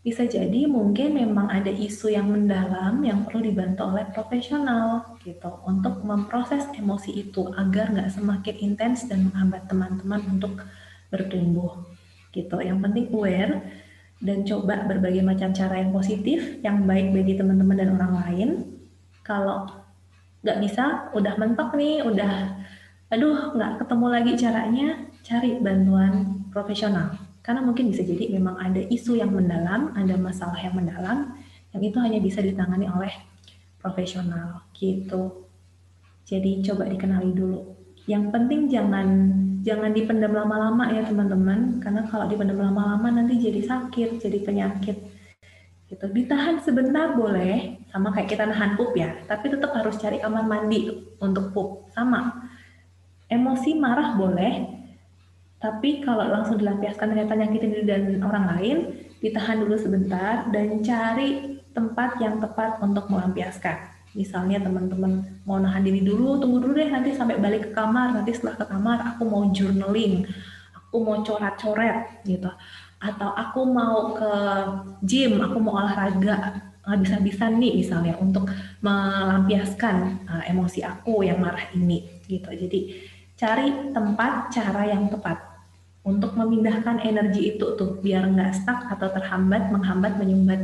bisa 0.02 0.26
jadi 0.26 0.66
mungkin 0.66 1.14
memang 1.14 1.46
ada 1.46 1.70
isu 1.70 2.10
yang 2.10 2.26
mendalam 2.26 3.06
yang 3.06 3.22
perlu 3.22 3.46
dibantu 3.46 3.86
oleh 3.86 4.02
profesional 4.10 5.14
gitu 5.22 5.62
untuk 5.62 6.02
memproses 6.02 6.66
emosi 6.74 7.22
itu 7.22 7.46
agar 7.54 7.94
nggak 7.94 8.10
semakin 8.10 8.56
intens 8.66 9.06
dan 9.06 9.30
menghambat 9.30 9.70
teman-teman 9.70 10.20
untuk 10.26 10.58
bertumbuh 11.06 11.86
gitu. 12.34 12.58
Yang 12.58 12.78
penting 12.82 13.06
aware 13.14 13.62
dan 14.22 14.46
coba 14.46 14.86
berbagai 14.86 15.20
macam 15.26 15.50
cara 15.50 15.82
yang 15.82 15.90
positif 15.90 16.62
yang 16.62 16.86
baik 16.86 17.10
bagi 17.10 17.34
teman-teman 17.34 17.76
dan 17.76 17.90
orang 17.98 18.14
lain. 18.22 18.48
Kalau 19.26 19.66
nggak 20.46 20.58
bisa, 20.62 21.10
udah 21.14 21.34
mentok 21.38 21.74
nih, 21.74 22.06
udah 22.06 22.62
aduh 23.12 23.52
nggak 23.52 23.82
ketemu 23.82 24.06
lagi 24.08 24.32
caranya, 24.38 24.88
cari 25.26 25.60
bantuan 25.60 26.46
profesional 26.48 27.18
karena 27.42 27.60
mungkin 27.66 27.90
bisa 27.90 28.06
jadi 28.06 28.30
memang 28.30 28.54
ada 28.54 28.78
isu 28.78 29.18
yang 29.18 29.34
mendalam, 29.34 29.90
ada 29.98 30.14
masalah 30.14 30.56
yang 30.62 30.78
mendalam, 30.78 31.34
yang 31.74 31.82
itu 31.82 31.98
hanya 31.98 32.22
bisa 32.22 32.38
ditangani 32.38 32.86
oleh 32.86 33.10
profesional 33.82 34.62
gitu. 34.78 35.50
Jadi 36.22 36.62
coba 36.62 36.86
dikenali 36.86 37.34
dulu. 37.34 37.74
Yang 38.06 38.24
penting 38.30 38.60
jangan 38.70 39.08
jangan 39.62 39.94
dipendam 39.94 40.34
lama-lama 40.34 40.90
ya 40.90 41.06
teman-teman, 41.06 41.78
karena 41.78 42.02
kalau 42.10 42.26
dipendam 42.26 42.58
lama-lama 42.58 43.08
nanti 43.14 43.38
jadi 43.38 43.62
sakit, 43.62 44.18
jadi 44.18 44.38
penyakit. 44.42 44.98
Gitu. 45.86 46.04
Ditahan 46.10 46.58
sebentar 46.58 47.14
boleh, 47.14 47.78
sama 47.94 48.10
kayak 48.10 48.28
kita 48.34 48.44
nahan 48.48 48.74
pup 48.74 48.90
ya, 48.98 49.14
tapi 49.30 49.54
tetap 49.54 49.70
harus 49.72 49.94
cari 50.02 50.18
kamar 50.18 50.42
mandi 50.42 50.90
untuk 51.22 51.54
pup. 51.54 51.86
Sama. 51.94 52.50
Emosi 53.30 53.78
marah 53.78 54.18
boleh, 54.18 54.66
tapi 55.62 56.02
kalau 56.02 56.26
langsung 56.26 56.58
dilampiaskan 56.58 57.14
ternyata 57.14 57.38
nyakitin 57.38 57.70
diri 57.70 57.84
dan 57.86 58.02
orang 58.18 58.44
lain, 58.56 58.76
ditahan 59.22 59.62
dulu 59.62 59.78
sebentar 59.78 60.50
dan 60.50 60.82
cari 60.82 61.62
tempat 61.70 62.18
yang 62.18 62.42
tepat 62.42 62.82
untuk 62.82 63.06
melampiaskan. 63.06 64.01
Misalnya 64.12 64.60
teman-teman 64.60 65.40
mau 65.48 65.56
nahan 65.56 65.80
diri 65.80 66.04
dulu, 66.04 66.36
tunggu 66.36 66.60
dulu 66.60 66.76
deh 66.76 66.92
nanti 66.92 67.16
sampai 67.16 67.40
balik 67.40 67.68
ke 67.68 67.70
kamar, 67.72 68.12
nanti 68.12 68.36
setelah 68.36 68.60
ke 68.60 68.66
kamar 68.68 68.98
aku 69.16 69.22
mau 69.24 69.48
journaling, 69.48 70.28
aku 70.76 70.96
mau 71.00 71.16
coret-coret 71.24 72.20
gitu. 72.28 72.52
Atau 73.00 73.32
aku 73.32 73.64
mau 73.64 74.12
ke 74.12 74.32
gym, 75.00 75.40
aku 75.40 75.56
mau 75.58 75.80
olahraga, 75.80 76.60
habis-habisan 76.82 77.62
nih 77.62 77.78
misalnya 77.78 78.18
untuk 78.18 78.50
melampiaskan 78.82 80.26
uh, 80.26 80.42
emosi 80.50 80.82
aku 80.82 81.22
yang 81.22 81.38
marah 81.38 81.70
ini 81.72 82.04
gitu. 82.26 82.50
Jadi 82.50 83.00
cari 83.38 83.94
tempat 83.94 84.50
cara 84.50 84.82
yang 84.90 85.06
tepat 85.08 85.38
untuk 86.02 86.34
memindahkan 86.34 86.98
energi 87.06 87.54
itu 87.54 87.78
tuh 87.78 88.02
biar 88.02 88.26
nggak 88.26 88.52
stuck 88.52 88.90
atau 88.90 89.08
terhambat, 89.14 89.70
menghambat, 89.70 90.18
menyumbat 90.18 90.60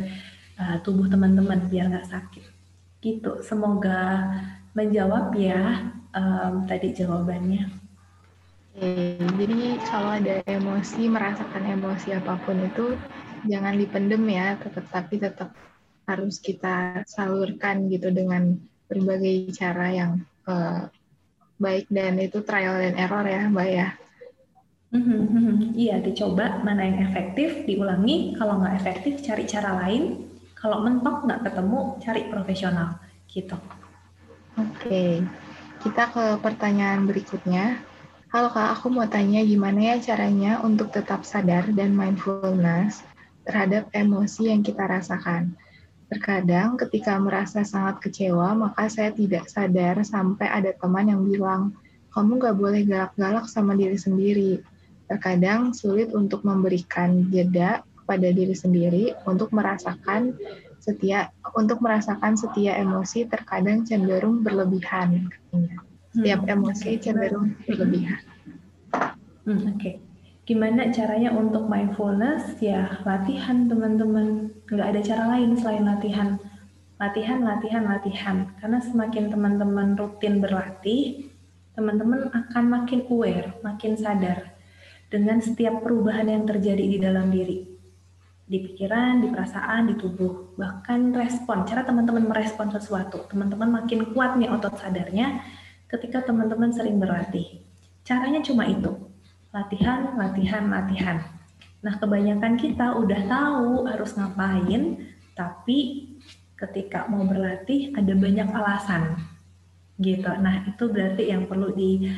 uh, 0.58 0.76
tubuh 0.82 1.06
teman-teman 1.06 1.70
biar 1.70 1.86
nggak 1.88 2.10
sakit. 2.10 2.57
Gitu. 2.98 3.42
Semoga 3.46 4.26
menjawab 4.74 5.34
ya 5.34 5.90
um, 6.14 6.66
tadi 6.66 6.94
jawabannya. 6.94 7.66
Oke, 8.78 9.18
jadi 9.18 9.74
kalau 9.90 10.10
ada 10.14 10.38
emosi, 10.46 11.10
merasakan 11.10 11.64
emosi 11.66 12.14
apa 12.14 12.38
pun 12.46 12.62
itu 12.62 12.94
jangan 13.50 13.74
dipendem 13.74 14.22
ya, 14.30 14.54
tetap 14.54 14.86
tapi 14.90 15.18
tetap 15.18 15.50
harus 16.06 16.38
kita 16.38 17.02
salurkan 17.10 17.90
gitu 17.90 18.14
dengan 18.14 18.54
berbagai 18.86 19.50
cara 19.52 19.86
yang 19.90 20.12
uh, 20.46 20.86
baik 21.58 21.90
dan 21.90 22.22
itu 22.22 22.38
trial 22.46 22.78
and 22.78 22.96
error 22.96 23.26
ya, 23.26 23.50
Mbak 23.50 23.68
ya. 23.68 23.88
Mm-hmm. 24.88 25.76
Iya, 25.76 26.00
dicoba 26.00 26.64
mana 26.64 26.86
yang 26.88 27.04
efektif, 27.04 27.68
diulangi. 27.68 28.32
Kalau 28.40 28.62
nggak 28.62 28.78
efektif, 28.78 29.20
cari 29.20 29.44
cara 29.44 29.74
lain. 29.84 30.24
Kalau 30.58 30.82
mentok 30.82 31.22
nggak 31.22 31.46
ketemu, 31.46 31.78
cari 32.02 32.22
profesional. 32.26 32.98
Gitu. 33.30 33.54
Oke, 34.58 35.22
kita 35.86 36.10
ke 36.10 36.24
pertanyaan 36.42 37.06
berikutnya. 37.06 37.78
Halo 38.34 38.50
Kak, 38.50 38.76
aku 38.76 38.90
mau 38.90 39.06
tanya 39.06 39.40
gimana 39.46 39.94
ya 39.94 39.96
caranya 40.02 40.58
untuk 40.60 40.90
tetap 40.90 41.22
sadar 41.22 41.70
dan 41.72 41.94
mindfulness 41.94 43.06
terhadap 43.46 43.88
emosi 43.94 44.50
yang 44.50 44.60
kita 44.60 44.84
rasakan. 44.84 45.54
Terkadang 46.10 46.76
ketika 46.76 47.16
merasa 47.22 47.62
sangat 47.62 48.02
kecewa, 48.02 48.52
maka 48.58 48.90
saya 48.90 49.14
tidak 49.14 49.46
sadar 49.48 50.02
sampai 50.02 50.50
ada 50.50 50.74
teman 50.74 51.08
yang 51.08 51.22
bilang, 51.22 51.72
kamu 52.12 52.36
nggak 52.36 52.56
boleh 52.58 52.82
galak-galak 52.82 53.46
sama 53.46 53.78
diri 53.78 53.96
sendiri 53.96 54.60
terkadang 55.08 55.72
sulit 55.72 56.12
untuk 56.12 56.44
memberikan 56.44 57.32
jeda 57.32 57.80
pada 58.08 58.32
diri 58.32 58.56
sendiri 58.56 59.12
untuk 59.28 59.52
merasakan 59.52 60.32
setia 60.80 61.28
untuk 61.52 61.84
merasakan 61.84 62.32
setia 62.40 62.80
emosi 62.80 63.28
terkadang 63.28 63.84
cenderung 63.84 64.40
berlebihan 64.40 65.28
Setiap 66.08 66.48
hmm. 66.48 66.54
emosi 66.56 66.90
cenderung 66.96 67.52
berlebihan. 67.68 68.24
Hmm, 69.44 69.60
Oke. 69.68 69.76
Okay. 69.76 69.94
Gimana 70.48 70.88
caranya 70.88 71.36
untuk 71.36 71.68
mindfulness? 71.68 72.56
Ya 72.64 73.04
latihan 73.04 73.68
teman-teman. 73.68 74.48
Nggak 74.64 74.88
ada 74.96 75.00
cara 75.04 75.24
lain 75.36 75.60
selain 75.60 75.84
latihan. 75.84 76.40
Latihan, 76.96 77.44
latihan, 77.44 77.84
latihan. 77.84 78.36
Karena 78.56 78.80
semakin 78.80 79.28
teman-teman 79.28 79.92
rutin 80.00 80.40
berlatih, 80.40 81.28
teman-teman 81.76 82.32
akan 82.32 82.64
makin 82.64 83.04
aware, 83.12 83.54
makin 83.60 83.94
sadar 84.00 84.56
dengan 85.12 85.38
setiap 85.38 85.84
perubahan 85.84 86.26
yang 86.26 86.48
terjadi 86.48 86.84
di 86.96 86.98
dalam 86.98 87.28
diri. 87.28 87.77
Di 88.48 88.64
pikiran, 88.64 89.20
di 89.20 89.28
perasaan, 89.28 89.92
di 89.92 89.94
tubuh. 90.00 90.56
Bahkan 90.56 91.12
respon, 91.12 91.68
cara 91.68 91.84
teman-teman 91.84 92.24
merespon 92.24 92.72
sesuatu. 92.72 93.28
Teman-teman 93.28 93.68
makin 93.68 94.16
kuat 94.16 94.40
nih 94.40 94.48
otot 94.48 94.80
sadarnya 94.80 95.44
ketika 95.92 96.24
teman-teman 96.24 96.72
sering 96.72 96.96
berlatih. 96.96 97.60
Caranya 98.08 98.40
cuma 98.40 98.64
itu. 98.64 98.88
Latihan, 99.52 100.16
latihan, 100.16 100.64
latihan. 100.64 101.20
Nah, 101.84 101.94
kebanyakan 102.00 102.56
kita 102.56 102.96
udah 102.96 103.20
tahu 103.28 103.86
harus 103.86 104.16
ngapain, 104.16 105.12
tapi 105.36 106.08
ketika 106.58 107.06
mau 107.06 107.22
berlatih 107.22 107.94
ada 107.94 108.12
banyak 108.16 108.48
alasan. 108.50 109.20
Gitu. 110.00 110.26
Nah, 110.26 110.66
itu 110.66 110.84
berarti 110.88 111.30
yang 111.30 111.46
perlu 111.46 111.70
di 111.76 112.10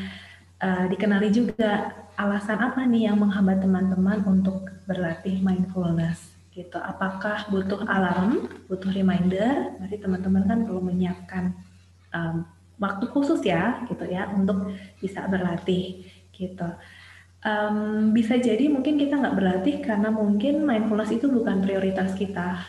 uh, 0.62 0.84
dikenali 0.88 1.28
juga 1.28 1.92
alasan 2.20 2.60
apa 2.60 2.84
nih 2.84 3.08
yang 3.08 3.16
menghambat 3.16 3.64
teman-teman 3.64 4.20
untuk 4.28 4.68
berlatih 4.84 5.40
mindfulness 5.40 6.36
gitu. 6.52 6.76
Apakah 6.76 7.48
butuh 7.48 7.80
alarm, 7.88 8.44
butuh 8.68 8.92
reminder? 8.92 9.72
Berarti 9.80 9.96
teman-teman 9.96 10.44
kan 10.44 10.58
perlu 10.68 10.84
menyiapkan 10.84 11.56
um, 12.12 12.44
waktu 12.76 13.08
khusus 13.08 13.40
ya, 13.40 13.80
gitu 13.88 14.04
ya, 14.04 14.28
untuk 14.36 14.68
bisa 15.00 15.24
berlatih 15.32 16.04
gitu. 16.36 16.68
Um, 17.40 18.12
bisa 18.12 18.36
jadi 18.36 18.68
mungkin 18.68 19.00
kita 19.00 19.16
nggak 19.16 19.36
berlatih 19.40 19.80
karena 19.80 20.12
mungkin 20.12 20.68
mindfulness 20.68 21.08
itu 21.08 21.24
bukan 21.24 21.64
prioritas 21.64 22.12
kita, 22.12 22.60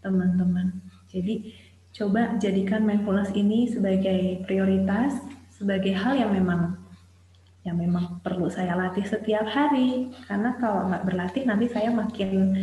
teman-teman. 0.00 0.80
Jadi 1.12 1.52
coba 1.92 2.40
jadikan 2.40 2.80
mindfulness 2.88 3.36
ini 3.36 3.68
sebagai 3.68 4.40
prioritas, 4.48 5.20
sebagai 5.52 5.92
hal 5.92 6.16
yang 6.16 6.32
memang 6.32 6.83
yang 7.64 7.80
memang 7.80 8.20
perlu 8.20 8.52
saya 8.52 8.76
latih 8.76 9.08
setiap 9.08 9.48
hari. 9.48 10.12
Karena 10.28 10.54
kalau 10.60 10.92
nggak 10.92 11.04
berlatih 11.08 11.48
nanti 11.48 11.66
saya 11.72 11.88
makin 11.88 12.60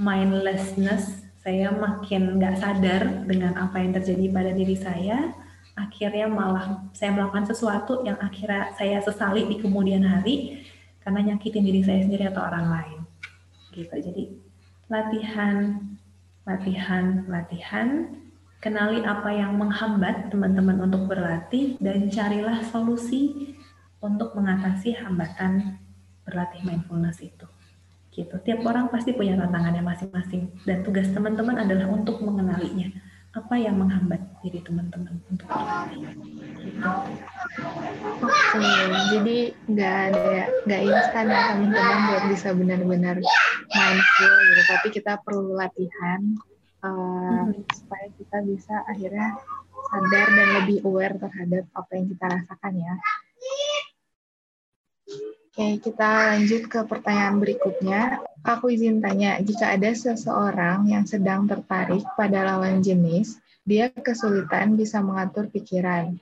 mindlessness 0.00 1.20
saya 1.40 1.72
makin 1.72 2.36
nggak 2.36 2.56
sadar 2.60 3.24
dengan 3.24 3.56
apa 3.56 3.80
yang 3.80 3.96
terjadi 3.96 4.28
pada 4.28 4.52
diri 4.52 4.76
saya. 4.76 5.32
Akhirnya 5.72 6.28
malah 6.28 6.84
saya 6.92 7.16
melakukan 7.16 7.48
sesuatu 7.48 8.04
yang 8.04 8.20
akhirnya 8.20 8.76
saya 8.76 9.00
sesali 9.00 9.48
di 9.48 9.56
kemudian 9.56 10.04
hari 10.04 10.60
karena 11.00 11.32
nyakitin 11.32 11.64
diri 11.64 11.80
saya 11.80 12.04
sendiri 12.04 12.28
atau 12.28 12.44
orang 12.44 12.66
lain. 12.68 12.98
Gitu. 13.72 13.92
Jadi 13.92 14.24
latihan 14.92 15.80
latihan 16.44 17.24
latihan. 17.28 17.88
Kenali 18.60 19.00
apa 19.00 19.32
yang 19.32 19.56
menghambat 19.56 20.28
teman-teman 20.28 20.84
untuk 20.84 21.08
berlatih 21.08 21.80
dan 21.80 22.12
carilah 22.12 22.60
solusi 22.68 23.56
untuk 24.00 24.32
mengatasi 24.32 24.96
hambatan 24.96 25.76
berlatih 26.24 26.64
mindfulness 26.64 27.20
itu. 27.20 27.46
Gitu. 28.10 28.34
Tiap 28.42 28.60
orang 28.66 28.90
pasti 28.90 29.14
punya 29.14 29.38
tantangannya 29.38 29.86
masing-masing 29.86 30.50
dan 30.66 30.82
tugas 30.82 31.06
teman-teman 31.14 31.62
adalah 31.62 31.86
untuk 31.88 32.18
mengenalinya. 32.24 32.90
Apa 33.30 33.54
yang 33.54 33.78
menghambat 33.78 34.18
diri 34.42 34.58
teman-teman 34.66 35.22
untuk 35.30 35.46
berlatih? 35.46 36.02
Gitu. 36.58 36.90
Oke, 38.26 38.72
jadi 39.14 39.38
nggak 39.70 39.96
ada 40.10 40.50
nggak 40.66 40.82
instan 40.82 41.26
ya 41.30 41.40
teman-teman 41.54 41.98
buat 42.10 42.24
bisa 42.34 42.48
benar-benar 42.50 43.16
mindful 43.70 44.32
gitu. 44.34 44.62
Tapi 44.66 44.88
kita 44.90 45.12
perlu 45.22 45.54
latihan 45.54 46.20
uh, 46.82 47.46
hmm. 47.46 47.62
supaya 47.70 48.06
kita 48.18 48.38
bisa 48.42 48.74
akhirnya 48.90 49.38
sadar 49.94 50.26
dan 50.34 50.48
lebih 50.62 50.78
aware 50.82 51.14
terhadap 51.14 51.64
apa 51.78 51.90
yang 51.94 52.06
kita 52.10 52.26
rasakan 52.26 52.74
ya. 52.82 52.94
Oke, 55.50 55.82
kita 55.82 56.30
lanjut 56.30 56.70
ke 56.70 56.78
pertanyaan 56.86 57.42
berikutnya. 57.42 58.22
Aku 58.46 58.70
izin 58.70 59.02
tanya, 59.02 59.34
jika 59.42 59.74
ada 59.74 59.90
seseorang 59.90 60.86
yang 60.86 61.02
sedang 61.10 61.50
tertarik 61.50 62.06
pada 62.14 62.46
lawan 62.46 62.78
jenis, 62.78 63.34
dia 63.66 63.90
kesulitan 63.90 64.78
bisa 64.78 65.02
mengatur 65.02 65.50
pikiran. 65.50 66.14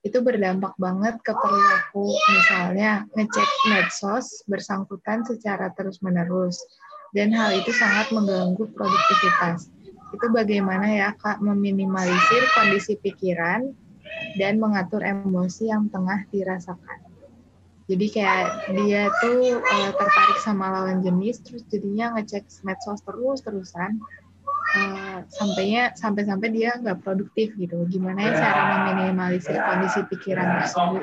Itu 0.00 0.24
berdampak 0.24 0.80
banget 0.80 1.20
ke 1.20 1.28
perilaku, 1.28 2.08
misalnya 2.08 3.04
ngecek 3.12 3.50
medsos 3.68 4.48
bersangkutan 4.48 5.28
secara 5.28 5.68
terus-menerus. 5.76 6.56
Dan 7.12 7.36
hal 7.36 7.52
itu 7.60 7.76
sangat 7.76 8.08
mengganggu 8.16 8.64
produktivitas. 8.64 9.68
Itu 10.08 10.32
bagaimana 10.32 10.88
ya 10.88 11.12
Kak 11.20 11.44
meminimalisir 11.44 12.48
kondisi 12.56 12.96
pikiran 12.96 13.76
dan 14.40 14.56
mengatur 14.56 15.04
emosi 15.04 15.68
yang 15.68 15.92
tengah 15.92 16.24
dirasakan? 16.32 17.09
Jadi 17.90 18.06
kayak 18.06 18.46
dia 18.78 19.02
tuh 19.18 19.58
uh, 19.58 19.90
tertarik 19.98 20.38
sama 20.38 20.70
lawan 20.70 21.02
jenis 21.02 21.42
terus 21.42 21.66
jadinya 21.66 22.14
ngecek 22.14 22.46
medsos 22.62 23.02
terus 23.02 23.42
terusan 23.42 23.98
uh, 24.78 25.26
sampainya 25.26 25.90
sampai-sampai 25.98 26.54
dia 26.54 26.78
nggak 26.78 27.02
produktif 27.02 27.50
gitu. 27.58 27.82
Gimana 27.90 28.30
ya 28.30 28.32
cara 28.38 28.62
meminimalisir 28.78 29.58
kondisi 29.58 30.00
pikiran 30.06 30.62
tersebut? 30.62 31.02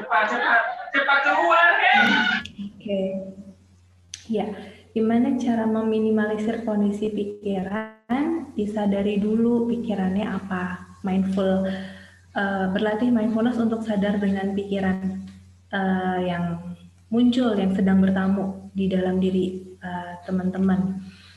Oke. 2.56 3.02
Ya 4.32 4.48
gimana 4.96 5.36
cara 5.36 5.68
meminimalisir 5.68 6.64
kondisi 6.64 7.12
pikiran? 7.12 8.48
Disadari 8.56 9.20
dulu 9.20 9.68
pikirannya 9.68 10.24
apa? 10.24 10.96
Mindful 11.04 11.68
uh, 12.34 12.66
berlatih 12.72 13.12
mindfulness 13.12 13.60
untuk 13.60 13.84
sadar 13.84 14.18
dengan 14.24 14.56
pikiran 14.56 15.27
uh, 15.74 16.20
yang 16.22 16.76
muncul 17.08 17.56
yang 17.56 17.72
sedang 17.72 18.04
bertamu 18.04 18.68
di 18.76 18.92
dalam 18.92 19.18
diri 19.18 19.64
eh, 19.80 20.14
teman-teman. 20.28 21.00
Uh, 21.00 21.28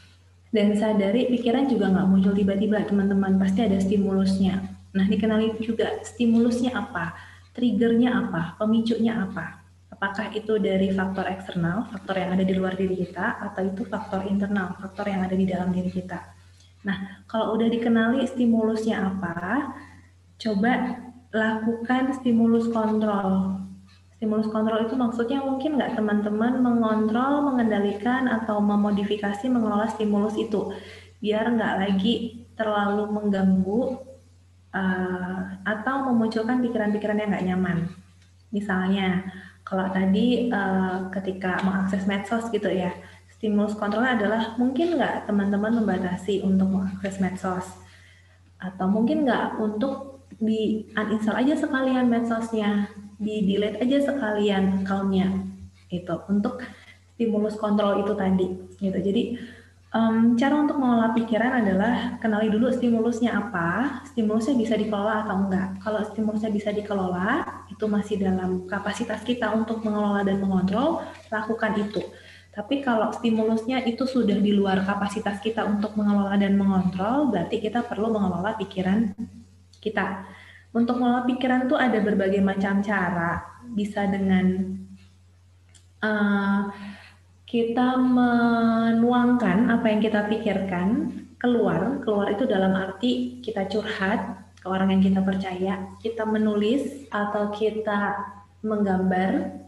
Dan 0.50 0.74
sadari 0.74 1.30
pikiran 1.30 1.70
juga 1.70 1.86
nggak 1.94 2.08
muncul 2.10 2.34
tiba-tiba 2.34 2.82
teman-teman, 2.82 3.38
pasti 3.38 3.62
ada 3.62 3.78
stimulusnya. 3.78 4.66
Nah 4.90 5.06
dikenali 5.06 5.54
juga 5.62 6.02
stimulusnya 6.02 6.74
apa, 6.74 7.14
triggernya 7.54 8.10
apa, 8.10 8.58
pemicunya 8.58 9.14
apa. 9.14 9.62
Apakah 9.94 10.34
itu 10.34 10.58
dari 10.58 10.90
faktor 10.90 11.30
eksternal, 11.30 11.86
faktor 11.94 12.18
yang 12.18 12.34
ada 12.34 12.42
di 12.42 12.54
luar 12.58 12.74
diri 12.74 12.98
kita, 12.98 13.38
atau 13.46 13.62
itu 13.62 13.86
faktor 13.86 14.26
internal, 14.26 14.74
faktor 14.74 15.06
yang 15.06 15.22
ada 15.22 15.38
di 15.38 15.46
dalam 15.46 15.70
diri 15.70 15.86
kita. 15.86 16.18
Nah, 16.82 17.22
kalau 17.30 17.54
udah 17.54 17.70
dikenali 17.70 18.26
stimulusnya 18.26 19.06
apa, 19.06 19.70
coba 20.34 20.98
lakukan 21.30 22.10
stimulus 22.18 22.66
kontrol 22.74 23.60
Stimulus 24.20 24.52
kontrol 24.52 24.84
itu 24.84 25.00
maksudnya 25.00 25.40
mungkin 25.40 25.80
nggak 25.80 25.96
teman-teman 25.96 26.60
mengontrol, 26.60 27.40
mengendalikan, 27.40 28.28
atau 28.28 28.60
memodifikasi 28.60 29.48
mengelola 29.48 29.88
stimulus 29.88 30.36
itu. 30.36 30.76
Biar 31.24 31.48
nggak 31.48 31.74
lagi 31.80 32.44
terlalu 32.52 33.08
mengganggu 33.08 33.96
uh, 34.76 35.64
atau 35.64 36.12
memunculkan 36.12 36.60
pikiran-pikiran 36.60 37.16
yang 37.16 37.28
nggak 37.32 37.46
nyaman. 37.48 37.78
Misalnya, 38.52 39.24
kalau 39.64 39.88
tadi 39.88 40.52
uh, 40.52 41.08
ketika 41.16 41.56
mengakses 41.64 42.04
medsos 42.04 42.44
gitu 42.52 42.68
ya, 42.68 42.92
stimulus 43.32 43.72
kontrolnya 43.72 44.20
adalah 44.20 44.42
mungkin 44.60 45.00
nggak 45.00 45.32
teman-teman 45.32 45.80
membatasi 45.80 46.44
untuk 46.44 46.68
mengakses 46.68 47.24
medsos. 47.24 47.64
Atau 48.60 48.84
mungkin 48.84 49.24
nggak 49.24 49.56
untuk 49.56 50.28
di 50.36 50.92
uninstall 50.92 51.40
aja 51.40 51.56
sekalian 51.56 52.12
medsosnya 52.12 52.84
di 53.20 53.44
delete 53.44 53.84
aja 53.84 54.08
sekalian 54.08 54.80
accountnya 54.80 55.28
itu 55.92 56.16
untuk 56.32 56.64
stimulus 57.12 57.60
kontrol 57.60 58.00
itu 58.00 58.16
tadi 58.16 58.48
gitu. 58.80 58.96
Jadi 58.96 59.22
um, 59.92 60.40
cara 60.40 60.56
untuk 60.56 60.80
mengolah 60.80 61.12
pikiran 61.12 61.60
adalah 61.60 62.16
kenali 62.16 62.48
dulu 62.48 62.72
stimulusnya 62.72 63.36
apa 63.36 64.00
stimulusnya 64.08 64.56
bisa 64.56 64.74
dikelola 64.80 65.28
atau 65.28 65.36
enggak. 65.36 65.68
Kalau 65.84 66.00
stimulusnya 66.00 66.48
bisa 66.48 66.72
dikelola 66.72 67.44
itu 67.68 67.84
masih 67.84 68.16
dalam 68.16 68.64
kapasitas 68.64 69.20
kita 69.20 69.52
untuk 69.52 69.84
mengelola 69.84 70.24
dan 70.24 70.40
mengontrol 70.40 71.04
lakukan 71.28 71.76
itu. 71.76 72.00
Tapi 72.50 72.82
kalau 72.82 73.12
stimulusnya 73.14 73.84
itu 73.84 74.08
sudah 74.08 74.40
di 74.40 74.56
luar 74.56 74.82
kapasitas 74.82 75.38
kita 75.44 75.62
untuk 75.68 75.92
mengelola 75.94 76.34
dan 76.40 76.56
mengontrol 76.56 77.28
berarti 77.28 77.60
kita 77.60 77.84
perlu 77.84 78.10
mengelola 78.10 78.56
pikiran 78.56 79.12
kita 79.78 80.24
untuk 80.70 80.98
mengelola 80.98 81.26
pikiran 81.26 81.66
tuh 81.66 81.78
ada 81.78 81.98
berbagai 81.98 82.42
macam 82.42 82.78
cara. 82.82 83.42
Bisa 83.74 84.06
dengan 84.06 84.78
uh, 86.02 86.70
kita 87.46 87.98
menuangkan 87.98 89.74
apa 89.74 89.86
yang 89.90 90.00
kita 90.00 90.30
pikirkan 90.30 90.88
keluar. 91.42 91.98
Keluar 92.06 92.30
itu 92.30 92.46
dalam 92.46 92.78
arti 92.78 93.42
kita 93.42 93.66
curhat 93.66 94.38
ke 94.60 94.66
orang 94.68 94.94
yang 94.94 95.02
kita 95.02 95.20
percaya, 95.24 95.74
kita 95.98 96.22
menulis 96.28 97.08
atau 97.10 97.50
kita 97.50 98.20
menggambar 98.60 99.59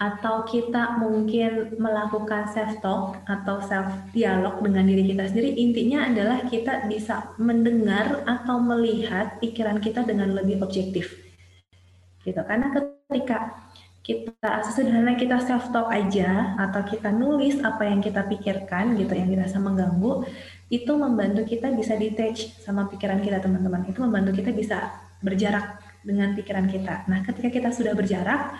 atau 0.00 0.48
kita 0.48 0.96
mungkin 0.96 1.76
melakukan 1.76 2.48
self 2.48 2.80
talk 2.80 3.20
atau 3.28 3.60
self 3.60 3.92
dialog 4.16 4.64
dengan 4.64 4.88
diri 4.88 5.12
kita 5.12 5.28
sendiri 5.28 5.52
intinya 5.60 6.08
adalah 6.08 6.40
kita 6.48 6.88
bisa 6.88 7.36
mendengar 7.36 8.24
atau 8.24 8.56
melihat 8.64 9.36
pikiran 9.44 9.76
kita 9.76 10.00
dengan 10.08 10.32
lebih 10.32 10.64
objektif. 10.64 11.20
Gitu. 12.24 12.40
Karena 12.40 12.72
ketika 12.72 13.60
kita 14.00 14.64
sesederhana 14.64 15.20
kita 15.20 15.36
self 15.44 15.68
talk 15.68 15.92
aja 15.92 16.56
atau 16.56 16.80
kita 16.80 17.12
nulis 17.12 17.60
apa 17.60 17.84
yang 17.84 18.00
kita 18.00 18.24
pikirkan 18.24 18.96
gitu 18.96 19.12
yang 19.12 19.28
dirasa 19.28 19.60
mengganggu 19.60 20.24
itu 20.72 20.92
membantu 20.96 21.44
kita 21.44 21.68
bisa 21.76 22.00
detach 22.00 22.56
sama 22.64 22.88
pikiran 22.88 23.20
kita 23.20 23.36
teman-teman. 23.36 23.84
Itu 23.84 24.00
membantu 24.00 24.40
kita 24.40 24.56
bisa 24.56 24.96
berjarak 25.20 25.76
dengan 26.00 26.32
pikiran 26.32 26.64
kita. 26.72 27.04
Nah 27.04 27.20
ketika 27.20 27.52
kita 27.52 27.68
sudah 27.68 27.92
berjarak 27.92 28.56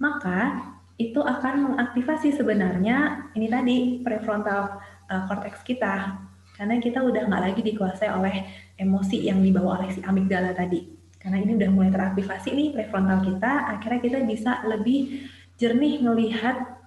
maka 0.00 0.64
itu 0.98 1.22
akan 1.22 1.72
mengaktifasi 1.72 2.34
sebenarnya 2.34 3.30
ini 3.38 3.46
tadi 3.46 3.76
prefrontal 4.02 4.82
uh, 5.06 5.22
cortex 5.30 5.62
kita 5.62 6.18
karena 6.58 6.74
kita 6.82 7.06
udah 7.06 7.30
nggak 7.30 7.42
lagi 7.42 7.62
dikuasai 7.62 8.10
oleh 8.10 8.44
emosi 8.74 9.30
yang 9.30 9.38
dibawa 9.38 9.78
oleh 9.78 9.94
si 9.94 10.02
amigdala 10.02 10.50
tadi 10.52 10.90
karena 11.22 11.38
ini 11.38 11.54
udah 11.54 11.70
mulai 11.70 11.90
teraktivasi 11.94 12.50
nih 12.50 12.68
prefrontal 12.74 13.22
kita 13.22 13.78
akhirnya 13.78 14.00
kita 14.02 14.18
bisa 14.26 14.52
lebih 14.66 15.30
jernih 15.54 16.02
melihat 16.02 16.78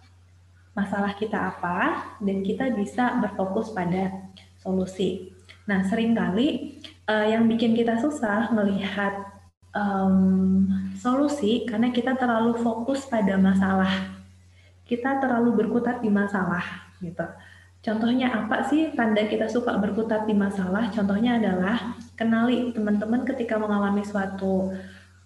masalah 0.71 1.15
kita 1.19 1.51
apa 1.51 2.15
dan 2.23 2.39
kita 2.43 2.71
bisa 2.71 3.19
berfokus 3.19 3.75
pada 3.75 4.31
solusi. 4.63 5.35
Nah, 5.67 5.83
sering 5.83 6.15
kali 6.15 6.79
uh, 7.11 7.27
yang 7.27 7.45
bikin 7.51 7.75
kita 7.75 7.99
susah 7.99 8.49
melihat 8.55 9.40
um, 9.75 10.67
solusi 10.99 11.67
karena 11.67 11.91
kita 11.91 12.15
terlalu 12.15 12.59
fokus 12.59 13.07
pada 13.07 13.35
masalah. 13.39 13.91
Kita 14.87 15.23
terlalu 15.23 15.55
berkutat 15.65 16.03
di 16.03 16.11
masalah 16.11 16.63
gitu. 16.99 17.23
Contohnya 17.81 18.29
apa 18.29 18.61
sih 18.69 18.93
tanda 18.93 19.25
kita 19.25 19.49
suka 19.49 19.73
berkutat 19.81 20.29
di 20.29 20.37
masalah? 20.37 20.93
Contohnya 20.93 21.41
adalah 21.41 21.97
kenali 22.13 22.69
teman-teman 22.69 23.25
ketika 23.25 23.57
mengalami 23.57 24.05
suatu 24.05 24.69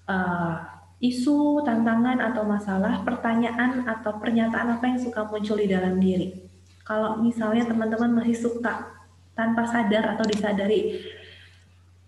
uh, 0.07 0.55
isu, 1.03 1.59
tantangan 1.67 2.23
atau 2.23 2.47
masalah, 2.47 3.03
pertanyaan 3.03 3.83
atau 3.83 4.15
pernyataan 4.15 4.79
apa 4.79 4.85
yang 4.87 4.99
suka 5.01 5.27
muncul 5.27 5.59
di 5.59 5.67
dalam 5.67 5.99
diri. 5.99 6.31
Kalau 6.87 7.19
misalnya 7.19 7.67
teman-teman 7.67 8.23
masih 8.23 8.37
suka 8.39 8.87
tanpa 9.35 9.67
sadar 9.67 10.15
atau 10.15 10.23
disadari 10.23 11.03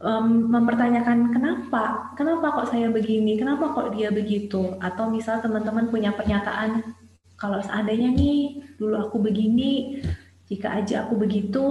um, 0.02 0.50
mempertanyakan 0.50 1.34
kenapa, 1.34 2.14
kenapa 2.14 2.62
kok 2.62 2.70
saya 2.74 2.90
begini, 2.90 3.38
kenapa 3.38 3.74
kok 3.74 3.94
dia 3.94 4.14
begitu, 4.14 4.78
atau 4.82 5.10
misal 5.10 5.42
teman-teman 5.42 5.90
punya 5.90 6.14
pernyataan 6.14 6.84
kalau 7.38 7.62
seandainya 7.62 8.10
nih 8.18 8.66
dulu 8.82 8.98
aku 8.98 9.22
begini, 9.22 10.02
jika 10.50 10.74
aja 10.82 11.06
aku 11.06 11.22
begitu, 11.22 11.62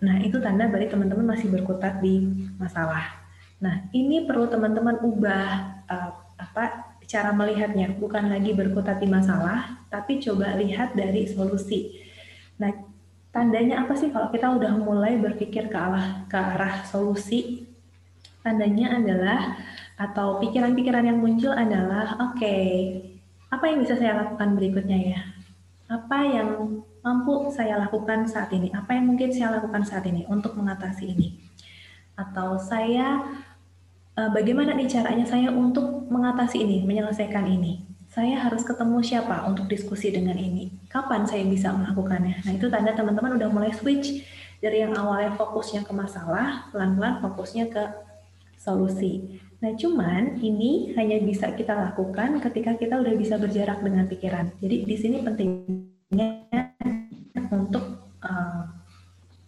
nah 0.00 0.16
itu 0.16 0.40
tanda 0.40 0.64
berarti 0.64 0.96
teman-teman 0.96 1.36
masih 1.36 1.52
berkutat 1.52 2.00
di 2.00 2.24
masalah. 2.56 3.20
Nah, 3.60 3.84
ini 3.92 4.24
perlu 4.24 4.48
teman-teman 4.48 4.96
ubah 5.04 5.44
uh, 5.84 6.10
apa 6.40 6.96
cara 7.04 7.36
melihatnya, 7.36 7.92
bukan 8.00 8.32
lagi 8.32 8.56
berkutat 8.56 8.96
di 8.96 9.08
masalah, 9.12 9.84
tapi 9.92 10.24
coba 10.24 10.56
lihat 10.56 10.96
dari 10.96 11.28
solusi. 11.28 12.00
Nah, 12.56 12.72
tandanya 13.28 13.84
apa 13.84 13.92
sih 14.00 14.08
kalau 14.08 14.32
kita 14.32 14.56
udah 14.56 14.72
mulai 14.80 15.20
berpikir 15.20 15.68
ke 15.68 15.76
arah 15.76 16.24
ke 16.32 16.38
arah 16.40 16.80
solusi? 16.88 17.69
Tandanya 18.40 18.96
adalah 18.96 19.60
atau 20.00 20.40
pikiran-pikiran 20.40 21.04
yang 21.04 21.20
muncul 21.20 21.52
adalah, 21.52 22.16
oke, 22.16 22.40
okay, 22.40 22.96
apa 23.52 23.64
yang 23.68 23.84
bisa 23.84 24.00
saya 24.00 24.16
lakukan 24.16 24.56
berikutnya 24.56 24.98
ya? 25.12 25.20
Apa 25.90 26.24
yang 26.24 26.80
mampu 27.04 27.52
saya 27.52 27.76
lakukan 27.76 28.24
saat 28.24 28.48
ini? 28.56 28.72
Apa 28.72 28.96
yang 28.96 29.12
mungkin 29.12 29.28
saya 29.34 29.60
lakukan 29.60 29.84
saat 29.84 30.06
ini 30.08 30.24
untuk 30.30 30.56
mengatasi 30.56 31.12
ini? 31.12 31.36
Atau 32.16 32.56
saya 32.56 33.20
eh, 34.16 34.30
bagaimana 34.30 34.72
nih 34.72 34.88
caranya 34.88 35.26
saya 35.28 35.52
untuk 35.52 36.08
mengatasi 36.08 36.64
ini, 36.64 36.86
menyelesaikan 36.86 37.44
ini? 37.44 37.84
Saya 38.10 38.40
harus 38.42 38.66
ketemu 38.66 39.04
siapa 39.04 39.46
untuk 39.46 39.68
diskusi 39.70 40.10
dengan 40.10 40.34
ini? 40.34 40.70
Kapan 40.88 41.28
saya 41.28 41.46
bisa 41.46 41.70
melakukannya? 41.70 42.42
Nah, 42.42 42.52
itu 42.54 42.66
tanda 42.66 42.90
teman-teman 42.90 43.38
udah 43.38 43.48
mulai 43.52 43.70
switch 43.70 44.26
dari 44.58 44.82
yang 44.82 44.96
awalnya 44.98 45.34
fokusnya 45.38 45.86
ke 45.86 45.92
masalah, 45.94 46.66
pelan-pelan 46.74 47.22
fokusnya 47.22 47.70
ke 47.70 47.82
solusi. 48.60 49.40
Nah, 49.64 49.72
cuman 49.72 50.36
ini 50.40 50.92
hanya 50.96 51.16
bisa 51.24 51.56
kita 51.56 51.72
lakukan 51.72 52.44
ketika 52.44 52.76
kita 52.76 53.00
udah 53.00 53.14
bisa 53.16 53.40
berjarak 53.40 53.80
dengan 53.80 54.04
pikiran. 54.04 54.52
Jadi 54.60 54.76
di 54.84 54.96
sini 54.96 55.24
pentingnya 55.24 56.28
untuk 57.48 58.12
uh, 58.20 58.68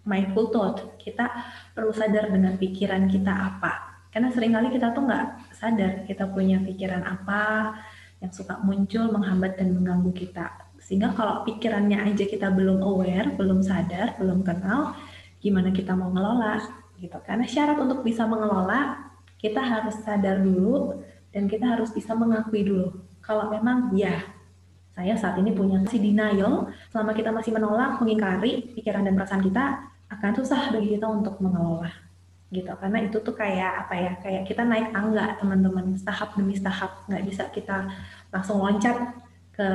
mindful 0.09 0.49
thought. 0.49 0.97
Kita 0.97 1.29
perlu 1.77 1.93
sadar 1.93 2.33
dengan 2.33 2.57
pikiran 2.57 3.09
kita 3.09 3.33
apa. 3.33 4.05
Karena 4.13 4.29
sering 4.29 4.53
kali 4.53 4.69
kita 4.69 4.93
tuh 4.93 5.09
nggak 5.09 5.57
sadar 5.57 6.05
kita 6.05 6.29
punya 6.29 6.61
pikiran 6.61 7.01
apa 7.01 7.73
yang 8.21 8.33
suka 8.33 8.61
muncul 8.61 9.09
menghambat 9.09 9.57
dan 9.57 9.73
mengganggu 9.73 10.13
kita. 10.13 10.53
Sehingga 10.77 11.17
kalau 11.17 11.47
pikirannya 11.49 12.13
aja 12.13 12.25
kita 12.29 12.53
belum 12.53 12.85
aware, 12.85 13.33
belum 13.33 13.65
sadar, 13.65 14.21
belum 14.21 14.45
kenal, 14.45 14.93
gimana 15.41 15.73
kita 15.73 15.97
mau 15.97 16.13
ngelola 16.13 16.82
gitu. 17.03 17.19
Karena 17.27 17.43
syarat 17.43 17.77
untuk 17.83 18.07
bisa 18.07 18.23
mengelola, 18.23 19.11
kita 19.43 19.59
harus 19.59 19.99
sadar 20.07 20.39
dulu 20.39 21.03
dan 21.35 21.51
kita 21.51 21.67
harus 21.67 21.91
bisa 21.91 22.15
mengakui 22.15 22.63
dulu. 22.63 22.95
Kalau 23.19 23.51
memang 23.51 23.91
ya 23.99 24.23
saya 24.95 25.19
saat 25.19 25.41
ini 25.43 25.51
punya 25.51 25.83
si 25.91 25.99
denial, 25.99 26.71
selama 26.95 27.11
kita 27.17 27.35
masih 27.35 27.51
menolak, 27.51 27.99
mengingkari 27.99 28.71
pikiran 28.79 29.03
dan 29.03 29.19
perasaan 29.19 29.43
kita, 29.43 29.91
akan 30.13 30.33
susah 30.37 30.71
bagi 30.71 30.95
kita 30.95 31.09
untuk 31.09 31.41
mengelola 31.41 31.91
gitu 32.53 32.69
karena 32.77 33.01
itu 33.01 33.17
tuh 33.25 33.33
kayak 33.33 33.89
apa 33.89 33.95
ya 33.97 34.13
kayak 34.21 34.43
kita 34.45 34.61
naik 34.61 34.93
tangga 34.93 35.41
teman-teman 35.41 35.97
tahap 36.05 36.37
demi 36.37 36.53
tahap 36.61 37.09
nggak 37.09 37.25
bisa 37.25 37.49
kita 37.49 37.89
langsung 38.29 38.61
loncat 38.61 38.93
ke 39.57 39.69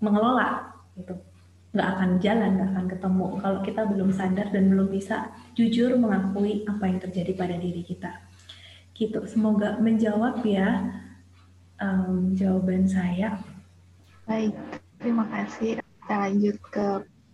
mengelola 0.00 0.72
gitu 0.96 1.12
nggak 1.76 1.88
akan 1.92 2.10
jalan 2.24 2.50
nggak 2.56 2.70
akan 2.72 2.86
ketemu 2.88 3.26
kalau 3.44 3.58
kita 3.60 3.82
belum 3.84 4.10
sadar 4.16 4.48
dan 4.48 4.64
belum 4.72 4.88
bisa 4.88 5.28
jujur 5.52 5.92
mengakui 6.00 6.64
apa 6.64 6.88
yang 6.88 6.98
terjadi 6.98 7.32
pada 7.36 7.56
diri 7.60 7.84
kita 7.84 8.24
gitu 8.96 9.28
semoga 9.28 9.76
menjawab 9.76 10.40
ya 10.40 10.96
um, 11.76 12.32
jawaban 12.32 12.88
saya 12.88 13.36
Baik, 14.26 14.58
terima 14.98 15.22
kasih. 15.30 15.78
Kita 15.78 16.14
lanjut 16.18 16.58
ke 16.74 16.86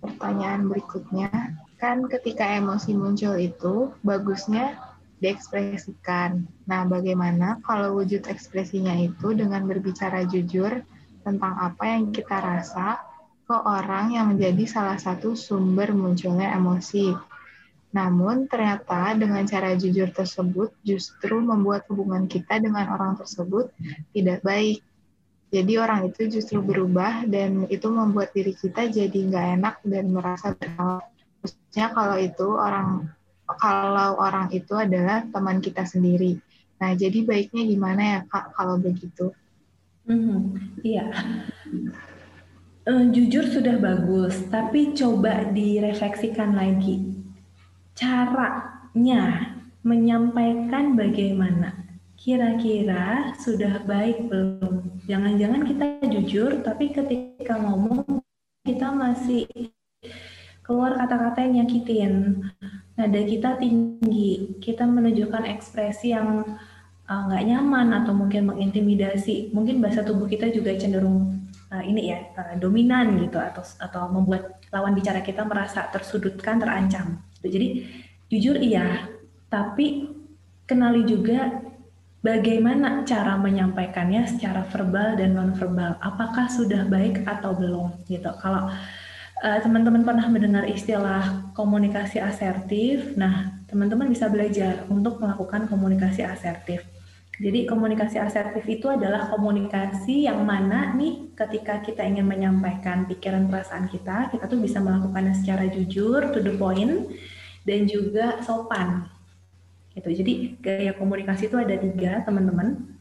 pertanyaan 0.04 0.68
berikutnya. 0.68 1.56
Kan 1.80 2.04
ketika 2.04 2.44
emosi 2.44 2.92
muncul 2.92 3.32
itu, 3.40 3.96
bagusnya 4.04 4.76
diekspresikan. 5.24 6.44
Nah, 6.68 6.84
bagaimana 6.84 7.64
kalau 7.64 7.96
wujud 7.96 8.28
ekspresinya 8.28 8.92
itu 8.92 9.32
dengan 9.32 9.64
berbicara 9.64 10.28
jujur 10.28 10.84
tentang 11.24 11.56
apa 11.56 11.96
yang 11.96 12.12
kita 12.12 12.36
rasa 12.44 13.00
ke 13.42 13.56
orang 13.56 14.14
yang 14.14 14.30
menjadi 14.32 14.64
salah 14.64 14.98
satu 14.98 15.34
sumber 15.34 15.90
munculnya 15.92 16.54
emosi. 16.54 17.14
Namun, 17.92 18.48
ternyata 18.48 19.12
dengan 19.12 19.44
cara 19.44 19.76
jujur 19.76 20.08
tersebut 20.10 20.72
justru 20.80 21.36
membuat 21.44 21.84
hubungan 21.92 22.24
kita 22.24 22.56
dengan 22.56 22.88
orang 22.88 23.20
tersebut 23.20 23.68
tidak 24.16 24.40
baik 24.40 24.80
jadi 25.52 25.84
orang 25.84 26.08
itu 26.08 26.32
justru 26.32 26.64
berubah 26.64 27.28
dan 27.28 27.68
itu 27.68 27.84
membuat 27.92 28.32
diri 28.32 28.56
kita 28.56 28.88
jadi 28.88 29.12
nggak 29.12 29.46
enak 29.60 29.76
dan 29.84 30.08
merasa 30.08 30.56
bersalah. 30.56 31.04
Khususnya 31.44 31.92
kalau 31.92 32.16
itu 32.16 32.48
orang 32.56 33.12
kalau 33.60 34.16
orang 34.16 34.48
itu 34.56 34.72
adalah 34.72 35.28
teman 35.28 35.60
kita 35.60 35.84
sendiri. 35.84 36.40
Nah, 36.80 36.96
jadi 36.96 37.20
baiknya 37.20 37.68
gimana 37.68 38.02
ya 38.02 38.20
kak 38.32 38.56
kalau 38.56 38.80
begitu? 38.80 39.36
Mm-hmm. 40.08 40.40
Iya. 40.80 41.04
Uh, 42.82 43.06
jujur 43.14 43.46
sudah 43.46 43.78
bagus, 43.78 44.42
tapi 44.50 44.90
coba 44.90 45.46
direfleksikan 45.54 46.58
lagi. 46.58 47.14
Caranya 47.94 49.54
menyampaikan 49.86 50.98
bagaimana? 50.98 51.82
kira-kira 52.22 53.34
sudah 53.34 53.82
baik 53.82 54.30
belum? 54.30 55.02
Jangan-jangan 55.10 55.62
kita 55.66 55.86
jujur, 56.06 56.62
tapi 56.62 56.94
ketika 56.94 57.58
ngomong 57.58 58.22
kita 58.62 58.94
masih 58.94 59.50
keluar 60.62 60.94
kata-kata 60.94 61.42
yang 61.42 61.66
nyakitin. 61.66 62.46
Nada 62.94 63.20
kita 63.26 63.58
tinggi, 63.58 64.54
kita 64.62 64.86
menunjukkan 64.86 65.50
ekspresi 65.50 66.14
yang 66.14 66.46
uh, 67.10 67.22
nggak 67.26 67.42
uh, 67.42 67.48
nyaman 67.50 67.90
atau 67.90 68.14
mungkin 68.14 68.54
mengintimidasi. 68.54 69.50
Mungkin 69.50 69.82
bahasa 69.82 70.06
tubuh 70.06 70.30
kita 70.30 70.46
juga 70.54 70.78
cenderung 70.78 71.41
uh, 71.72 71.80
ini 71.80 72.12
ya 72.12 72.20
uh, 72.36 72.54
dominan 72.60 73.16
gitu 73.24 73.40
atau 73.40 73.64
atau 73.80 74.12
membuat 74.12 74.60
lawan 74.68 74.92
bicara 74.92 75.24
kita 75.24 75.42
merasa 75.48 75.88
tersudutkan, 75.88 76.60
terancam. 76.60 77.24
Jadi 77.40 77.88
jujur 78.28 78.60
iya, 78.60 79.08
tapi 79.48 80.12
kenali 80.68 81.02
juga 81.08 81.64
bagaimana 82.22 83.02
cara 83.02 83.34
menyampaikannya 83.40 84.28
secara 84.28 84.62
verbal 84.68 85.18
dan 85.18 85.34
nonverbal. 85.34 85.98
Apakah 85.98 86.46
sudah 86.46 86.86
baik 86.86 87.24
atau 87.26 87.56
belum 87.56 88.06
gitu. 88.06 88.30
Kalau 88.38 88.70
uh, 89.42 89.58
teman-teman 89.64 90.06
pernah 90.06 90.28
mendengar 90.30 90.64
istilah 90.68 91.52
komunikasi 91.56 92.22
asertif, 92.22 93.16
nah 93.18 93.58
teman-teman 93.66 94.12
bisa 94.12 94.28
belajar 94.28 94.84
untuk 94.92 95.18
melakukan 95.18 95.66
komunikasi 95.66 96.22
asertif. 96.22 96.91
Jadi 97.40 97.64
komunikasi 97.64 98.20
asertif 98.20 98.64
itu 98.68 98.92
adalah 98.92 99.32
komunikasi 99.32 100.28
yang 100.28 100.44
mana 100.44 100.92
nih 100.92 101.32
ketika 101.32 101.80
kita 101.80 102.04
ingin 102.04 102.28
menyampaikan 102.28 103.08
pikiran 103.08 103.48
perasaan 103.48 103.88
kita, 103.88 104.28
kita 104.28 104.44
tuh 104.50 104.60
bisa 104.60 104.84
melakukannya 104.84 105.32
secara 105.32 105.64
jujur, 105.70 106.28
to 106.28 106.44
the 106.44 106.52
point, 106.60 107.08
dan 107.64 107.88
juga 107.88 108.42
sopan 108.44 109.08
Gitu. 109.92 110.08
Jadi 110.24 110.32
gaya 110.60 110.92
komunikasi 110.96 111.52
itu 111.52 111.56
ada 111.60 111.76
tiga, 111.76 112.24
teman-teman. 112.24 112.96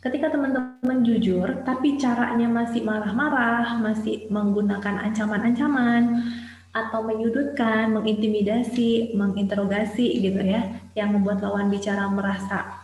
Ketika 0.00 0.32
teman-teman 0.32 1.04
jujur, 1.04 1.60
tapi 1.62 2.00
caranya 2.00 2.48
masih 2.48 2.80
marah-marah, 2.82 3.76
masih 3.84 4.32
menggunakan 4.32 4.96
ancaman-ancaman, 5.12 6.24
atau 6.72 7.04
menyudutkan, 7.04 7.92
mengintimidasi, 7.92 9.12
menginterogasi 9.12 10.22
gitu 10.24 10.40
ya, 10.40 10.72
yang 10.96 11.12
membuat 11.12 11.44
lawan 11.44 11.68
bicara 11.68 12.08
merasa 12.08 12.79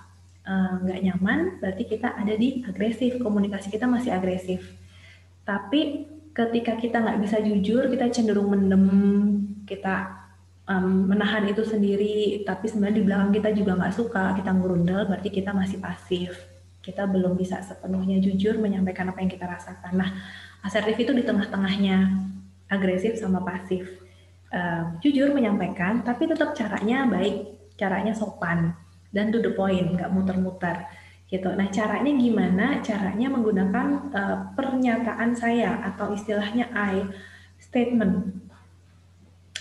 nggak 0.47 1.01
uh, 1.03 1.05
nyaman, 1.11 1.59
berarti 1.59 1.85
kita 1.91 2.15
ada 2.15 2.35
di 2.39 2.63
agresif, 2.63 3.19
komunikasi 3.19 3.67
kita 3.67 3.91
masih 3.91 4.15
agresif. 4.15 4.63
Tapi 5.43 6.07
ketika 6.31 6.79
kita 6.79 7.03
nggak 7.03 7.19
bisa 7.19 7.43
jujur, 7.43 7.91
kita 7.91 8.07
cenderung 8.15 8.55
mendem, 8.55 8.87
kita 9.67 10.15
um, 10.71 11.11
menahan 11.11 11.51
itu 11.51 11.67
sendiri, 11.67 12.47
tapi 12.47 12.71
sebenarnya 12.71 12.97
di 13.03 13.05
belakang 13.05 13.31
kita 13.35 13.51
juga 13.59 13.73
nggak 13.75 13.95
suka, 13.99 14.25
kita 14.39 14.51
ngurundel, 14.55 15.11
berarti 15.11 15.35
kita 15.35 15.51
masih 15.51 15.83
pasif. 15.83 16.31
Kita 16.79 17.03
belum 17.11 17.35
bisa 17.35 17.59
sepenuhnya 17.67 18.23
jujur 18.23 18.63
menyampaikan 18.63 19.11
apa 19.11 19.19
yang 19.19 19.31
kita 19.35 19.51
rasakan. 19.51 19.99
Nah, 19.99 20.15
asertif 20.63 20.95
itu 20.95 21.11
di 21.11 21.27
tengah-tengahnya, 21.27 22.23
agresif 22.71 23.19
sama 23.19 23.43
pasif. 23.43 23.91
Um, 24.55 25.03
jujur 25.03 25.35
menyampaikan, 25.35 26.07
tapi 26.07 26.31
tetap 26.31 26.55
caranya 26.55 27.03
baik, 27.11 27.75
caranya 27.75 28.15
sopan, 28.15 28.79
dan 29.11 29.35
to 29.35 29.39
the 29.43 29.53
point, 29.55 29.95
nggak 29.95 30.11
muter-muter 30.11 30.87
gitu. 31.27 31.51
Nah, 31.59 31.67
caranya 31.75 32.13
gimana? 32.15 32.67
Caranya 32.83 33.27
menggunakan 33.27 33.87
uh, 34.15 34.37
pernyataan 34.55 35.35
saya 35.35 35.83
atau 35.83 36.15
istilahnya 36.15 36.71
I 36.71 37.03
statement. 37.59 38.47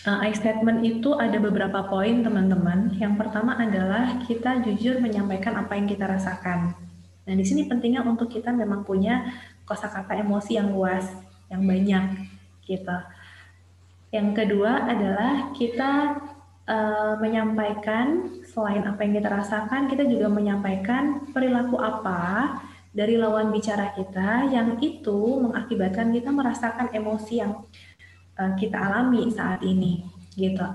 Uh, 0.06 0.22
I 0.22 0.38
statement 0.38 0.86
itu 0.86 1.18
ada 1.18 1.42
beberapa 1.42 1.90
poin, 1.90 2.22
teman-teman. 2.22 2.94
Yang 3.02 3.18
pertama 3.18 3.58
adalah 3.58 4.22
kita 4.30 4.62
jujur 4.62 5.02
menyampaikan 5.02 5.58
apa 5.58 5.74
yang 5.74 5.90
kita 5.90 6.06
rasakan. 6.06 6.78
Nah, 7.26 7.34
di 7.34 7.42
sini 7.42 7.66
pentingnya 7.66 8.06
untuk 8.06 8.30
kita 8.30 8.54
memang 8.54 8.86
punya 8.86 9.26
kosakata 9.66 10.14
emosi 10.22 10.62
yang 10.62 10.70
luas, 10.70 11.10
yang 11.50 11.66
banyak 11.66 12.30
gitu. 12.70 12.98
Yang 14.14 14.30
kedua 14.38 14.86
adalah 14.86 15.50
kita 15.58 16.22
uh, 16.70 17.18
menyampaikan 17.22 18.30
selain 18.46 18.86
apa 18.86 19.02
yang 19.06 19.22
kita 19.22 19.30
rasakan, 19.30 19.90
kita 19.90 20.04
juga 20.06 20.28
menyampaikan 20.30 21.30
perilaku 21.34 21.78
apa 21.82 22.62
dari 22.96 23.20
lawan 23.20 23.52
bicara 23.52 23.92
kita 23.92 24.50
yang 24.50 24.80
itu 24.80 25.42
mengakibatkan 25.42 26.16
kita 26.16 26.30
merasakan 26.32 26.88
emosi 26.94 27.34
yang 27.44 27.66
uh, 28.40 28.54
kita 28.56 28.78
alami 28.78 29.30
saat 29.34 29.62
ini, 29.62 30.06
gitu. 30.34 30.66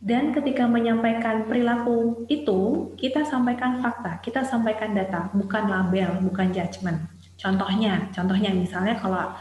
Dan 0.00 0.32
ketika 0.32 0.64
menyampaikan 0.64 1.44
perilaku 1.44 2.24
itu, 2.32 2.88
kita 2.96 3.20
sampaikan 3.28 3.84
fakta, 3.84 4.16
kita 4.24 4.48
sampaikan 4.48 4.96
data, 4.96 5.28
bukan 5.36 5.68
label, 5.68 6.24
bukan 6.24 6.56
judgement. 6.56 7.04
Contohnya, 7.36 8.08
contohnya 8.08 8.48
misalnya 8.48 8.96
kalau 8.96 9.36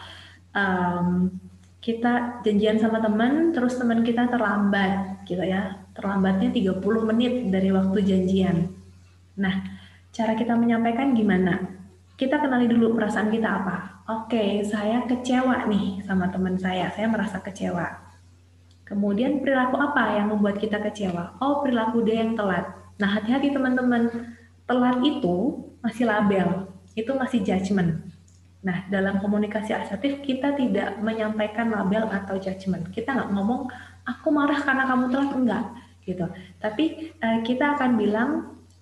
um, 0.52 1.32
kita 1.80 2.44
janjian 2.44 2.76
sama 2.76 3.00
teman, 3.00 3.56
terus 3.56 3.80
teman 3.80 4.04
kita 4.04 4.28
terlambat, 4.28 5.24
gitu 5.24 5.40
ya. 5.40 5.80
Terlambatnya 5.96 6.52
30 6.52 7.08
menit 7.08 7.48
dari 7.48 7.72
waktu 7.72 8.00
janjian. 8.04 8.68
Nah, 9.40 9.64
cara 10.12 10.36
kita 10.36 10.60
menyampaikan 10.60 11.16
gimana? 11.16 11.80
Kita 12.20 12.44
kenali 12.44 12.68
dulu 12.68 13.00
perasaan 13.00 13.32
kita 13.32 13.48
apa. 13.48 14.04
Oke, 14.12 14.60
saya 14.68 15.08
kecewa 15.08 15.72
nih 15.72 16.04
sama 16.04 16.28
teman 16.28 16.60
saya, 16.60 16.92
saya 16.92 17.08
merasa 17.08 17.40
kecewa. 17.40 18.12
Kemudian 18.84 19.40
perilaku 19.40 19.80
apa 19.80 20.20
yang 20.20 20.36
membuat 20.36 20.60
kita 20.60 20.84
kecewa? 20.84 21.40
Oh, 21.40 21.64
perilaku 21.64 22.04
dia 22.04 22.28
yang 22.28 22.36
telat. 22.36 22.68
Nah, 23.00 23.08
hati-hati 23.16 23.56
teman-teman. 23.56 24.36
Telat 24.68 25.00
itu 25.00 25.64
masih 25.80 26.06
label, 26.12 26.68
itu 26.92 27.12
masih 27.16 27.40
judgement 27.40 28.09
Nah, 28.60 28.84
dalam 28.92 29.24
komunikasi 29.24 29.72
asertif 29.72 30.20
kita 30.20 30.52
tidak 30.60 31.00
menyampaikan 31.00 31.72
label 31.72 32.12
atau 32.12 32.36
judgement. 32.36 32.84
Kita 32.92 33.16
nggak 33.16 33.32
ngomong 33.32 33.72
aku 34.04 34.28
marah 34.36 34.60
karena 34.60 34.84
kamu 34.84 35.06
telat 35.08 35.32
enggak 35.32 35.66
gitu. 36.04 36.26
Tapi 36.60 37.16
eh, 37.16 37.40
kita 37.48 37.80
akan 37.80 37.92
bilang 37.96 38.30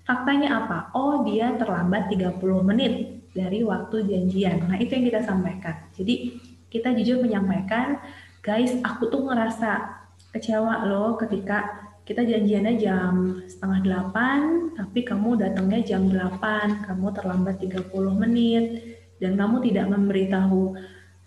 faktanya 0.02 0.66
apa? 0.66 0.90
Oh, 0.98 1.22
dia 1.22 1.54
terlambat 1.62 2.10
30 2.10 2.42
menit 2.66 3.22
dari 3.38 3.62
waktu 3.62 4.02
janjian. 4.02 4.66
Nah, 4.66 4.82
itu 4.82 4.98
yang 4.98 5.06
kita 5.14 5.22
sampaikan. 5.22 5.78
Jadi, 5.94 6.42
kita 6.74 6.92
jujur 6.98 7.22
menyampaikan, 7.22 8.02
guys, 8.42 8.74
aku 8.82 9.14
tuh 9.14 9.30
ngerasa 9.30 9.94
kecewa 10.34 10.90
loh 10.90 11.16
ketika 11.22 11.86
kita 12.08 12.24
janjiannya 12.24 12.74
jam 12.80 13.44
setengah 13.46 13.80
delapan, 13.84 14.72
tapi 14.74 15.04
kamu 15.04 15.38
datangnya 15.38 15.80
jam 15.84 16.08
delapan, 16.08 16.82
kamu 16.88 17.12
terlambat 17.14 17.60
30 17.60 17.92
menit 18.16 18.97
dan 19.18 19.38
kamu 19.38 19.66
tidak 19.70 19.86
memberitahu 19.90 20.78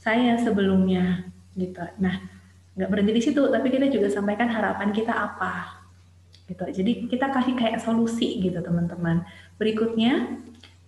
saya 0.00 0.38
sebelumnya 0.40 1.28
gitu. 1.54 1.82
Nah, 2.00 2.22
nggak 2.78 2.90
berhenti 2.90 3.12
di 3.12 3.22
situ, 3.22 3.42
tapi 3.50 3.68
kita 3.68 3.90
juga 3.90 4.08
sampaikan 4.08 4.48
harapan 4.48 4.94
kita 4.94 5.12
apa 5.12 5.80
gitu. 6.48 6.64
Jadi 6.66 7.06
kita 7.06 7.30
kasih 7.30 7.54
kayak 7.54 7.82
solusi 7.82 8.42
gitu 8.42 8.58
teman-teman. 8.58 9.22
Berikutnya, 9.60 10.40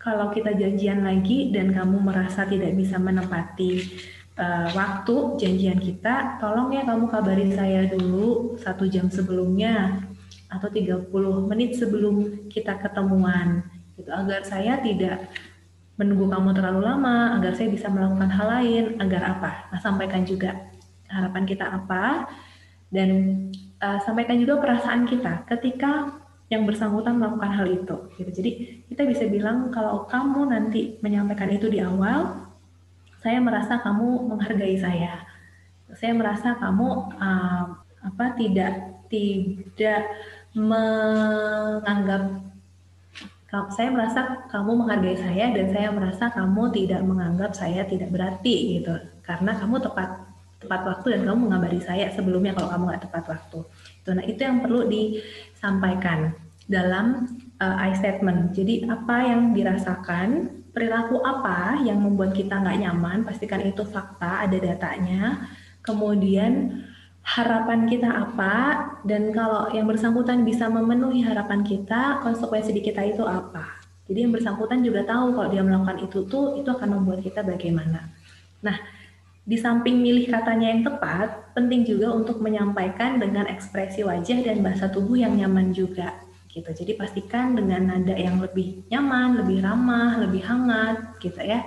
kalau 0.03 0.35
kita 0.35 0.55
janjian 0.59 1.07
lagi 1.07 1.55
dan 1.55 1.71
kamu 1.71 2.03
merasa 2.03 2.43
tidak 2.43 2.75
bisa 2.75 2.99
menepati 2.99 3.87
uh, 4.35 4.69
waktu 4.75 5.17
janjian 5.39 5.79
kita, 5.79 6.43
tolong 6.43 6.75
ya 6.75 6.83
kamu 6.83 7.07
kabarin 7.07 7.53
saya 7.55 7.87
dulu 7.87 8.59
satu 8.59 8.91
jam 8.91 9.07
sebelumnya 9.07 10.03
atau 10.53 10.69
30 10.69 11.09
menit 11.49 11.81
sebelum 11.81 12.49
kita 12.53 12.77
ketemuan 12.77 13.65
gitu 13.97 14.11
agar 14.13 14.45
saya 14.45 14.77
tidak 14.85 15.33
menunggu 16.01 16.33
kamu 16.33 16.57
terlalu 16.57 16.89
lama 16.89 17.37
agar 17.37 17.53
saya 17.53 17.69
bisa 17.69 17.93
melakukan 17.93 18.33
hal 18.33 18.47
lain 18.49 18.85
agar 19.01 19.37
apa? 19.37 19.51
Nah 19.73 19.81
sampaikan 19.81 20.25
juga 20.25 20.57
harapan 21.09 21.45
kita 21.45 21.69
apa? 21.69 22.29
Dan 22.93 23.11
uh, 23.81 24.01
sampaikan 24.05 24.41
juga 24.41 24.61
perasaan 24.61 25.05
kita 25.05 25.49
ketika 25.49 26.21
yang 26.53 26.69
bersangkutan 26.69 27.17
melakukan 27.17 27.53
hal 27.53 27.67
itu 27.69 27.97
gitu. 28.21 28.31
Jadi 28.31 28.51
kita 28.93 29.09
bisa 29.09 29.25
bilang 29.29 29.73
kalau 29.73 30.05
kamu 30.05 30.53
nanti 30.53 31.01
menyampaikan 31.01 31.49
itu 31.49 31.73
di 31.73 31.81
awal 31.81 32.45
saya 33.25 33.41
merasa 33.41 33.81
kamu 33.81 34.29
menghargai 34.29 34.77
saya. 34.77 35.25
Saya 35.97 36.13
merasa 36.13 36.57
kamu 36.57 36.89
uh, 37.17 37.65
apa 38.03 38.27
tidak 38.37 38.75
tidak 39.09 40.05
menganggap 40.53 42.52
saya 43.53 43.93
merasa 43.93 44.49
kamu 44.49 44.81
menghargai 44.81 45.19
saya 45.21 45.53
dan 45.53 45.67
saya 45.69 45.89
merasa 45.93 46.33
kamu 46.33 46.73
tidak 46.73 47.05
menganggap 47.05 47.53
saya 47.53 47.85
tidak 47.85 48.09
berarti 48.09 48.81
gitu 48.81 48.97
karena 49.21 49.53
kamu 49.61 49.77
tepat 49.85 50.33
tepat 50.63 50.81
waktu 50.87 51.07
dan 51.19 51.21
kamu 51.27 51.39
mengabari 51.51 51.81
saya 51.83 52.07
sebelumnya 52.15 52.55
kalau 52.55 52.71
kamu 52.71 52.85
nggak 52.95 53.03
tepat 53.11 53.25
waktu. 53.35 53.59
Itu 53.99 54.11
nah 54.15 54.25
itu 54.25 54.41
yang 54.41 54.63
perlu 54.63 54.87
disampaikan 54.87 56.39
dalam 56.71 57.27
uh, 57.59 57.77
I 57.83 57.99
statement. 57.99 58.55
Jadi 58.55 58.87
apa 58.87 59.27
yang 59.27 59.51
dirasakan, 59.53 60.29
perilaku 60.71 61.19
apa 61.27 61.83
yang 61.83 61.99
membuat 61.99 62.39
kita 62.39 62.63
nggak 62.63 62.79
nyaman, 62.79 63.27
pastikan 63.27 63.61
itu 63.67 63.83
fakta, 63.83 64.47
ada 64.47 64.57
datanya. 64.57 65.51
Kemudian 65.83 66.79
harapan 67.23 67.87
kita 67.87 68.11
apa 68.11 68.55
dan 69.07 69.31
kalau 69.31 69.71
yang 69.71 69.87
bersangkutan 69.87 70.43
bisa 70.43 70.67
memenuhi 70.67 71.23
harapan 71.23 71.63
kita, 71.63 72.19
konsekuensi 72.21 72.75
di 72.75 72.83
kita 72.83 73.03
itu 73.07 73.23
apa. 73.23 73.79
Jadi 74.11 74.27
yang 74.27 74.35
bersangkutan 74.35 74.83
juga 74.83 75.07
tahu 75.07 75.39
kalau 75.39 75.49
dia 75.49 75.63
melakukan 75.63 76.03
itu 76.03 76.27
tuh 76.27 76.59
itu 76.59 76.69
akan 76.69 76.99
membuat 76.99 77.23
kita 77.23 77.47
bagaimana. 77.47 78.11
Nah, 78.61 78.77
di 79.47 79.55
samping 79.55 80.03
milih 80.03 80.31
katanya 80.31 80.69
yang 80.75 80.83
tepat, 80.83 81.55
penting 81.55 81.87
juga 81.87 82.11
untuk 82.11 82.43
menyampaikan 82.43 83.23
dengan 83.23 83.47
ekspresi 83.47 84.03
wajah 84.03 84.43
dan 84.43 84.61
bahasa 84.61 84.91
tubuh 84.91 85.15
yang 85.15 85.39
nyaman 85.39 85.71
juga. 85.71 86.19
Gitu. 86.51 86.69
Jadi 86.69 86.99
pastikan 86.99 87.57
dengan 87.57 87.89
nada 87.89 88.13
yang 88.13 88.43
lebih 88.43 88.85
nyaman, 88.93 89.41
lebih 89.41 89.65
ramah, 89.65 90.21
lebih 90.21 90.43
hangat, 90.45 91.17
gitu 91.23 91.41
ya 91.41 91.65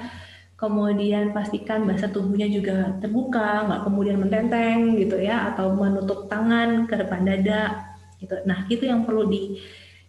kemudian 0.66 1.30
pastikan 1.30 1.86
bahasa 1.86 2.09
tubuhnya 2.09 2.49
juga 2.49 2.97
terbuka, 2.97 3.70
nggak 3.70 3.82
kemudian 3.86 4.18
mententeng 4.18 4.97
gitu 4.97 5.22
ya, 5.22 5.53
atau 5.53 5.78
menutup 5.78 6.26
tangan 6.26 6.89
ke 6.89 6.97
depan 6.97 7.22
dada 7.22 7.93
gitu. 8.18 8.34
Nah 8.49 8.66
itu 8.66 8.89
yang 8.89 9.05
perlu 9.05 9.30
di, 9.30 9.61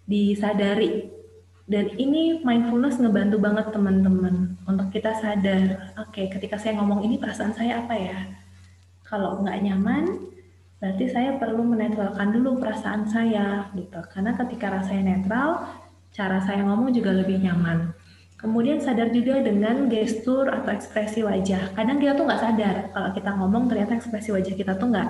disadari. 0.08 1.12
Dan 1.66 1.92
ini 1.98 2.40
mindfulness 2.46 3.02
ngebantu 3.02 3.42
banget 3.42 3.74
teman-teman 3.74 4.54
untuk 4.70 4.86
kita 4.94 5.18
sadar, 5.18 5.90
oke 5.98 6.14
okay, 6.14 6.30
ketika 6.30 6.54
saya 6.54 6.78
ngomong 6.78 7.02
ini 7.02 7.18
perasaan 7.18 7.52
saya 7.58 7.82
apa 7.82 7.94
ya? 7.98 8.18
Kalau 9.02 9.42
nggak 9.42 9.66
nyaman, 9.66 10.30
berarti 10.78 11.10
saya 11.10 11.34
perlu 11.34 11.66
menetralkan 11.66 12.30
dulu 12.30 12.62
perasaan 12.62 13.10
saya 13.10 13.66
gitu. 13.74 13.98
Karena 14.14 14.38
ketika 14.38 14.78
rasanya 14.78 15.18
netral, 15.18 15.66
cara 16.14 16.38
saya 16.38 16.62
ngomong 16.62 16.94
juga 16.94 17.10
lebih 17.10 17.42
nyaman. 17.42 17.95
Kemudian 18.36 18.76
sadar 18.84 19.08
juga 19.16 19.40
dengan 19.40 19.88
gestur 19.88 20.52
atau 20.52 20.68
ekspresi 20.68 21.24
wajah. 21.24 21.72
Kadang 21.72 21.96
kita 21.96 22.12
tuh 22.12 22.28
nggak 22.28 22.42
sadar 22.42 22.76
kalau 22.92 23.10
kita 23.16 23.30
ngomong 23.32 23.64
ternyata 23.64 23.96
ekspresi 23.96 24.28
wajah 24.28 24.52
kita 24.52 24.76
tuh 24.76 24.92
nggak 24.92 25.08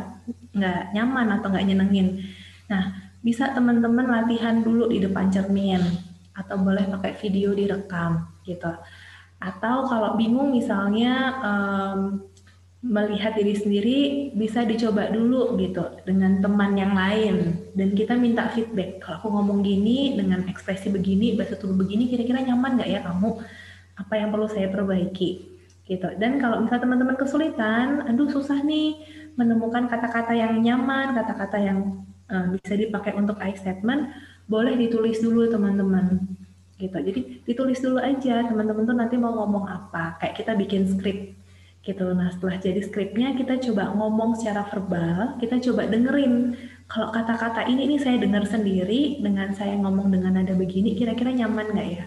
nggak 0.55 0.83
nyaman 0.95 1.29
atau 1.35 1.51
nggak 1.51 1.67
nyenengin. 1.67 2.23
Nah, 2.71 2.95
bisa 3.27 3.51
teman-teman 3.51 4.07
latihan 4.07 4.63
dulu 4.63 4.87
di 4.87 5.03
depan 5.03 5.27
cermin 5.35 5.83
atau 6.39 6.55
boleh 6.63 6.87
pakai 6.87 7.19
video 7.19 7.51
direkam 7.51 8.31
gitu. 8.47 8.71
Atau 9.43 9.91
kalau 9.91 10.15
bingung 10.15 10.55
misalnya 10.55 11.35
um, 11.43 12.01
melihat 12.85 13.33
diri 13.35 13.57
sendiri 13.57 13.99
bisa 14.37 14.63
dicoba 14.63 15.09
dulu 15.09 15.57
gitu 15.59 15.83
dengan 16.05 16.39
teman 16.39 16.77
yang 16.77 16.93
lain 16.93 17.57
dan 17.73 17.97
kita 17.97 18.15
minta 18.15 18.53
feedback 18.53 19.01
kalau 19.03 19.17
aku 19.19 19.29
ngomong 19.33 19.65
gini 19.65 20.15
dengan 20.15 20.45
ekspresi 20.47 20.93
begini 20.93 21.35
bahasa 21.35 21.57
tubuh 21.57 21.75
begini 21.75 22.07
kira-kira 22.07 22.45
nyaman 22.45 22.79
nggak 22.79 22.91
ya 22.93 23.01
kamu 23.03 23.43
apa 23.97 24.15
yang 24.21 24.29
perlu 24.29 24.47
saya 24.47 24.69
perbaiki 24.69 25.57
gitu. 25.87 26.09
Dan 26.19 26.43
kalau 26.43 26.61
misalnya 26.61 26.83
teman-teman 26.85 27.17
kesulitan, 27.17 28.05
aduh 28.11 28.29
susah 28.29 28.61
nih 28.61 29.01
menemukan 29.39 29.87
kata-kata 29.87 30.35
yang 30.35 30.59
nyaman, 30.61 31.15
kata-kata 31.15 31.57
yang 31.63 32.03
uh, 32.29 32.47
bisa 32.59 32.75
dipakai 32.75 33.15
untuk 33.15 33.39
I 33.39 33.55
statement, 33.55 34.11
boleh 34.51 34.75
ditulis 34.75 35.23
dulu 35.23 35.47
teman-teman. 35.47 36.27
Gitu. 36.77 36.93
Jadi 36.93 37.21
ditulis 37.49 37.81
dulu 37.81 38.03
aja 38.03 38.45
teman-teman 38.45 38.85
tuh 38.85 38.97
nanti 38.99 39.17
mau 39.17 39.33
ngomong 39.33 39.65
apa. 39.65 40.21
Kayak 40.21 40.35
kita 40.45 40.53
bikin 40.59 40.83
skrip 40.91 41.33
gitu. 41.87 42.11
Nah 42.11 42.35
setelah 42.35 42.59
jadi 42.59 42.83
skripnya 42.83 43.39
kita 43.39 43.63
coba 43.71 43.95
ngomong 43.95 44.35
secara 44.35 44.67
verbal, 44.67 45.39
kita 45.39 45.63
coba 45.71 45.87
dengerin 45.87 46.59
kalau 46.91 47.15
kata-kata 47.15 47.67
ini 47.71 47.87
ini 47.87 47.97
saya 48.03 48.19
dengar 48.19 48.43
sendiri 48.47 49.23
dengan 49.23 49.55
saya 49.55 49.79
ngomong 49.79 50.11
dengan 50.11 50.39
nada 50.39 50.55
begini 50.55 50.99
kira-kira 50.99 51.31
nyaman 51.31 51.71
nggak 51.71 51.89
ya? 51.95 52.05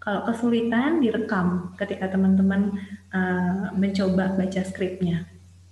Kalau 0.00 0.22
kesulitan 0.22 1.02
direkam 1.02 1.74
ketika 1.74 2.12
teman-teman 2.12 2.78
uh, 3.10 3.74
mencoba 3.74 4.38
baca 4.38 4.62
skripnya 4.62 5.26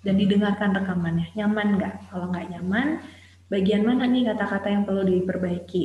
dan 0.05 0.21
didengarkan 0.21 0.77
rekamannya. 0.77 1.33
Nyaman 1.39 1.81
nggak? 1.81 1.95
Kalau 2.13 2.29
nggak 2.35 2.47
nyaman, 2.53 3.01
bagian 3.49 3.87
mana 3.87 4.05
nih 4.05 4.35
kata-kata 4.35 4.69
yang 4.75 4.85
perlu 4.85 5.03
diperbaiki? 5.07 5.85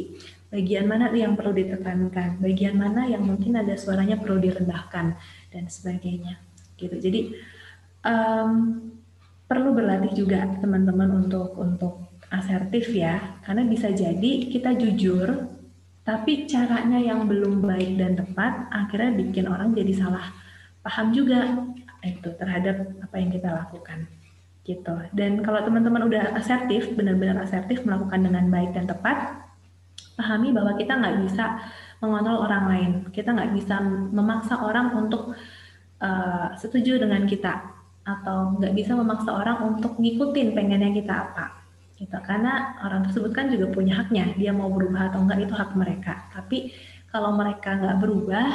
Bagian 0.49 0.89
mana 0.89 1.14
yang 1.14 1.38
perlu 1.38 1.53
ditekankan? 1.53 2.41
Bagian 2.41 2.76
mana 2.76 3.05
yang 3.05 3.22
mungkin 3.22 3.55
ada 3.55 3.78
suaranya 3.78 4.18
perlu 4.18 4.41
direndahkan 4.41 5.16
dan 5.53 5.64
sebagainya. 5.70 6.48
Gitu. 6.80 6.95
Jadi 6.95 7.21
um, 8.07 8.51
perlu 9.45 9.75
berlatih 9.75 10.15
juga 10.15 10.47
teman-teman 10.63 11.27
untuk 11.27 11.59
untuk 11.59 12.07
asertif 12.32 12.93
ya, 12.93 13.41
karena 13.43 13.65
bisa 13.67 13.91
jadi 13.91 14.32
kita 14.47 14.77
jujur 14.77 15.49
tapi 16.05 16.49
caranya 16.49 16.97
yang 16.97 17.30
belum 17.30 17.61
baik 17.61 18.01
dan 18.01 18.17
tepat 18.17 18.65
akhirnya 18.73 19.13
bikin 19.13 19.45
orang 19.45 19.77
jadi 19.77 19.93
salah 19.93 20.25
paham 20.82 21.13
juga 21.13 21.69
itu 22.01 22.34
terhadap 22.34 22.82
apa 23.03 23.15
yang 23.19 23.30
kita 23.30 23.49
lakukan 23.51 24.09
gitu. 24.69 24.95
Dan 25.11 25.41
kalau 25.41 25.65
teman-teman 25.65 26.05
udah 26.05 26.38
asertif, 26.38 26.93
benar-benar 26.93 27.41
asertif 27.41 27.82
melakukan 27.82 28.21
dengan 28.21 28.45
baik 28.53 28.77
dan 28.77 28.86
tepat, 28.86 29.49
pahami 30.13 30.53
bahwa 30.53 30.77
kita 30.77 30.93
nggak 30.93 31.25
bisa 31.25 31.57
mengontrol 32.03 32.45
orang 32.45 32.63
lain. 32.69 32.91
Kita 33.09 33.34
nggak 33.34 33.51
bisa 33.57 33.82
memaksa 34.13 34.61
orang 34.61 34.93
untuk 34.93 35.34
uh, 35.99 36.55
setuju 36.59 36.99
dengan 36.99 37.23
kita? 37.29 37.77
Atau 38.03 38.57
nggak 38.57 38.73
bisa 38.73 38.97
memaksa 38.97 39.29
orang 39.31 39.75
untuk 39.75 39.99
ngikutin 40.01 40.57
pengennya 40.57 40.91
kita 40.95 41.13
apa? 41.13 41.45
Gitu 41.99 42.15
karena 42.23 42.79
orang 42.81 43.07
tersebut 43.07 43.31
kan 43.35 43.51
juga 43.51 43.69
punya 43.69 43.99
haknya. 43.99 44.33
Dia 44.35 44.55
mau 44.55 44.71
berubah 44.71 45.13
atau 45.13 45.23
enggak 45.23 45.45
itu 45.45 45.53
hak 45.55 45.71
mereka. 45.75 46.27
Tapi 46.31 46.73
kalau 47.11 47.35
mereka 47.35 47.75
nggak 47.77 47.97
berubah 47.99 48.47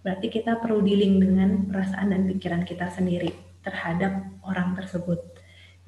berarti 0.00 0.32
kita 0.32 0.56
perlu 0.64 0.80
dealing 0.80 1.20
dengan 1.20 1.50
perasaan 1.68 2.08
dan 2.14 2.24
pikiran 2.24 2.64
kita 2.64 2.88
sendiri 2.88 3.36
terhadap 3.60 4.24
orang 4.44 4.72
tersebut. 4.72 5.20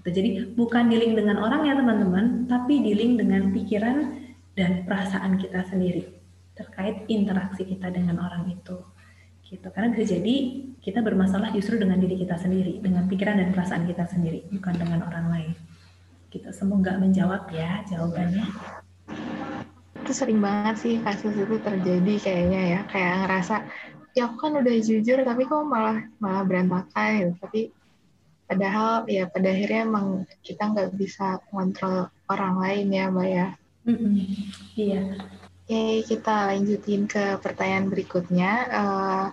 Gitu. 0.03 0.09
jadi 0.19 0.31
bukan 0.59 0.91
dealing 0.91 1.15
dengan 1.15 1.39
orang 1.39 1.63
ya 1.63 1.79
teman-teman 1.79 2.51
tapi 2.51 2.83
dealing 2.83 3.17
dengan 3.23 3.55
pikiran 3.55 4.19
dan 4.59 4.83
perasaan 4.83 5.39
kita 5.39 5.63
sendiri 5.71 6.11
terkait 6.59 7.07
interaksi 7.09 7.65
kita 7.65 7.89
dengan 7.89 8.21
orang 8.21 8.51
itu 8.51 8.77
gitu 9.53 9.69
karena 9.69 9.93
bisa 9.93 10.17
jadi 10.17 10.35
kita 10.81 11.05
bermasalah 11.05 11.53
justru 11.53 11.77
dengan 11.77 12.01
diri 12.01 12.17
kita 12.17 12.41
sendiri 12.41 12.81
dengan 12.81 13.05
pikiran 13.05 13.37
dan 13.37 13.53
perasaan 13.53 13.85
kita 13.85 14.09
sendiri 14.09 14.49
bukan 14.49 14.75
dengan 14.81 15.05
orang 15.05 15.27
lain 15.29 15.53
gitu. 16.33 16.49
Semoga 16.51 16.97
menjawab 16.97 17.53
ya 17.53 17.85
jawabannya. 17.87 18.49
Itu 20.03 20.13
sering 20.17 20.41
banget 20.41 20.77
sih 20.81 20.95
kasus 21.05 21.37
itu 21.37 21.61
terjadi 21.61 22.15
kayaknya 22.19 22.61
ya. 22.65 22.81
Kayak 22.89 23.15
ngerasa, 23.29 23.55
ya 24.17 24.23
aku 24.27 24.37
kan 24.41 24.53
udah 24.59 24.77
jujur 24.81 25.19
tapi 25.23 25.45
kok 25.45 25.63
malah 25.69 26.09
malah 26.19 26.43
berantakan 26.49 27.09
gitu. 27.21 27.33
Tapi 27.39 27.61
padahal 28.49 29.07
ya 29.07 29.29
pada 29.29 29.49
akhirnya 29.53 29.81
emang 29.87 30.07
kita 30.43 30.73
nggak 30.73 30.91
bisa 30.97 31.39
kontrol 31.53 32.09
orang 32.33 32.57
lain 32.59 32.87
ya 32.91 33.05
Mbak 33.13 33.29
ya. 33.29 33.47
Mm 33.85 33.97
-hmm. 33.97 34.15
Iya. 34.75 35.03
Oke, 35.63 36.05
kita 36.11 36.51
lanjutin 36.51 37.07
ke 37.07 37.39
pertanyaan 37.39 37.87
berikutnya. 37.87 38.53
Uh, 38.73 39.27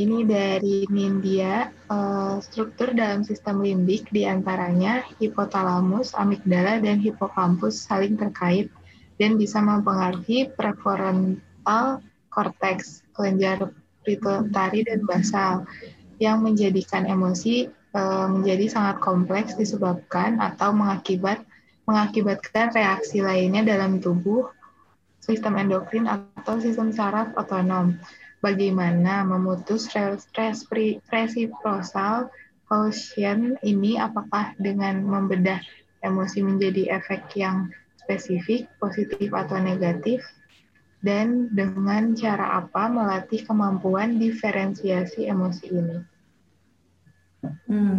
ini 0.00 0.24
dari 0.24 0.88
Nindya, 0.88 1.68
uh, 1.92 2.40
struktur 2.40 2.96
dalam 2.96 3.20
sistem 3.28 3.60
limbik 3.60 4.08
di 4.08 4.24
antaranya 4.24 5.04
hipotalamus, 5.20 6.16
amigdala, 6.16 6.80
dan 6.80 6.96
hipokampus 6.96 7.84
saling 7.84 8.16
terkait 8.16 8.72
dan 9.20 9.36
bisa 9.36 9.60
mempengaruhi 9.60 10.48
prefrontal 10.56 12.00
cortex, 12.32 13.04
kelenjar 13.12 13.68
pituitari, 14.00 14.80
dan 14.88 15.04
basal 15.04 15.68
yang 16.16 16.40
menjadikan 16.40 17.04
emosi 17.04 17.68
uh, 17.92 18.32
menjadi 18.32 18.72
sangat 18.72 18.96
kompleks 19.04 19.52
disebabkan 19.60 20.40
atau 20.40 20.72
mengakibat 20.72 21.44
mengakibatkan 21.84 22.72
reaksi 22.72 23.20
lainnya 23.20 23.66
dalam 23.66 23.98
tubuh, 23.98 24.48
sistem 25.20 25.58
endokrin 25.60 26.08
atau 26.08 26.56
sistem 26.62 26.94
saraf 26.94 27.34
otonom 27.36 27.98
bagaimana 28.42 29.22
memutus 29.22 29.86
reciprocal 29.94 32.26
quotient 32.66 33.54
ini 33.62 34.02
apakah 34.02 34.58
dengan 34.58 35.06
membedah 35.06 35.62
emosi 36.02 36.42
menjadi 36.42 36.98
efek 36.98 37.38
yang 37.38 37.70
spesifik, 38.02 38.66
positif 38.82 39.30
atau 39.30 39.62
negatif, 39.62 40.26
dan 41.02 41.50
dengan 41.54 42.14
cara 42.18 42.58
apa 42.58 42.90
melatih 42.90 43.46
kemampuan 43.46 44.18
diferensiasi 44.18 45.30
emosi 45.30 45.66
ini. 45.70 45.98
Hmm. 47.70 47.98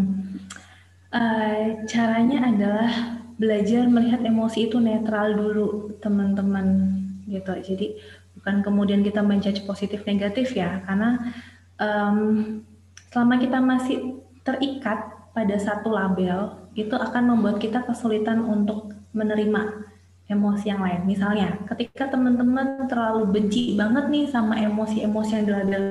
Uh, 1.14 1.86
caranya 1.86 2.50
adalah 2.50 2.90
belajar 3.38 3.86
melihat 3.86 4.24
emosi 4.24 4.72
itu 4.72 4.80
netral 4.80 5.36
dulu, 5.36 5.94
teman-teman 6.00 6.96
gitu. 7.28 7.54
Jadi 7.60 8.00
bukan 8.44 8.60
kemudian 8.60 9.00
kita 9.08 9.24
menjudge 9.24 9.64
positif 9.64 10.04
negatif 10.04 10.52
ya 10.52 10.84
karena 10.84 11.32
um, 11.80 12.60
selama 13.08 13.40
kita 13.40 13.64
masih 13.64 14.20
terikat 14.44 15.16
pada 15.32 15.56
satu 15.56 15.96
label 15.96 16.68
itu 16.76 16.92
akan 16.92 17.32
membuat 17.32 17.64
kita 17.64 17.88
kesulitan 17.88 18.44
untuk 18.44 18.92
menerima 19.16 19.88
emosi 20.28 20.66
yang 20.68 20.84
lain. 20.84 21.08
Misalnya, 21.08 21.56
ketika 21.72 22.12
teman-teman 22.12 22.90
terlalu 22.92 23.32
benci 23.32 23.80
banget 23.80 24.12
nih 24.12 24.26
sama 24.28 24.60
emosi-emosi 24.60 25.32
yang 25.40 25.46
dilabel 25.48 25.84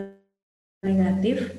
negatif, 0.85 1.57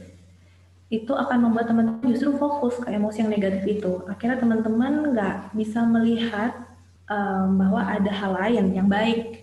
itu 0.94 1.10
akan 1.10 1.50
membuat 1.50 1.74
teman-teman 1.74 2.06
justru 2.14 2.38
fokus 2.38 2.78
ke 2.78 2.94
emosi 2.94 3.26
yang 3.26 3.32
negatif 3.34 3.64
itu. 3.66 4.06
Akhirnya 4.06 4.38
teman-teman 4.38 5.16
nggak 5.16 5.36
bisa 5.58 5.82
melihat 5.89 6.54
um, 7.10 7.58
bahwa 7.58 7.82
ada 7.82 8.12
hal 8.14 8.32
lain 8.38 8.78
yang 8.78 8.86
baik 8.86 9.43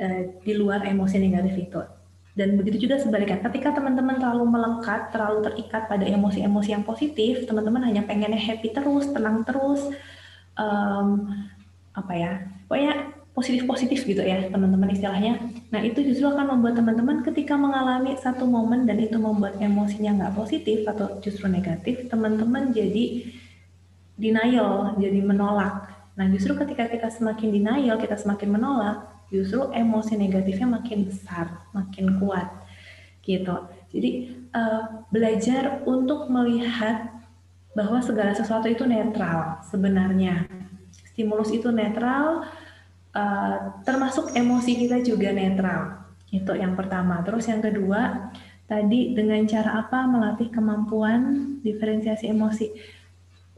Eh, 0.00 0.40
di 0.40 0.56
luar 0.56 0.80
emosi 0.88 1.20
negatif 1.20 1.68
itu. 1.68 1.80
Dan 2.32 2.56
begitu 2.56 2.88
juga 2.88 2.96
sebaliknya, 2.96 3.36
ketika 3.44 3.76
teman-teman 3.76 4.16
terlalu 4.16 4.48
melekat, 4.48 5.12
terlalu 5.12 5.44
terikat 5.44 5.92
pada 5.92 6.08
emosi-emosi 6.08 6.72
yang 6.72 6.80
positif, 6.88 7.44
teman-teman 7.44 7.84
hanya 7.84 8.08
pengennya 8.08 8.40
happy 8.40 8.72
terus, 8.72 9.12
tenang 9.12 9.44
terus, 9.44 9.92
um, 10.56 11.28
apa 11.92 12.12
ya, 12.16 12.32
pokoknya 12.64 13.12
positif-positif 13.36 14.08
gitu 14.08 14.24
ya 14.24 14.48
teman-teman 14.48 14.88
istilahnya. 14.88 15.36
Nah 15.68 15.84
itu 15.84 16.00
justru 16.00 16.32
akan 16.32 16.56
membuat 16.56 16.80
teman-teman 16.80 17.20
ketika 17.20 17.60
mengalami 17.60 18.16
satu 18.16 18.48
momen 18.48 18.88
dan 18.88 18.96
itu 18.98 19.20
membuat 19.20 19.60
emosinya 19.60 20.16
nggak 20.16 20.34
positif 20.34 20.88
atau 20.88 21.20
justru 21.20 21.44
negatif, 21.44 22.08
teman-teman 22.08 22.72
jadi 22.72 23.28
denial, 24.16 24.96
jadi 24.96 25.20
menolak. 25.20 25.92
Nah 26.16 26.26
justru 26.32 26.56
ketika 26.56 26.88
kita 26.88 27.12
semakin 27.12 27.48
denial, 27.52 28.00
kita 28.00 28.16
semakin 28.16 28.48
menolak, 28.48 29.19
justru 29.30 29.70
emosi 29.70 30.18
negatifnya 30.18 30.66
makin 30.66 31.06
besar, 31.06 31.64
makin 31.70 32.18
kuat 32.18 32.50
gitu. 33.22 33.56
Jadi 33.94 34.10
uh, 34.54 35.06
belajar 35.10 35.82
untuk 35.86 36.26
melihat 36.30 37.10
bahwa 37.74 38.02
segala 38.02 38.34
sesuatu 38.34 38.66
itu 38.66 38.82
netral 38.86 39.62
sebenarnya. 39.70 40.46
Stimulus 41.14 41.54
itu 41.54 41.70
netral, 41.70 42.42
uh, 43.14 43.58
termasuk 43.86 44.34
emosi 44.34 44.86
kita 44.86 44.98
juga 45.06 45.30
netral. 45.30 46.02
Itu 46.30 46.54
yang 46.58 46.74
pertama. 46.74 47.22
Terus 47.22 47.46
yang 47.46 47.62
kedua, 47.62 48.30
tadi 48.66 49.14
dengan 49.14 49.42
cara 49.46 49.82
apa 49.86 50.06
melatih 50.06 50.50
kemampuan 50.50 51.58
diferensiasi 51.62 52.30
emosi 52.30 52.70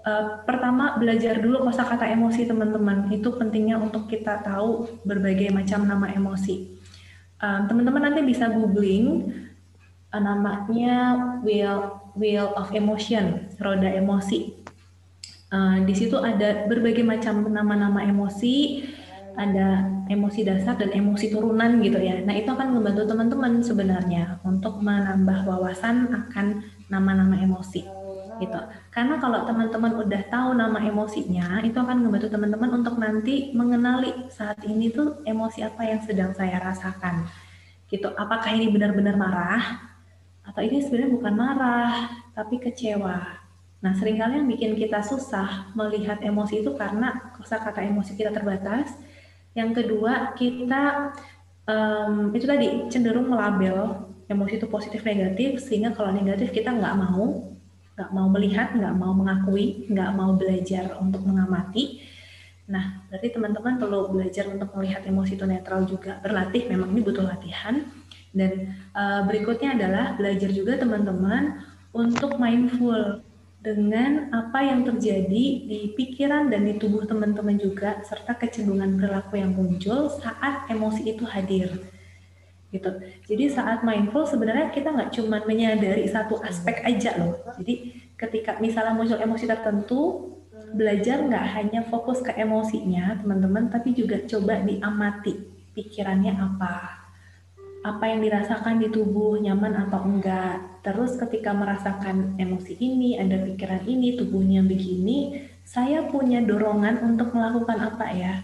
Uh, 0.02 0.42
pertama 0.42 0.98
belajar 0.98 1.38
dulu 1.38 1.62
kosakata 1.62 2.10
emosi 2.10 2.50
teman-teman. 2.50 3.06
Itu 3.14 3.38
pentingnya 3.38 3.78
untuk 3.78 4.10
kita 4.10 4.42
tahu 4.42 4.90
berbagai 5.06 5.54
macam 5.54 5.86
nama 5.86 6.10
emosi. 6.10 6.82
Teman 7.38 7.66
teman-teman 7.70 8.10
nanti 8.10 8.22
bisa 8.22 8.50
googling 8.50 9.30
uh, 10.10 10.18
namanya 10.18 11.18
wheel 11.46 12.02
wheel 12.18 12.50
of 12.58 12.74
emotion 12.74 13.46
roda 13.62 13.94
emosi. 13.94 14.58
Uh, 15.54 15.86
di 15.86 15.94
situ 15.94 16.18
ada 16.18 16.66
berbagai 16.66 17.06
macam 17.06 17.46
nama-nama 17.46 18.02
emosi. 18.02 18.82
Ada 19.32 19.86
emosi 20.12 20.44
dasar 20.44 20.76
dan 20.76 20.92
emosi 20.92 21.32
turunan 21.32 21.80
gitu 21.80 21.96
ya. 21.96 22.20
Nah, 22.20 22.36
itu 22.36 22.52
akan 22.52 22.76
membantu 22.76 23.08
teman-teman 23.08 23.64
sebenarnya 23.64 24.42
untuk 24.44 24.84
menambah 24.84 25.48
wawasan 25.48 26.12
akan 26.12 26.60
nama-nama 26.92 27.40
emosi 27.40 28.01
gitu. 28.42 28.58
Karena 28.90 29.22
kalau 29.22 29.46
teman-teman 29.46 30.02
udah 30.02 30.22
tahu 30.26 30.58
nama 30.58 30.82
emosinya, 30.82 31.62
itu 31.62 31.78
akan 31.78 32.02
membantu 32.02 32.26
teman-teman 32.26 32.82
untuk 32.82 32.98
nanti 32.98 33.54
mengenali 33.54 34.10
saat 34.34 34.58
ini 34.66 34.90
tuh 34.90 35.22
emosi 35.22 35.62
apa 35.62 35.82
yang 35.86 36.02
sedang 36.02 36.34
saya 36.34 36.58
rasakan. 36.58 37.30
Gitu. 37.86 38.10
Apakah 38.18 38.50
ini 38.50 38.66
benar-benar 38.66 39.14
marah 39.14 39.62
atau 40.42 40.58
ini 40.58 40.82
sebenarnya 40.82 41.14
bukan 41.14 41.34
marah, 41.38 41.94
tapi 42.34 42.58
kecewa. 42.58 43.42
Nah, 43.82 43.92
sering 43.98 44.18
kali 44.18 44.38
yang 44.38 44.48
bikin 44.50 44.72
kita 44.78 45.02
susah 45.02 45.74
melihat 45.74 46.18
emosi 46.22 46.62
itu 46.62 46.70
karena 46.74 47.34
kata 47.38 47.82
emosi 47.82 48.14
kita 48.14 48.30
terbatas, 48.30 48.94
yang 49.52 49.74
kedua, 49.74 50.32
kita 50.38 51.12
um, 51.68 52.32
itu 52.32 52.46
tadi 52.46 52.88
cenderung 52.88 53.28
melabel 53.28 54.08
emosi 54.30 54.56
itu 54.56 54.66
positif 54.70 55.04
negatif, 55.04 55.60
sehingga 55.60 55.92
kalau 55.92 56.14
negatif 56.14 56.54
kita 56.54 56.72
nggak 56.72 56.94
mau, 56.94 57.51
nggak 58.02 58.10
mau 58.10 58.26
melihat, 58.26 58.74
nggak 58.74 58.94
mau 58.98 59.14
mengakui, 59.14 59.86
nggak 59.86 60.10
mau 60.18 60.34
belajar 60.34 60.98
untuk 60.98 61.22
mengamati. 61.22 62.02
Nah, 62.66 63.06
berarti 63.06 63.30
teman-teman 63.30 63.78
perlu 63.78 64.10
belajar 64.10 64.50
untuk 64.50 64.74
melihat 64.74 65.06
emosi 65.06 65.38
itu 65.38 65.46
netral 65.46 65.86
juga. 65.86 66.18
Berlatih, 66.18 66.66
memang 66.66 66.90
ini 66.90 67.00
butuh 67.06 67.22
latihan. 67.22 67.86
Dan 68.34 68.74
uh, 68.96 69.22
berikutnya 69.22 69.78
adalah 69.78 70.18
belajar 70.18 70.50
juga 70.50 70.74
teman-teman 70.82 71.62
untuk 71.94 72.42
mindful 72.42 73.22
dengan 73.62 74.26
apa 74.34 74.58
yang 74.66 74.82
terjadi 74.82 75.44
di 75.62 75.94
pikiran 75.94 76.50
dan 76.50 76.66
di 76.66 76.82
tubuh 76.82 77.06
teman-teman 77.06 77.54
juga 77.62 78.02
serta 78.02 78.34
kecenderungan 78.34 78.98
perilaku 78.98 79.38
yang 79.38 79.54
muncul 79.54 80.10
saat 80.10 80.66
emosi 80.66 81.14
itu 81.14 81.22
hadir 81.22 81.70
gitu. 82.72 82.88
Jadi 83.28 83.44
saat 83.52 83.84
mindful 83.84 84.24
sebenarnya 84.24 84.72
kita 84.72 84.88
nggak 84.90 85.12
cuma 85.12 85.44
menyadari 85.44 86.08
satu 86.08 86.40
aspek 86.40 86.80
aja 86.82 87.20
loh. 87.20 87.36
Jadi 87.60 87.92
ketika 88.16 88.56
misalnya 88.58 88.96
muncul 88.96 89.20
emosi 89.20 89.44
tertentu, 89.44 90.32
belajar 90.72 91.20
nggak 91.20 91.46
hanya 91.60 91.80
fokus 91.84 92.24
ke 92.24 92.32
emosinya 92.32 93.20
teman-teman, 93.20 93.68
tapi 93.68 93.92
juga 93.92 94.24
coba 94.24 94.64
diamati 94.64 95.36
pikirannya 95.76 96.32
apa, 96.32 97.04
apa 97.84 98.04
yang 98.08 98.24
dirasakan 98.24 98.80
di 98.80 98.88
tubuh 98.88 99.36
nyaman 99.36 99.88
atau 99.88 100.00
enggak. 100.08 100.80
Terus 100.80 101.14
ketika 101.20 101.54
merasakan 101.54 102.40
emosi 102.40 102.74
ini, 102.80 103.20
ada 103.20 103.38
pikiran 103.38 103.84
ini, 103.86 104.18
tubuhnya 104.18 104.64
begini, 104.64 105.46
saya 105.62 106.08
punya 106.08 106.42
dorongan 106.42 107.04
untuk 107.04 107.30
melakukan 107.36 107.78
apa 107.78 108.06
ya? 108.10 108.34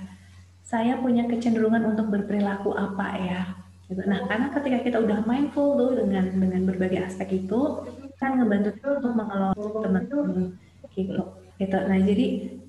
Saya 0.63 1.01
punya 1.01 1.25
kecenderungan 1.25 1.83
untuk 1.97 2.13
berperilaku 2.13 2.77
apa 2.77 3.09
ya? 3.19 3.43
Gitu. 3.89 4.03
Nah, 4.05 4.29
karena 4.29 4.53
ketika 4.53 4.79
kita 4.85 4.99
udah 5.01 5.25
mindful 5.25 5.81
tuh 5.81 5.97
dengan 5.97 6.29
dengan 6.29 6.63
berbagai 6.69 7.09
aspek 7.09 7.49
itu, 7.49 7.89
kan 8.21 8.37
ngebantu 8.37 8.77
untuk 8.85 9.15
mengelola 9.17 9.57
teman-teman 9.57 10.61
gitu. 10.93 11.25
gitu. 11.57 11.77
Nah, 11.89 11.99
jadi 12.05 12.27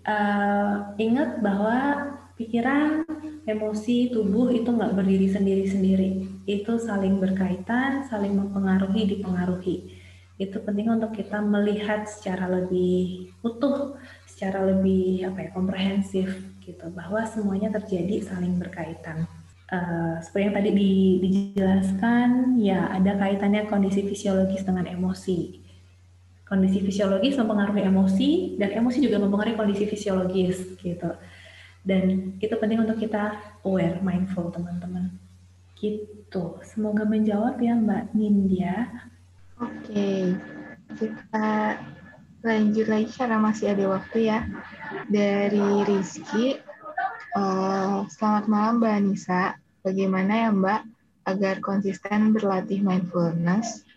uh, 0.08 0.74
ingat 0.96 1.44
bahwa 1.44 1.78
pikiran, 2.40 3.04
emosi, 3.44 4.16
tubuh 4.16 4.48
itu 4.56 4.72
nggak 4.72 4.96
berdiri 4.96 5.28
sendiri-sendiri. 5.28 6.10
Itu 6.48 6.80
saling 6.80 7.20
berkaitan, 7.20 8.08
saling 8.08 8.32
mempengaruhi, 8.40 9.20
dipengaruhi. 9.20 10.00
Itu 10.40 10.64
penting 10.64 10.88
untuk 10.88 11.12
kita 11.12 11.44
melihat 11.44 12.08
secara 12.08 12.48
lebih 12.48 13.28
utuh, 13.44 14.00
secara 14.24 14.64
lebih 14.72 15.28
apa 15.28 15.44
ya 15.44 15.50
komprehensif 15.52 16.32
gitu, 16.64 16.88
bahwa 16.96 17.28
semuanya 17.28 17.76
terjadi 17.76 18.24
saling 18.24 18.56
berkaitan. 18.56 19.28
Uh, 19.70 20.18
seperti 20.26 20.50
yang 20.50 20.58
tadi 20.58 20.70
di, 20.74 20.94
dijelaskan, 21.22 22.58
ya 22.58 22.90
ada 22.90 23.22
kaitannya 23.22 23.70
kondisi 23.70 24.02
fisiologis 24.02 24.66
dengan 24.66 24.90
emosi. 24.90 25.62
Kondisi 26.42 26.82
fisiologis 26.82 27.38
mempengaruhi 27.38 27.86
emosi 27.86 28.58
dan 28.58 28.74
emosi 28.74 29.06
juga 29.06 29.22
mempengaruhi 29.22 29.54
kondisi 29.54 29.86
fisiologis 29.86 30.74
gitu 30.82 31.14
dan 31.90 32.36
itu 32.44 32.56
penting 32.60 32.84
untuk 32.84 33.00
kita 33.00 33.40
aware, 33.64 34.04
mindful 34.04 34.52
teman-teman. 34.52 35.16
Gitu. 35.80 36.60
Semoga 36.68 37.08
menjawab 37.08 37.56
ya 37.58 37.74
Mbak 37.76 38.04
Nindya. 38.12 38.76
Oke, 39.60 40.36
kita 41.00 41.80
lanjut 42.44 42.88
lagi 42.88 43.10
karena 43.16 43.38
masih 43.40 43.72
ada 43.72 43.86
waktu 43.96 44.28
ya. 44.28 44.44
Dari 45.08 45.68
Rizky, 45.88 46.60
uh, 47.36 48.04
selamat 48.12 48.46
malam 48.52 48.84
Mbak 48.84 48.94
Anissa. 49.00 49.59
Bagaimana 49.86 50.48
ya 50.48 50.50
Mbak 50.52 50.82
agar 51.30 51.56
konsisten 51.64 52.36
berlatih 52.36 52.84
mindfulness? 52.84 53.88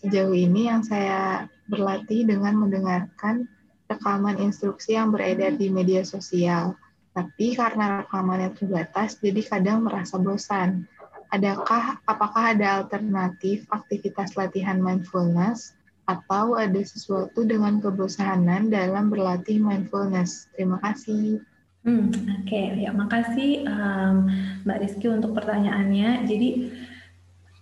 Sejauh 0.00 0.32
ini 0.36 0.68
yang 0.68 0.80
saya 0.80 1.48
berlatih 1.68 2.24
dengan 2.24 2.56
mendengarkan 2.56 3.48
rekaman 3.86 4.38
instruksi 4.40 4.96
yang 4.96 5.12
beredar 5.12 5.56
di 5.56 5.68
media 5.68 6.06
sosial 6.06 6.78
tapi 7.10 7.58
karena 7.58 8.06
rekamannya 8.06 8.54
terbatas, 8.54 9.18
jadi 9.18 9.42
kadang 9.42 9.82
merasa 9.82 10.14
bosan. 10.14 10.86
Adakah, 11.30 11.98
apakah 12.06 12.54
ada 12.54 12.82
alternatif 12.82 13.66
aktivitas 13.70 14.38
latihan 14.38 14.78
mindfulness 14.78 15.74
atau 16.06 16.58
ada 16.58 16.78
sesuatu 16.82 17.42
dengan 17.46 17.82
kebosanan 17.82 18.70
dalam 18.70 19.10
berlatih 19.10 19.58
mindfulness? 19.58 20.50
Terima 20.54 20.78
kasih. 20.82 21.42
Hmm, 21.80 22.12
Oke, 22.44 22.76
ya 22.76 22.92
makasih 22.92 23.64
um, 23.64 24.28
Mbak 24.68 24.78
Rizky 24.84 25.08
untuk 25.08 25.32
pertanyaannya. 25.32 26.28
Jadi 26.28 26.48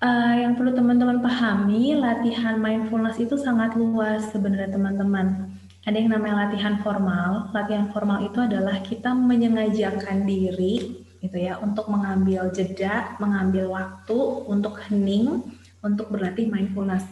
uh, 0.02 0.34
yang 0.42 0.58
perlu 0.58 0.74
teman-teman 0.74 1.22
pahami, 1.22 1.94
latihan 1.94 2.58
mindfulness 2.58 3.22
itu 3.22 3.38
sangat 3.38 3.78
luas 3.78 4.26
sebenarnya 4.34 4.74
teman-teman 4.74 5.54
ada 5.88 5.96
yang 5.96 6.12
namanya 6.12 6.50
latihan 6.50 6.76
formal. 6.84 7.48
Latihan 7.56 7.88
formal 7.94 8.26
itu 8.26 8.38
adalah 8.44 8.82
kita 8.84 9.14
menyengajakan 9.16 10.28
diri 10.28 11.06
gitu 11.18 11.38
ya 11.38 11.56
untuk 11.62 11.88
mengambil 11.88 12.52
jeda, 12.52 13.16
mengambil 13.22 13.72
waktu 13.72 14.18
untuk 14.50 14.82
hening, 14.84 15.46
untuk 15.80 16.12
berlatih 16.12 16.50
mindfulness. 16.50 17.06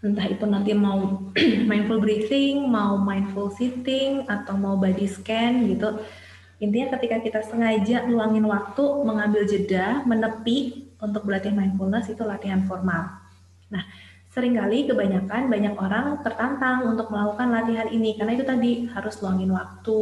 Entah 0.00 0.30
itu 0.30 0.46
nanti 0.48 0.72
mau 0.72 1.28
mindful 1.70 2.00
breathing, 2.00 2.70
mau 2.70 2.96
mindful 2.96 3.52
sitting 3.52 4.24
atau 4.30 4.56
mau 4.56 4.80
body 4.80 5.04
scan 5.04 5.66
gitu. 5.68 6.00
Intinya 6.56 6.96
ketika 6.96 7.20
kita 7.20 7.40
sengaja 7.44 8.08
luangin 8.08 8.48
waktu 8.48 8.84
mengambil 9.04 9.44
jeda, 9.44 10.00
menepi 10.08 10.88
untuk 10.96 11.28
berlatih 11.28 11.52
mindfulness 11.52 12.08
itu 12.08 12.24
latihan 12.24 12.64
formal. 12.64 13.12
Nah, 13.68 13.84
sering 14.32 14.56
kali 14.56 14.88
kebanyakan 14.88 15.52
banyak 15.52 15.74
orang 15.76 16.24
tertantang 16.24 16.88
untuk 16.88 17.12
melakukan 17.12 17.52
latihan 17.52 17.88
ini 17.92 18.16
karena 18.16 18.32
itu 18.36 18.44
tadi 18.44 18.70
harus 18.88 19.20
luangin 19.20 19.52
waktu, 19.52 20.00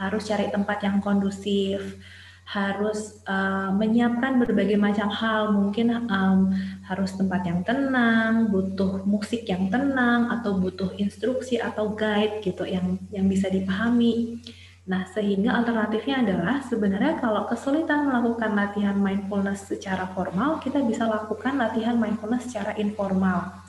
harus 0.00 0.22
cari 0.24 0.48
tempat 0.48 0.80
yang 0.80 1.04
kondusif, 1.04 2.00
harus 2.48 3.20
uh, 3.28 3.72
menyiapkan 3.72 4.40
berbagai 4.40 4.80
macam 4.80 5.12
hal, 5.12 5.52
mungkin 5.52 6.08
um, 6.08 6.52
harus 6.88 7.16
tempat 7.16 7.44
yang 7.48 7.60
tenang, 7.64 8.48
butuh 8.48 9.04
musik 9.04 9.44
yang 9.44 9.68
tenang 9.68 10.28
atau 10.40 10.56
butuh 10.56 10.92
instruksi 10.96 11.60
atau 11.60 11.92
guide 11.92 12.40
gitu 12.40 12.64
yang 12.64 12.96
yang 13.08 13.28
bisa 13.28 13.52
dipahami. 13.52 14.40
Nah, 14.82 15.06
sehingga 15.14 15.54
alternatifnya 15.62 16.26
adalah 16.26 16.58
sebenarnya 16.66 17.22
kalau 17.22 17.46
kesulitan 17.46 18.02
melakukan 18.10 18.50
latihan 18.50 18.98
mindfulness 18.98 19.70
secara 19.70 20.10
formal, 20.10 20.58
kita 20.58 20.82
bisa 20.82 21.06
lakukan 21.06 21.54
latihan 21.54 21.94
mindfulness 21.94 22.50
secara 22.50 22.74
informal. 22.74 23.62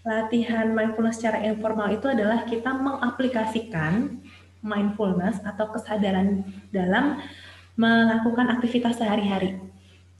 Latihan 0.00 0.72
mindfulness 0.72 1.20
secara 1.20 1.44
informal 1.44 1.92
itu 1.92 2.08
adalah 2.08 2.48
kita 2.48 2.72
mengaplikasikan 2.72 4.24
mindfulness 4.64 5.44
atau 5.44 5.68
kesadaran 5.76 6.40
dalam 6.72 7.20
melakukan 7.76 8.48
aktivitas 8.56 8.96
sehari-hari. 8.96 9.60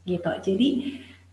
Gitu. 0.05 0.33
Jadi 0.45 0.69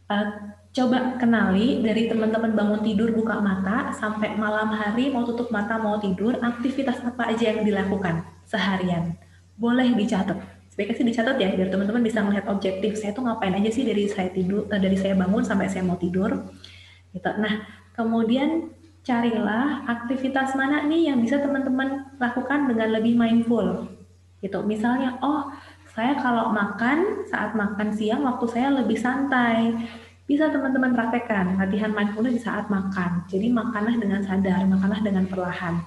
uh, 0.07 0.55
coba 0.73 1.21
kenali 1.21 1.85
dari 1.85 2.09
teman-teman 2.09 2.57
bangun 2.57 2.81
tidur 2.81 3.13
buka 3.13 3.37
mata 3.37 3.93
sampai 3.93 4.33
malam 4.33 4.73
hari 4.73 5.13
mau 5.13 5.21
tutup 5.21 5.53
mata 5.53 5.77
mau 5.77 6.01
tidur 6.01 6.41
aktivitas 6.41 6.97
apa 7.05 7.29
aja 7.29 7.53
yang 7.53 7.61
dilakukan 7.61 8.25
seharian. 8.49 9.13
Boleh 9.53 9.93
dicatat. 9.93 10.33
Sebaiknya 10.73 10.95
sih 10.97 11.05
dicatat 11.05 11.37
ya 11.37 11.53
biar 11.53 11.69
teman-teman 11.69 12.01
bisa 12.01 12.25
melihat 12.25 12.49
objektif 12.49 12.97
saya 12.97 13.13
tuh 13.13 13.21
ngapain 13.29 13.53
aja 13.53 13.69
sih 13.69 13.85
dari 13.85 14.09
saya 14.09 14.33
tidur 14.33 14.65
eh, 14.73 14.81
dari 14.81 14.97
saya 14.97 15.13
bangun 15.13 15.45
sampai 15.45 15.69
saya 15.69 15.85
mau 15.85 16.01
tidur. 16.01 16.49
Gitu. 17.13 17.29
Nah, 17.37 17.69
kemudian 17.93 18.73
carilah 19.05 19.85
aktivitas 19.85 20.57
mana 20.57 20.89
nih 20.89 21.13
yang 21.13 21.21
bisa 21.21 21.37
teman-teman 21.37 22.17
lakukan 22.17 22.65
dengan 22.65 22.89
lebih 22.97 23.13
mindful. 23.13 23.85
Gitu. 24.41 24.57
Misalnya, 24.65 25.21
oh, 25.21 25.53
saya 25.93 26.17
kalau 26.17 26.49
makan 26.49 27.29
saat 27.29 27.53
makan 27.53 27.93
siang 27.93 28.25
waktu 28.25 28.49
saya 28.49 28.73
lebih 28.73 28.97
santai. 28.97 29.77
Bisa 30.33 30.49
teman-teman 30.49 30.97
praktekkan 30.97 31.61
latihan 31.61 31.93
mindfulness 31.93 32.33
di 32.33 32.41
saat 32.41 32.65
makan. 32.65 33.21
Jadi 33.29 33.53
makanlah 33.53 34.01
dengan 34.01 34.25
sadar, 34.25 34.65
makanlah 34.65 35.05
dengan 35.05 35.29
perlahan. 35.29 35.77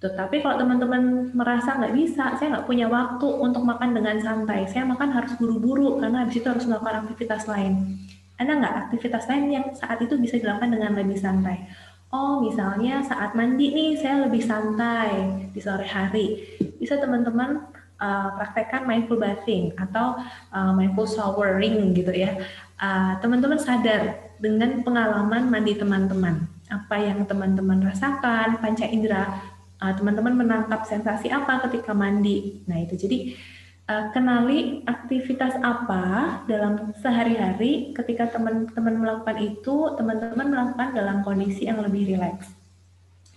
Tapi 0.00 0.40
kalau 0.40 0.56
teman-teman 0.56 1.28
merasa 1.36 1.76
nggak 1.76 1.92
bisa, 1.92 2.32
saya 2.40 2.56
nggak 2.56 2.64
punya 2.64 2.88
waktu 2.88 3.28
untuk 3.28 3.60
makan 3.60 3.92
dengan 3.92 4.16
santai. 4.24 4.64
Saya 4.72 4.88
makan 4.88 5.12
harus 5.12 5.36
buru-buru 5.36 6.00
karena 6.00 6.24
habis 6.24 6.40
itu 6.40 6.48
harus 6.48 6.64
melakukan 6.64 7.04
aktivitas 7.04 7.44
lain. 7.44 8.00
Ada 8.40 8.56
nggak 8.56 8.74
aktivitas 8.88 9.28
lain 9.28 9.44
yang 9.52 9.66
saat 9.76 10.00
itu 10.00 10.16
bisa 10.16 10.40
dilakukan 10.40 10.72
dengan 10.72 10.96
lebih 10.96 11.20
santai? 11.20 11.68
Oh, 12.08 12.40
misalnya 12.40 13.04
saat 13.04 13.36
mandi 13.36 13.68
nih 13.68 14.00
saya 14.00 14.24
lebih 14.24 14.40
santai 14.40 15.44
di 15.52 15.60
sore 15.60 15.84
hari. 15.84 16.40
Bisa 16.80 16.96
teman-teman 16.96 17.68
uh, 18.00 18.28
praktekkan 18.36 18.88
mindful 18.88 19.20
bathing 19.20 19.76
atau 19.76 20.18
uh, 20.52 20.72
mindful 20.72 21.04
showering 21.04 21.92
gitu 21.92 22.12
ya. 22.12 22.32
Uh, 22.74 23.14
teman-teman 23.22 23.54
uh, 23.54 23.62
sadar 23.62 24.34
dengan 24.42 24.82
pengalaman 24.82 25.46
mandi 25.46 25.78
teman-teman. 25.78 26.50
Apa 26.66 26.98
yang 26.98 27.22
teman-teman 27.22 27.86
rasakan, 27.86 28.58
panca 28.58 28.82
indera, 28.90 29.30
teman-teman 29.78 30.34
uh, 30.34 30.38
menangkap 30.42 30.82
sensasi 30.82 31.30
apa 31.30 31.62
ketika 31.70 31.94
mandi. 31.94 32.66
Nah, 32.66 32.82
itu 32.82 32.98
jadi 32.98 33.38
uh, 33.86 34.10
kenali 34.10 34.82
aktivitas 34.90 35.54
apa 35.62 36.02
dalam 36.50 36.90
sehari-hari 36.98 37.94
ketika 37.94 38.34
teman-teman 38.34 38.98
melakukan 38.98 39.38
itu, 39.38 39.94
teman-teman 39.94 40.50
melakukan 40.50 40.98
dalam 40.98 41.22
kondisi 41.22 41.70
yang 41.70 41.78
lebih 41.78 42.10
rileks, 42.10 42.50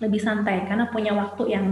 lebih 0.01 0.17
santai 0.17 0.65
karena 0.65 0.89
punya 0.89 1.13
waktu 1.13 1.53
yang 1.53 1.67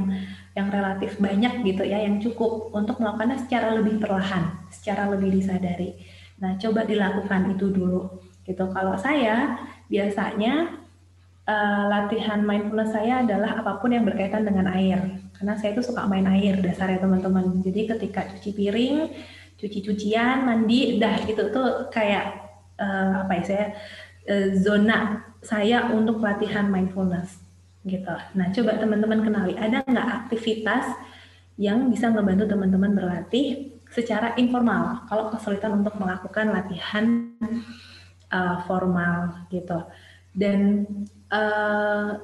yang 0.54 0.70
relatif 0.70 1.18
banyak 1.18 1.66
gitu 1.66 1.82
ya, 1.82 1.98
yang 1.98 2.22
cukup 2.22 2.70
untuk 2.78 3.02
melakukannya 3.02 3.42
secara 3.42 3.74
lebih 3.74 3.98
perlahan, 3.98 4.54
secara 4.70 5.10
lebih 5.10 5.34
disadari. 5.34 5.98
Nah, 6.42 6.60
coba 6.60 6.84
dilakukan 6.84 7.56
itu 7.56 7.72
dulu. 7.72 8.22
Gitu. 8.44 8.64
Kalau 8.72 8.96
saya 9.00 9.56
biasanya 9.90 10.86
uh, 11.46 11.84
latihan 11.90 12.42
mindfulness 12.42 12.94
saya 12.94 13.22
adalah 13.22 13.62
apa 13.62 13.78
pun 13.80 13.94
yang 13.94 14.06
berkaitan 14.06 14.44
dengan 14.46 14.70
air 14.74 15.00
karena 15.38 15.54
saya 15.60 15.78
itu 15.78 15.84
suka 15.86 16.10
main 16.10 16.26
air 16.26 16.60
dasarnya 16.60 17.02
teman-teman 17.06 17.62
jadi 17.62 17.96
ketika 17.96 18.26
cuci 18.36 18.52
piring 18.56 18.96
cuci 19.56 19.80
cucian 19.86 20.44
mandi 20.44 20.98
dah 21.00 21.16
gitu 21.24 21.54
tuh 21.54 21.88
kayak 21.94 22.44
uh, 22.82 23.26
apa 23.26 23.32
ya 23.40 23.44
saya 23.46 23.66
uh, 24.28 24.48
zona 24.58 25.22
saya 25.46 25.94
untuk 25.94 26.20
latihan 26.20 26.68
mindfulness 26.68 27.40
gitu 27.86 28.16
nah 28.34 28.50
coba 28.50 28.82
teman-teman 28.82 29.22
kenali 29.22 29.54
ada 29.56 29.86
nggak 29.86 30.10
aktivitas 30.26 30.90
yang 31.56 31.88
bisa 31.88 32.12
membantu 32.12 32.52
teman-teman 32.52 32.92
berlatih 32.98 33.75
secara 33.96 34.36
informal. 34.36 35.08
Kalau 35.08 35.32
kesulitan 35.32 35.80
untuk 35.80 35.96
melakukan 35.96 36.52
latihan 36.52 37.32
uh, 38.28 38.60
formal 38.68 39.48
gitu. 39.48 39.80
Dan 40.36 40.84
uh, 41.32 42.20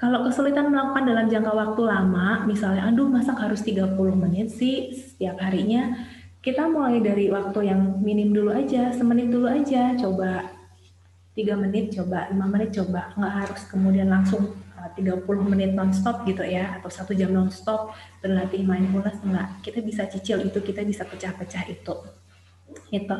kalau 0.00 0.24
kesulitan 0.24 0.72
melakukan 0.72 1.04
dalam 1.04 1.28
jangka 1.28 1.52
waktu 1.52 1.82
lama, 1.84 2.48
misalnya 2.48 2.88
aduh 2.88 3.04
masak 3.04 3.36
harus 3.36 3.60
30 3.60 3.92
menit 4.16 4.48
sih? 4.48 4.96
Setiap 4.96 5.36
harinya, 5.44 5.92
kita 6.40 6.64
mulai 6.72 7.04
dari 7.04 7.28
waktu 7.28 7.68
yang 7.68 8.00
minim 8.00 8.32
dulu 8.32 8.56
aja, 8.56 8.96
semenit 8.96 9.28
dulu 9.28 9.44
aja, 9.44 9.92
coba 10.00 10.48
3 11.36 11.52
menit 11.52 11.92
coba, 11.92 12.32
5 12.32 12.40
menit 12.48 12.72
coba, 12.72 13.12
nggak 13.12 13.34
harus 13.44 13.60
kemudian 13.68 14.08
langsung 14.08 14.56
30 14.96 15.26
uh, 15.26 15.46
menit 15.46 15.72
nonstop 15.74 16.26
gitu 16.26 16.42
ya, 16.42 16.78
atau 16.80 16.90
satu 16.90 17.12
jam 17.14 17.30
nonstop 17.30 17.94
berlatih 18.24 18.66
mindfulness, 18.66 19.18
enggak. 19.22 19.48
Kita 19.62 19.78
bisa 19.84 20.08
cicil 20.10 20.46
itu, 20.46 20.58
kita 20.62 20.82
bisa 20.82 21.06
pecah-pecah 21.06 21.64
itu. 21.70 21.94
Gitu. 22.90 23.16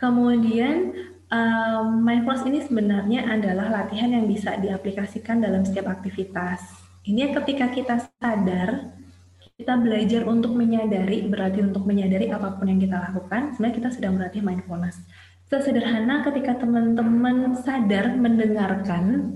Kemudian 0.00 0.96
um, 1.30 2.00
mindfulness 2.02 2.44
ini 2.46 2.60
sebenarnya 2.64 3.30
adalah 3.30 3.68
latihan 3.68 4.10
yang 4.10 4.26
bisa 4.26 4.58
diaplikasikan 4.58 5.40
dalam 5.40 5.62
setiap 5.62 5.92
aktivitas. 5.92 6.60
Ini 7.06 7.32
ketika 7.32 7.72
kita 7.72 7.96
sadar, 8.20 8.92
kita 9.60 9.76
belajar 9.76 10.24
untuk 10.24 10.56
menyadari, 10.56 11.24
berarti 11.28 11.60
untuk 11.60 11.84
menyadari 11.84 12.32
apa 12.32 12.56
pun 12.56 12.68
yang 12.68 12.80
kita 12.80 12.96
lakukan, 12.96 13.52
sebenarnya 13.56 13.76
kita 13.76 13.90
sedang 13.92 14.12
berlatih 14.16 14.40
mindfulness. 14.40 15.00
Sesederhana 15.50 16.22
ketika 16.22 16.62
teman-teman 16.62 17.58
sadar 17.58 18.14
mendengarkan 18.14 19.34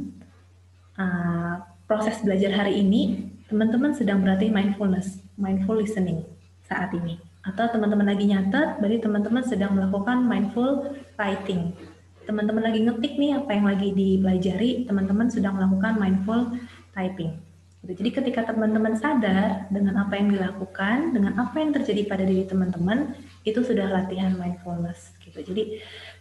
uh, 0.98 1.62
proses 1.86 2.20
belajar 2.24 2.54
hari 2.54 2.80
ini, 2.80 3.30
teman-teman 3.46 3.94
sedang 3.94 4.20
berlatih 4.24 4.50
mindfulness, 4.50 5.20
mindful 5.38 5.78
listening 5.78 6.26
saat 6.64 6.90
ini 6.96 7.20
atau 7.44 7.68
teman-teman 7.68 8.08
lagi 8.08 8.24
nyatet, 8.24 8.80
berarti 8.80 8.98
teman-teman 9.04 9.44
sedang 9.44 9.76
melakukan 9.76 10.24
mindful 10.24 10.96
writing. 11.20 11.76
Teman-teman 12.24 12.64
lagi 12.64 12.80
ngetik 12.80 13.20
nih 13.20 13.36
apa 13.36 13.50
yang 13.52 13.68
lagi 13.68 13.88
dipelajari, 13.92 14.88
teman-teman 14.88 15.28
sedang 15.28 15.60
melakukan 15.60 16.00
mindful 16.00 16.56
typing. 16.96 17.36
Gitu. 17.84 18.00
Jadi 18.00 18.10
ketika 18.16 18.48
teman-teman 18.48 18.96
sadar 18.96 19.68
dengan 19.68 20.00
apa 20.00 20.16
yang 20.16 20.32
dilakukan, 20.32 21.12
dengan 21.12 21.36
apa 21.36 21.60
yang 21.60 21.76
terjadi 21.76 22.08
pada 22.08 22.24
diri 22.24 22.48
teman-teman, 22.48 23.12
itu 23.44 23.60
sudah 23.60 23.92
latihan 23.92 24.32
mindfulness. 24.40 25.12
Gitu. 25.20 25.44
Jadi 25.44 25.62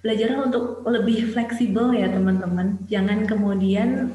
belajar 0.03 0.35
untuk 0.43 0.83
lebih 0.83 1.31
fleksibel 1.31 1.95
ya 1.95 2.11
teman-teman. 2.11 2.83
Jangan 2.91 3.23
kemudian 3.23 4.11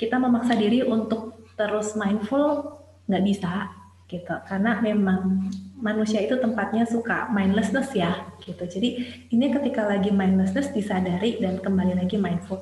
kita 0.00 0.16
memaksa 0.16 0.56
diri 0.56 0.80
untuk 0.80 1.52
terus 1.60 1.92
mindful, 1.92 2.80
nggak 3.04 3.24
bisa 3.28 3.68
gitu. 4.08 4.32
Karena 4.48 4.80
memang 4.80 5.52
manusia 5.76 6.24
itu 6.24 6.40
tempatnya 6.40 6.88
suka 6.88 7.28
mindlessness 7.28 7.92
ya 7.92 8.32
gitu. 8.40 8.64
Jadi 8.64 8.88
ini 9.28 9.52
ketika 9.52 9.84
lagi 9.84 10.08
mindlessness 10.08 10.72
disadari 10.72 11.36
dan 11.36 11.60
kembali 11.60 12.00
lagi 12.00 12.16
mindful. 12.16 12.56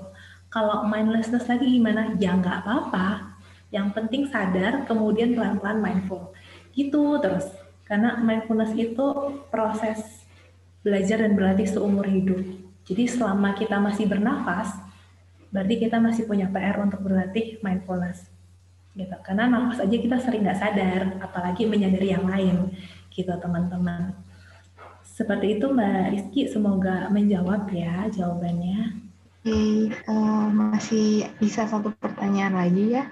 Kalau 0.51 0.83
mindlessness 0.91 1.47
lagi 1.47 1.71
gimana? 1.71 2.19
Ya 2.19 2.35
nggak 2.35 2.67
apa-apa. 2.67 3.39
Yang 3.71 3.89
penting 3.95 4.23
sadar 4.27 4.83
kemudian 4.91 5.39
pelan-pelan 5.39 5.79
mindful. 5.79 6.35
Gitu 6.75 7.23
terus. 7.23 7.47
Karena 7.87 8.19
mindfulness 8.19 8.75
itu 8.75 9.39
proses 9.47 10.27
belajar 10.83 11.23
dan 11.23 11.39
berlatih 11.39 11.71
seumur 11.71 12.05
hidup. 12.05 12.43
Jadi 12.89 13.05
selama 13.07 13.53
kita 13.55 13.77
masih 13.79 14.09
bernafas 14.09 14.88
berarti 15.49 15.75
kita 15.81 15.97
masih 15.97 16.29
punya 16.29 16.47
PR 16.53 16.77
untuk 16.81 17.01
berlatih 17.01 17.61
mindfulness 17.65 18.29
gitu. 18.99 19.17
Karena 19.23 19.47
nafas 19.47 19.85
aja 19.85 19.97
kita 19.97 20.17
sering 20.19 20.43
nggak 20.43 20.61
sadar 20.61 21.03
apalagi 21.23 21.65
menyadari 21.65 22.13
yang 22.13 22.27
lain 22.27 22.75
gitu 23.15 23.31
teman-teman. 23.39 24.13
Seperti 25.03 25.59
itu 25.59 25.67
Mbak 25.67 26.15
Rizky 26.15 26.47
semoga 26.47 27.11
menjawab 27.11 27.67
ya 27.75 28.07
jawabannya. 28.11 29.09
Oke, 29.39 29.91
uh, 30.11 30.47
masih 30.51 31.27
bisa 31.43 31.67
satu 31.67 31.91
pertanyaan 31.99 32.55
lagi 32.59 32.95
ya. 32.99 33.11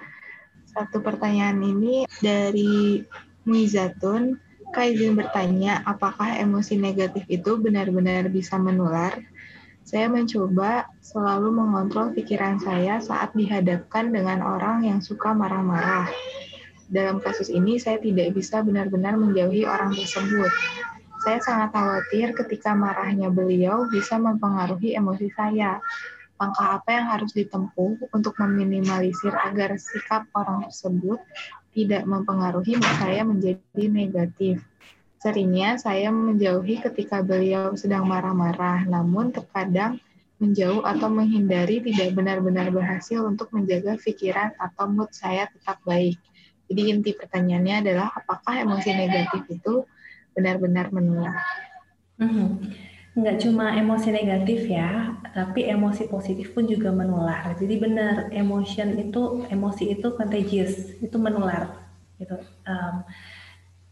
Satu 0.67 1.01
pertanyaan 1.03 1.59
ini 1.63 2.07
dari 2.19 3.03
Mizatun. 3.47 4.39
Kak 4.67 4.83
izin 4.91 5.15
bertanya, 5.15 5.79
apakah 5.87 6.35
emosi 6.35 6.75
negatif 6.75 7.23
itu 7.31 7.55
benar-benar 7.55 8.27
bisa 8.27 8.59
menular? 8.59 9.15
Saya 9.87 10.11
mencoba 10.11 10.91
selalu 10.99 11.63
mengontrol 11.63 12.11
pikiran 12.11 12.59
saya 12.59 12.99
saat 12.99 13.31
dihadapkan 13.31 14.11
dengan 14.11 14.43
orang 14.43 14.83
yang 14.83 14.99
suka 14.99 15.31
marah-marah. 15.31 16.11
Dalam 16.91 17.23
kasus 17.23 17.47
ini, 17.47 17.79
saya 17.79 17.95
tidak 17.95 18.35
bisa 18.35 18.59
benar-benar 18.67 19.15
menjauhi 19.15 19.63
orang 19.63 19.95
tersebut. 19.95 20.51
Saya 21.23 21.39
sangat 21.39 21.71
khawatir 21.71 22.35
ketika 22.35 22.75
marahnya 22.75 23.31
beliau 23.31 23.87
bisa 23.87 24.19
mempengaruhi 24.19 24.91
emosi 24.91 25.31
saya. 25.31 25.79
Langkah 26.35 26.83
apa 26.83 26.89
yang 26.91 27.07
harus 27.07 27.31
ditempuh 27.31 28.11
untuk 28.11 28.35
meminimalisir 28.43 29.31
agar 29.31 29.79
sikap 29.79 30.27
orang 30.35 30.67
tersebut 30.67 31.23
tidak 31.71 32.03
mempengaruhi 32.03 32.75
saya 32.99 33.23
menjadi 33.23 33.83
negatif? 33.87 34.59
Seringnya 35.17 35.81
saya 35.81 36.13
menjauhi 36.13 36.77
ketika 36.81 37.25
beliau 37.25 37.73
sedang 37.73 38.05
marah-marah, 38.05 38.85
namun 38.85 39.33
terkadang 39.33 39.97
menjauh 40.37 40.85
atau 40.85 41.09
menghindari 41.09 41.81
tidak 41.81 42.13
benar-benar 42.13 42.69
berhasil 42.69 43.25
untuk 43.25 43.49
menjaga 43.49 43.97
pikiran 43.97 44.53
atau 44.61 44.85
mood 44.85 45.09
saya 45.09 45.49
tetap 45.49 45.81
baik. 45.81 46.21
Jadi 46.69 46.81
inti 46.93 47.11
pertanyaannya 47.17 47.75
adalah 47.81 48.13
apakah 48.13 48.61
emosi 48.61 48.89
negatif 48.93 49.41
itu 49.49 49.73
benar-benar 50.37 50.93
menular? 50.93 51.41
Hmm. 52.21 52.61
Nggak 53.17 53.41
cuma 53.41 53.73
emosi 53.73 54.13
negatif 54.13 54.69
ya, 54.69 55.17
tapi 55.33 55.65
emosi 55.65 56.05
positif 56.05 56.53
pun 56.53 56.69
juga 56.69 56.93
menular. 56.93 57.57
Jadi 57.57 57.75
benar, 57.81 58.29
emotion 58.29 58.93
itu, 59.01 59.49
emosi 59.49 59.97
itu 59.97 60.13
contagious, 60.13 60.93
itu 61.01 61.17
menular. 61.17 61.81
Gitu. 62.21 62.37
Um, 62.69 63.01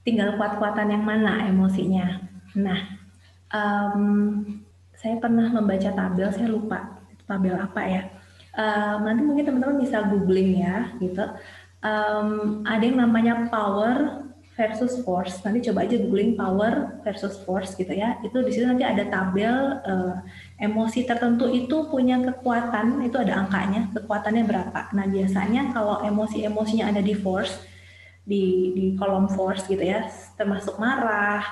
tinggal 0.05 0.37
kuat-kuatan 0.37 0.93
yang 0.93 1.03
mana 1.03 1.49
emosinya. 1.49 2.21
Nah, 2.53 2.79
um, 3.49 4.03
saya 4.93 5.17
pernah 5.17 5.49
membaca 5.49 5.89
tabel, 5.91 6.29
saya 6.29 6.47
lupa 6.47 7.01
tabel 7.25 7.57
apa 7.57 7.81
ya. 7.83 8.01
Um, 8.55 9.09
nanti 9.09 9.21
mungkin 9.25 9.43
teman-teman 9.49 9.81
bisa 9.81 10.05
googling 10.07 10.61
ya, 10.61 10.93
gitu. 11.01 11.25
Um, 11.83 12.61
ada 12.63 12.85
yang 12.85 13.01
namanya 13.01 13.49
power 13.49 14.23
versus 14.55 15.03
force. 15.03 15.43
Nanti 15.43 15.67
coba 15.67 15.83
aja 15.83 15.99
googling 15.99 16.39
power 16.39 17.01
versus 17.03 17.35
force 17.43 17.75
gitu 17.75 17.91
ya. 17.91 18.15
Itu 18.23 18.39
di 18.39 18.55
situ 18.55 18.63
nanti 18.63 18.87
ada 18.87 19.03
tabel 19.09 19.83
uh, 19.83 20.23
emosi 20.61 21.03
tertentu 21.03 21.51
itu 21.51 21.91
punya 21.91 22.23
kekuatan, 22.23 23.03
itu 23.03 23.19
ada 23.19 23.43
angkanya, 23.43 23.91
kekuatannya 23.91 24.43
berapa. 24.47 24.95
Nah 24.95 25.05
biasanya 25.11 25.75
kalau 25.75 25.99
emosi-emosinya 26.07 26.87
ada 26.87 27.03
di 27.03 27.13
force 27.13 27.74
di 28.25 28.73
di 28.73 28.85
kolom 28.97 29.29
force 29.29 29.69
gitu 29.69 29.85
ya, 29.85 30.09
termasuk 30.33 30.81
marah, 30.81 31.45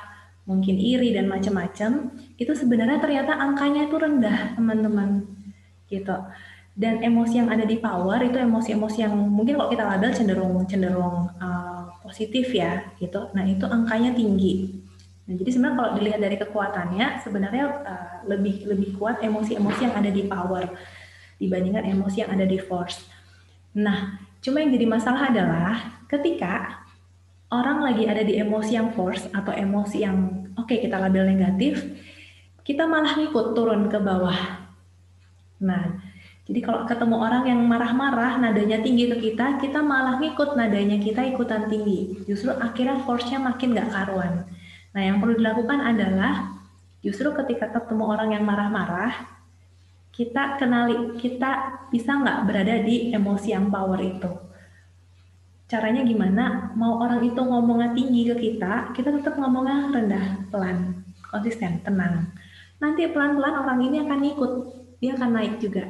mungkin 0.49 0.75
iri 0.75 1.13
dan 1.15 1.29
macam-macam, 1.29 2.11
itu 2.35 2.51
sebenarnya 2.51 2.99
ternyata 2.99 3.37
angkanya 3.37 3.87
itu 3.87 3.95
rendah, 3.95 4.57
teman-teman. 4.57 5.23
Gitu. 5.87 6.17
Dan 6.73 7.05
emosi 7.05 7.37
yang 7.37 7.53
ada 7.53 7.69
di 7.69 7.77
power 7.77 8.17
itu 8.25 8.41
emosi-emosi 8.41 9.05
yang 9.05 9.13
mungkin 9.13 9.61
kalau 9.61 9.69
kita 9.69 9.85
label 9.85 10.09
cenderung 10.09 10.65
cenderung 10.65 11.29
uh, 11.37 11.93
positif 12.01 12.49
ya, 12.49 12.89
gitu. 12.97 13.29
Nah, 13.37 13.45
itu 13.45 13.63
angkanya 13.69 14.17
tinggi. 14.17 14.81
Nah, 15.29 15.37
jadi 15.37 15.49
sebenarnya 15.53 15.77
kalau 15.77 15.91
dilihat 16.01 16.19
dari 16.19 16.35
kekuatannya, 16.41 17.07
sebenarnya 17.21 17.65
uh, 17.85 18.13
lebih 18.25 18.65
lebih 18.65 18.97
kuat 18.97 19.21
emosi-emosi 19.21 19.79
yang 19.85 19.95
ada 19.95 20.09
di 20.09 20.25
power 20.25 20.65
dibandingkan 21.37 21.85
emosi 21.85 22.25
yang 22.25 22.31
ada 22.33 22.43
di 22.49 22.57
force. 22.57 23.05
Nah, 23.77 24.17
cuma 24.43 24.59
yang 24.59 24.75
jadi 24.75 24.85
masalah 24.85 25.31
adalah 25.31 26.03
ketika 26.11 26.83
orang 27.53 27.79
lagi 27.85 28.03
ada 28.03 28.21
di 28.21 28.35
emosi 28.37 28.75
yang 28.75 28.91
force 28.91 29.29
atau 29.31 29.55
emosi 29.55 29.97
yang 30.03 30.17
oke 30.59 30.67
okay, 30.67 30.83
kita 30.83 30.99
label 30.99 31.25
negatif, 31.29 31.79
kita 32.67 32.83
malah 32.83 33.15
ngikut 33.15 33.55
turun 33.55 33.87
ke 33.87 33.97
bawah. 34.01 34.63
Nah, 35.63 36.01
jadi 36.43 36.59
kalau 36.59 36.83
ketemu 36.83 37.15
orang 37.23 37.43
yang 37.47 37.61
marah-marah, 37.63 38.35
nadanya 38.41 38.83
tinggi 38.83 39.07
ke 39.07 39.17
kita, 39.31 39.63
kita 39.63 39.79
malah 39.79 40.19
ngikut 40.19 40.59
nadanya 40.59 40.99
kita 40.99 41.23
ikutan 41.23 41.71
tinggi. 41.71 42.19
Justru 42.27 42.51
akhirnya 42.51 42.99
force-nya 43.07 43.39
makin 43.39 43.71
gak 43.71 43.95
karuan. 43.95 44.43
Nah, 44.91 45.01
yang 45.01 45.23
perlu 45.23 45.39
dilakukan 45.39 45.79
adalah 45.79 46.51
justru 46.99 47.31
ketika 47.31 47.71
ketemu 47.71 48.03
orang 48.11 48.35
yang 48.35 48.43
marah-marah, 48.43 49.23
kita 50.13 50.61
kenali, 50.61 51.17
kita 51.17 51.81
bisa 51.89 52.13
nggak 52.13 52.45
berada 52.45 52.85
di 52.85 53.09
emosi 53.09 53.49
yang 53.49 53.73
power 53.73 53.97
itu? 53.97 54.29
Caranya 55.65 56.05
gimana? 56.05 56.69
Mau 56.77 57.01
orang 57.01 57.25
itu 57.25 57.41
ngomongnya 57.41 57.97
tinggi 57.97 58.29
ke 58.29 58.35
kita 58.37 58.93
kita 58.93 59.09
tetap 59.09 59.33
ngomongnya 59.41 59.89
rendah 59.89 60.25
pelan 60.53 61.01
konsisten 61.33 61.81
tenang. 61.81 62.29
Nanti 62.77 63.09
pelan-pelan 63.09 63.65
orang 63.65 63.79
ini 63.81 64.05
akan 64.05 64.21
ikut 64.21 64.51
dia 65.01 65.17
akan 65.17 65.33
naik 65.33 65.57
juga. 65.57 65.89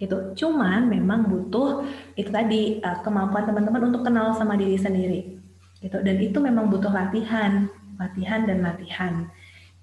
Itu 0.00 0.32
cuman 0.32 0.88
memang 0.88 1.28
butuh 1.28 1.84
itu 2.16 2.32
tadi 2.32 2.80
uh, 2.80 3.04
kemampuan 3.04 3.44
teman-teman 3.44 3.92
untuk 3.92 4.08
kenal 4.08 4.32
sama 4.32 4.56
diri 4.56 4.80
sendiri. 4.80 5.36
Gitu. 5.84 6.00
Dan 6.00 6.16
itu 6.16 6.40
memang 6.40 6.72
butuh 6.72 6.88
latihan 6.88 7.68
latihan 8.00 8.48
dan 8.48 8.64
latihan. 8.64 9.28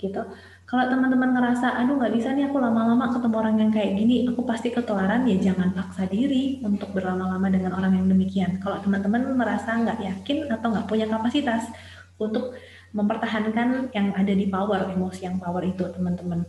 Gitu 0.01 0.25
kalau 0.67 0.83
teman-teman 0.91 1.31
ngerasa, 1.31 1.79
aduh 1.79 1.95
nggak 1.95 2.11
bisa 2.11 2.35
nih 2.35 2.51
aku 2.51 2.59
lama-lama 2.59 3.07
ketemu 3.15 3.35
orang 3.39 3.55
yang 3.55 3.71
kayak 3.71 3.95
gini, 3.95 4.27
aku 4.27 4.43
pasti 4.43 4.67
ketularan, 4.67 5.23
ya 5.23 5.39
jangan 5.39 5.71
paksa 5.71 6.03
diri 6.11 6.59
untuk 6.59 6.91
berlama-lama 6.91 7.47
dengan 7.47 7.71
orang 7.71 7.95
yang 7.95 8.11
demikian. 8.11 8.59
Kalau 8.59 8.83
teman-teman 8.83 9.31
merasa 9.31 9.79
nggak 9.79 9.95
yakin 10.03 10.51
atau 10.51 10.67
nggak 10.75 10.91
punya 10.91 11.07
kapasitas 11.07 11.71
untuk 12.19 12.59
mempertahankan 12.91 13.95
yang 13.95 14.11
ada 14.11 14.33
di 14.35 14.43
power, 14.51 14.91
emosi 14.91 15.31
yang 15.31 15.39
power 15.39 15.63
itu, 15.63 15.87
teman-teman. 15.87 16.43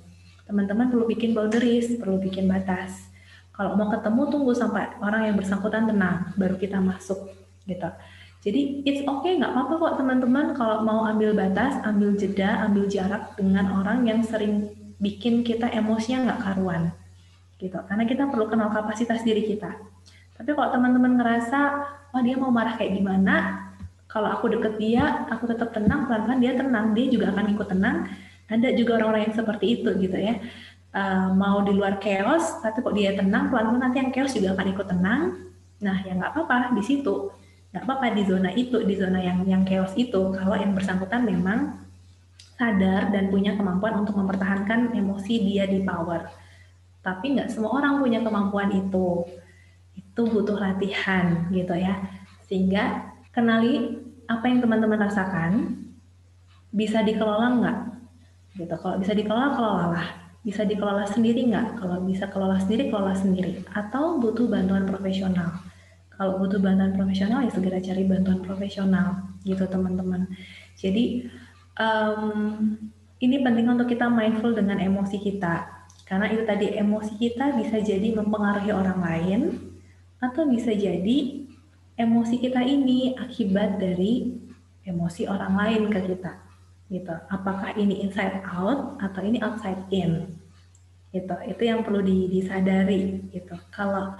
Teman-teman 0.51 0.90
perlu 0.90 1.07
bikin 1.07 1.31
boundaries, 1.31 1.95
perlu 1.95 2.19
bikin 2.19 2.51
batas. 2.51 3.07
Kalau 3.55 3.78
mau 3.78 3.86
ketemu, 3.86 4.35
tunggu 4.35 4.51
sampai 4.51 4.99
orang 4.99 5.31
yang 5.31 5.39
bersangkutan 5.39 5.86
tenang, 5.86 6.35
baru 6.35 6.59
kita 6.59 6.82
masuk, 6.82 7.23
gitu. 7.70 7.86
Jadi 8.39 8.86
it's 8.86 9.02
okay, 9.02 9.35
nggak 9.35 9.51
apa-apa 9.51 9.74
kok 9.82 9.94
teman-teman 9.98 10.55
kalau 10.55 10.86
mau 10.86 11.02
ambil 11.10 11.35
batas, 11.35 11.74
ambil 11.82 12.15
jeda, 12.15 12.62
ambil 12.70 12.86
jarak 12.86 13.35
dengan 13.35 13.82
orang 13.82 14.06
yang 14.06 14.23
sering 14.23 14.70
bikin 15.02 15.43
kita 15.43 15.66
emosinya 15.74 16.31
nggak 16.31 16.40
karuan. 16.47 16.94
Gitu. 17.59 17.74
Karena 17.74 18.06
kita 18.06 18.31
perlu 18.31 18.47
kenal 18.47 18.70
kapasitas 18.70 19.27
diri 19.27 19.43
kita. 19.43 19.74
Tapi 20.39 20.55
kalau 20.55 20.70
teman-teman 20.70 21.19
ngerasa, 21.19 21.60
oh 22.15 22.23
dia 22.23 22.39
mau 22.39 22.55
marah 22.55 22.78
kayak 22.78 22.94
gimana, 22.94 23.66
kalau 24.06 24.31
aku 24.31 24.55
deket 24.55 24.78
dia, 24.78 25.27
aku 25.35 25.51
tetap 25.51 25.74
tenang, 25.74 26.06
pelan-pelan 26.06 26.39
dia 26.39 26.55
tenang, 26.55 26.94
dia 26.94 27.06
juga 27.10 27.35
akan 27.35 27.44
ikut 27.59 27.66
tenang. 27.66 27.97
Ada 28.47 28.69
juga 28.78 29.02
orang-orang 29.02 29.28
yang 29.28 29.35
seperti 29.35 29.66
itu 29.82 29.90
gitu 29.98 30.15
ya. 30.15 30.39
Uh, 30.94 31.35
mau 31.35 31.60
di 31.66 31.74
luar 31.74 31.98
chaos, 31.98 32.62
tapi 32.62 32.81
kok 32.86 32.94
dia 32.94 33.19
tenang, 33.19 33.51
pelan-pelan 33.51 33.82
nanti 33.82 33.98
yang 33.98 34.15
chaos 34.15 34.31
juga 34.31 34.55
akan 34.55 34.66
ikut 34.73 34.86
tenang. 34.86 35.23
Nah, 35.82 35.97
ya 36.06 36.15
nggak 36.15 36.31
apa-apa 36.39 36.70
di 36.78 36.86
situ 36.86 37.35
nggak 37.69 37.85
apa-apa 37.85 38.16
di 38.16 38.23
zona 38.24 38.51
itu, 38.57 38.81
di 38.81 38.95
zona 38.97 39.20
yang 39.20 39.45
yang 39.45 39.62
chaos 39.69 39.93
itu, 39.93 40.32
kalau 40.32 40.57
yang 40.57 40.73
bersangkutan 40.73 41.28
memang 41.28 41.77
sadar 42.57 43.12
dan 43.12 43.28
punya 43.28 43.55
kemampuan 43.55 44.03
untuk 44.03 44.16
mempertahankan 44.16 44.97
emosi 44.97 45.35
dia 45.45 45.69
di 45.69 45.85
power. 45.85 46.32
Tapi 47.05 47.36
nggak 47.36 47.53
semua 47.53 47.77
orang 47.77 48.01
punya 48.01 48.24
kemampuan 48.24 48.73
itu. 48.73 49.23
Itu 49.95 50.27
butuh 50.27 50.59
latihan 50.59 51.47
gitu 51.53 51.77
ya. 51.77 52.03
Sehingga 52.49 53.15
kenali 53.31 54.01
apa 54.27 54.49
yang 54.49 54.65
teman-teman 54.65 55.05
rasakan, 55.05 55.78
bisa 56.73 57.05
dikelola 57.05 57.49
nggak? 57.62 57.78
Gitu. 58.59 58.74
Kalau 58.74 58.97
bisa 58.97 59.12
dikelola, 59.12 59.49
kelolalah. 59.55 60.07
Bisa 60.43 60.65
dikelola 60.65 61.05
sendiri 61.05 61.53
nggak? 61.53 61.78
Kalau 61.78 62.01
bisa 62.03 62.27
kelola 62.32 62.57
sendiri, 62.59 62.89
kelola 62.89 63.15
sendiri. 63.15 63.62
Atau 63.70 64.19
butuh 64.19 64.49
bantuan 64.51 64.89
profesional 64.89 65.68
kalau 66.19 66.43
butuh 66.43 66.59
bantuan 66.59 66.99
profesional 66.99 67.47
ya 67.47 67.51
segera 67.55 67.78
cari 67.78 68.03
bantuan 68.03 68.43
profesional 68.43 69.23
gitu 69.47 69.62
teman-teman. 69.70 70.27
Jadi 70.74 71.31
um, 71.78 72.74
ini 73.23 73.39
penting 73.39 73.70
untuk 73.70 73.86
kita 73.86 74.11
mindful 74.11 74.51
dengan 74.51 74.82
emosi 74.82 75.23
kita. 75.23 75.86
Karena 76.03 76.27
itu 76.35 76.43
tadi 76.43 76.74
emosi 76.74 77.15
kita 77.23 77.55
bisa 77.55 77.78
jadi 77.78 78.19
mempengaruhi 78.19 78.74
orang 78.74 78.99
lain 78.99 79.40
atau 80.19 80.43
bisa 80.51 80.74
jadi 80.74 81.47
emosi 81.95 82.36
kita 82.43 82.66
ini 82.66 83.15
akibat 83.15 83.78
dari 83.78 84.35
emosi 84.82 85.31
orang 85.31 85.55
lain 85.55 85.82
ke 85.86 86.01
kita 86.03 86.35
gitu. 86.90 87.15
Apakah 87.31 87.78
ini 87.78 88.03
inside 88.03 88.43
out 88.43 88.99
atau 88.99 89.20
ini 89.23 89.39
outside 89.39 89.86
in 89.95 90.35
gitu. 91.12 91.35
Itu 91.47 91.62
yang 91.62 91.85
perlu 91.85 92.01
disadari 92.03 93.28
gitu. 93.31 93.55
Kalau 93.70 94.16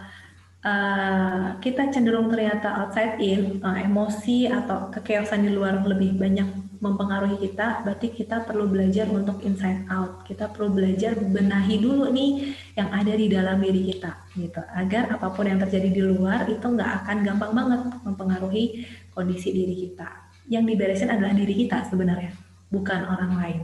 uh, 0.65 1.59
kita 1.63 1.91
cenderung 1.95 2.31
ternyata 2.33 2.87
outside 2.87 3.21
in, 3.23 3.63
uh, 3.63 3.79
emosi 3.79 4.51
atau 4.51 4.91
kekeosan 4.91 5.47
di 5.47 5.51
luar 5.55 5.83
lebih 5.85 6.19
banyak 6.19 6.69
mempengaruhi 6.79 7.43
kita, 7.43 7.83
berarti 7.83 8.15
kita 8.15 8.47
perlu 8.47 8.71
belajar 8.71 9.11
untuk 9.11 9.43
inside 9.43 9.83
out. 9.91 10.23
Kita 10.23 10.47
perlu 10.47 10.71
belajar 10.71 11.19
benahi 11.19 11.83
dulu 11.83 12.07
nih 12.15 12.55
yang 12.79 12.95
ada 12.95 13.13
di 13.19 13.27
dalam 13.27 13.59
diri 13.59 13.91
kita, 13.91 14.15
gitu. 14.39 14.63
Agar 14.63 15.11
apa 15.11 15.27
pun 15.35 15.51
yang 15.51 15.59
terjadi 15.59 15.91
di 15.91 16.03
luar 16.07 16.47
itu 16.47 16.63
nggak 16.63 16.91
akan 17.03 17.17
gampang 17.27 17.51
banget 17.51 17.81
mempengaruhi 18.07 18.87
kondisi 19.11 19.51
diri 19.51 19.75
kita. 19.75 20.31
Yang 20.47 20.65
diberesin 20.71 21.11
adalah 21.11 21.35
diri 21.35 21.55
kita 21.67 21.83
sebenarnya, 21.91 22.31
bukan 22.71 23.01
orang 23.11 23.33
lain. 23.43 23.61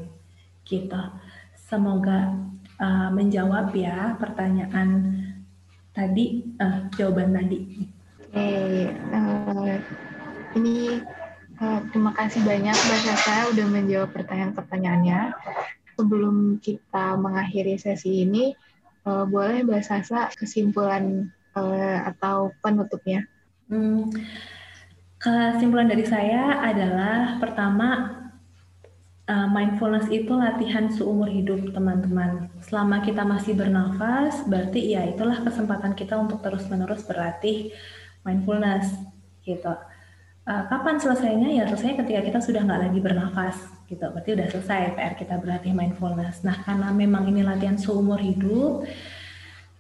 Gitu. 0.67 1.03
Semoga 1.55 2.35
uh, 2.83 3.09
menjawab 3.15 3.71
ya 3.79 4.19
pertanyaan 4.19 5.23
tadi 5.95 6.43
uh, 6.59 6.91
jawaban 6.99 7.33
tadi. 7.33 7.87
Oke, 8.19 8.35
okay, 8.35 8.91
uh, 9.15 9.79
ini 10.59 10.99
uh, 11.63 11.81
terima 11.95 12.11
kasih 12.19 12.43
banyak 12.43 12.75
Mbak 12.75 13.01
Sasa 13.07 13.37
udah 13.55 13.67
menjawab 13.71 14.11
pertanyaan-pertanyaannya. 14.11 15.21
Sebelum 15.95 16.59
kita 16.59 17.15
mengakhiri 17.15 17.79
sesi 17.79 18.27
ini, 18.27 18.51
uh, 19.07 19.23
boleh 19.23 19.63
Mbak 19.63 19.83
Sasa 19.87 20.35
kesimpulan 20.35 21.31
uh, 21.55 21.99
atau 22.11 22.51
penutupnya? 22.59 23.31
Hmm, 23.71 24.11
kesimpulan 25.23 25.87
dari 25.87 26.03
saya 26.03 26.59
adalah 26.59 27.39
pertama 27.39 28.24
uh, 29.29 29.49
mindfulness 29.49 30.09
itu 30.13 30.33
latihan 30.33 30.89
seumur 30.93 31.29
hidup 31.29 31.73
teman-teman. 31.73 32.53
Selama 32.65 33.01
kita 33.01 33.25
masih 33.25 33.57
bernafas, 33.57 34.45
berarti 34.45 34.95
ya 34.97 35.09
itulah 35.09 35.41
kesempatan 35.41 35.97
kita 35.97 36.17
untuk 36.17 36.45
terus-menerus 36.45 37.05
berlatih 37.05 37.73
mindfulness 38.25 38.93
gitu. 39.45 39.73
Uh, 40.45 40.63
kapan 40.69 41.01
selesainya? 41.01 41.49
Ya 41.57 41.65
selesai 41.65 42.05
ketika 42.05 42.21
kita 42.21 42.39
sudah 42.45 42.61
nggak 42.69 42.81
lagi 42.91 43.01
bernafas 43.01 43.57
gitu. 43.89 44.05
Berarti 44.13 44.31
udah 44.37 44.47
selesai 44.53 44.81
PR 44.93 45.15
kita 45.17 45.35
berlatih 45.41 45.73
mindfulness. 45.73 46.45
Nah 46.45 46.61
karena 46.61 46.93
memang 46.93 47.25
ini 47.33 47.41
latihan 47.41 47.81
seumur 47.81 48.21
hidup, 48.21 48.85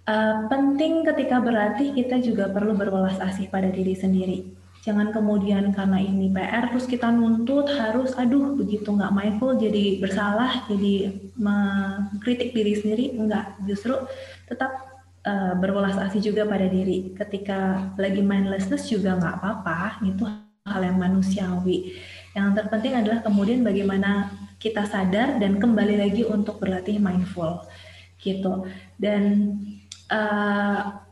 uh, 0.08 0.36
penting 0.48 1.04
ketika 1.04 1.44
berlatih 1.44 1.92
kita 1.92 2.16
juga 2.24 2.48
perlu 2.48 2.72
berwelas 2.72 3.20
asih 3.20 3.52
pada 3.52 3.68
diri 3.68 3.92
sendiri 3.92 4.63
Jangan 4.84 5.16
kemudian 5.16 5.72
karena 5.72 5.96
ini 5.96 6.28
PR 6.28 6.68
terus 6.68 6.84
kita 6.84 7.08
nuntut 7.08 7.72
harus 7.72 8.12
aduh 8.20 8.52
begitu 8.52 8.92
nggak 8.92 9.16
mindful 9.16 9.56
jadi 9.56 9.96
bersalah 9.96 10.68
jadi 10.68 11.24
mengkritik 11.40 12.52
diri 12.52 12.76
sendiri. 12.76 13.16
Enggak 13.16 13.56
justru 13.64 13.96
tetap 14.44 14.94
uh, 15.24 15.56
berwelas 15.56 15.96
asih 15.96 16.20
juga 16.20 16.44
pada 16.44 16.68
diri. 16.68 17.16
Ketika 17.16 17.92
lagi 17.96 18.20
mindlessness 18.20 18.92
juga 18.92 19.16
nggak 19.16 19.34
apa-apa 19.40 20.04
itu 20.04 20.28
hal 20.68 20.80
yang 20.84 21.00
manusiawi. 21.00 21.96
Yang 22.36 22.48
terpenting 22.60 22.94
adalah 23.00 23.24
kemudian 23.24 23.64
bagaimana 23.64 24.36
kita 24.60 24.84
sadar 24.84 25.40
dan 25.40 25.56
kembali 25.56 25.96
lagi 25.96 26.28
untuk 26.28 26.60
berlatih 26.60 27.00
mindful 27.00 27.64
gitu. 28.20 28.68
Dan 29.00 29.56
uh, 30.12 31.03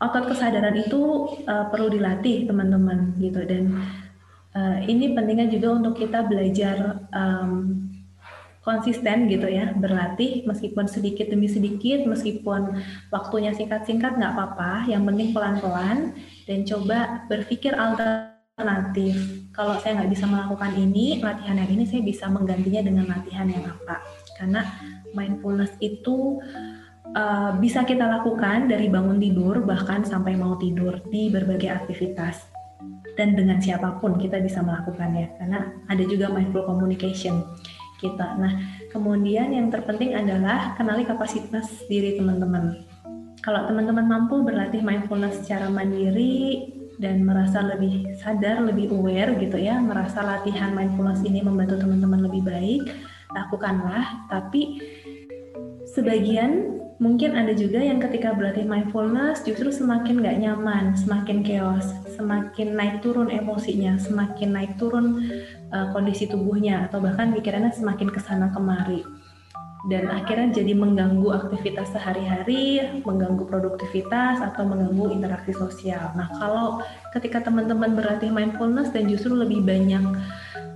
otot 0.00 0.24
kesadaran 0.32 0.80
itu 0.80 1.00
uh, 1.44 1.68
perlu 1.68 1.92
dilatih 1.92 2.48
teman-teman 2.48 3.12
gitu. 3.20 3.44
Dan 3.44 3.84
uh, 4.56 4.80
ini 4.88 5.12
pentingnya 5.12 5.52
juga 5.52 5.76
untuk 5.76 6.00
kita 6.00 6.24
belajar 6.24 7.04
um, 7.12 7.84
konsisten 8.60 9.24
gitu 9.32 9.48
ya 9.48 9.72
berlatih 9.72 10.44
meskipun 10.44 10.84
sedikit 10.84 11.32
demi 11.32 11.48
sedikit 11.48 12.04
meskipun 12.04 12.76
waktunya 13.08 13.52
singkat-singkat 13.52 14.16
nggak 14.16 14.32
apa-apa. 14.32 14.88
Yang 14.88 15.02
penting 15.12 15.28
pelan-pelan 15.36 15.98
dan 16.48 16.58
coba 16.64 16.98
berpikir 17.28 17.76
alternatif. 17.76 19.16
Kalau 19.52 19.76
saya 19.84 20.00
nggak 20.00 20.12
bisa 20.16 20.24
melakukan 20.24 20.72
ini 20.80 21.20
latihan 21.20 21.60
yang 21.60 21.70
ini 21.72 21.84
saya 21.84 22.00
bisa 22.00 22.24
menggantinya 22.32 22.80
dengan 22.88 23.04
latihan 23.08 23.48
yang 23.52 23.64
apa. 23.68 24.00
Karena 24.40 24.64
mindfulness 25.12 25.76
itu 25.84 26.40
uh, 27.14 27.56
bisa 27.58 27.82
kita 27.86 28.06
lakukan 28.06 28.70
dari 28.70 28.86
bangun 28.86 29.18
tidur 29.18 29.62
bahkan 29.62 30.02
sampai 30.06 30.38
mau 30.38 30.58
tidur 30.58 31.02
di 31.10 31.30
berbagai 31.30 31.70
aktivitas 31.70 32.50
dan 33.18 33.36
dengan 33.36 33.60
siapa 33.60 34.00
pun 34.00 34.16
kita 34.16 34.40
bisa 34.40 34.64
melakukannya 34.64 35.36
karena 35.36 35.76
ada 35.90 36.04
juga 36.06 36.32
mindful 36.32 36.64
communication 36.64 37.44
kita. 38.00 38.40
Nah, 38.40 38.52
kemudian 38.88 39.52
yang 39.52 39.68
terpenting 39.68 40.16
adalah 40.16 40.72
kenali 40.74 41.04
kapasitas 41.04 41.68
diri 41.84 42.16
teman-teman. 42.16 42.80
Kalau 43.44 43.68
teman-teman 43.68 44.08
mampu 44.08 44.40
berlatih 44.40 44.80
mindfulness 44.80 45.44
secara 45.44 45.68
mandiri 45.68 46.64
dan 46.96 47.24
merasa 47.24 47.60
lebih 47.60 48.08
sadar, 48.20 48.64
lebih 48.64 48.92
aware 48.92 49.36
gitu 49.36 49.60
ya, 49.60 49.76
merasa 49.80 50.24
latihan 50.24 50.72
mindfulness 50.72 51.20
ini 51.24 51.44
membantu 51.44 51.76
teman-teman 51.80 52.24
lebih 52.24 52.40
baik, 52.44 52.88
lakukanlah. 53.36 54.28
Tapi 54.32 54.80
sebagian 55.92 56.79
mungkin 57.00 57.32
ada 57.32 57.56
juga 57.56 57.80
yang 57.80 57.96
ketika 57.98 58.36
berlatih 58.36 58.68
mindfulness 58.68 59.40
justru 59.40 59.72
semakin 59.72 60.20
gak 60.20 60.36
nyaman, 60.36 60.92
semakin 60.94 61.40
chaos, 61.40 61.96
semakin 62.12 62.76
naik 62.76 63.00
turun 63.00 63.32
emosinya, 63.32 63.96
semakin 63.96 64.52
naik 64.52 64.76
turun 64.76 65.32
uh, 65.72 65.88
kondisi 65.96 66.28
tubuhnya, 66.28 66.86
atau 66.86 67.00
bahkan 67.00 67.32
pikirannya 67.32 67.72
semakin 67.72 68.12
ke 68.12 68.20
sana 68.20 68.52
kemari. 68.52 69.00
Dan 69.88 70.12
akhirnya 70.12 70.60
jadi 70.60 70.76
mengganggu 70.76 71.32
aktivitas 71.32 71.88
sehari-hari, 71.96 72.84
mengganggu 73.00 73.48
produktivitas, 73.48 74.44
atau 74.44 74.68
mengganggu 74.68 75.08
interaksi 75.16 75.56
sosial. 75.56 76.12
Nah, 76.12 76.28
kalau 76.36 76.84
ketika 77.16 77.40
teman-teman 77.48 77.96
berlatih 77.96 78.28
mindfulness 78.28 78.92
dan 78.92 79.08
justru 79.08 79.32
lebih 79.32 79.64
banyak 79.64 80.04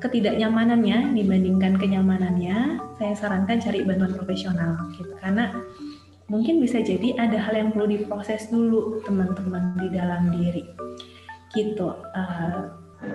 ketidaknyamanannya 0.00 1.12
dibandingkan 1.20 1.76
kenyamanannya, 1.76 2.80
saya 2.96 3.12
sarankan 3.12 3.60
cari 3.60 3.84
bantuan 3.84 4.16
profesional 4.16 4.88
gitu. 4.96 5.12
Karena 5.20 5.52
mungkin 6.28 6.60
bisa 6.60 6.80
jadi 6.80 7.20
ada 7.20 7.36
hal 7.36 7.54
yang 7.54 7.70
perlu 7.72 7.90
diproses 7.90 8.48
dulu 8.48 9.04
teman-teman 9.04 9.76
di 9.76 9.88
dalam 9.92 10.32
diri 10.32 10.64
gitu 11.52 11.94
uh, 11.94 12.62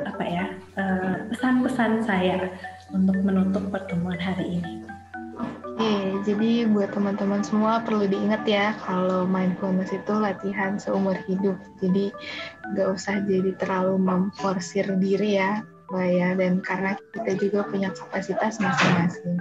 apa 0.05 0.23
ya 0.23 0.45
uh, 0.77 1.15
pesan-pesan 1.33 2.05
saya 2.05 2.53
untuk 2.93 3.17
menutup 3.25 3.65
pertemuan 3.73 4.17
hari 4.17 4.61
ini. 4.61 4.85
Oke, 5.39 6.19
jadi 6.27 6.67
buat 6.67 6.91
teman-teman 6.91 7.39
semua 7.39 7.79
perlu 7.79 8.03
diingat 8.03 8.43
ya 8.43 8.75
kalau 8.83 9.23
mindfulness 9.23 9.95
itu 9.95 10.11
latihan 10.11 10.75
seumur 10.75 11.15
hidup. 11.23 11.55
Jadi 11.79 12.11
nggak 12.75 12.87
usah 12.91 13.23
jadi 13.23 13.55
terlalu 13.55 13.95
memforsir 13.95 14.85
diri 14.99 15.39
ya 15.39 15.63
Mbak 15.89 16.07
ya 16.13 16.29
dan 16.37 16.53
karena 16.61 16.91
kita 17.17 17.31
juga 17.41 17.59
punya 17.65 17.89
kapasitas 17.93 18.61
masing-masing. 18.61 19.37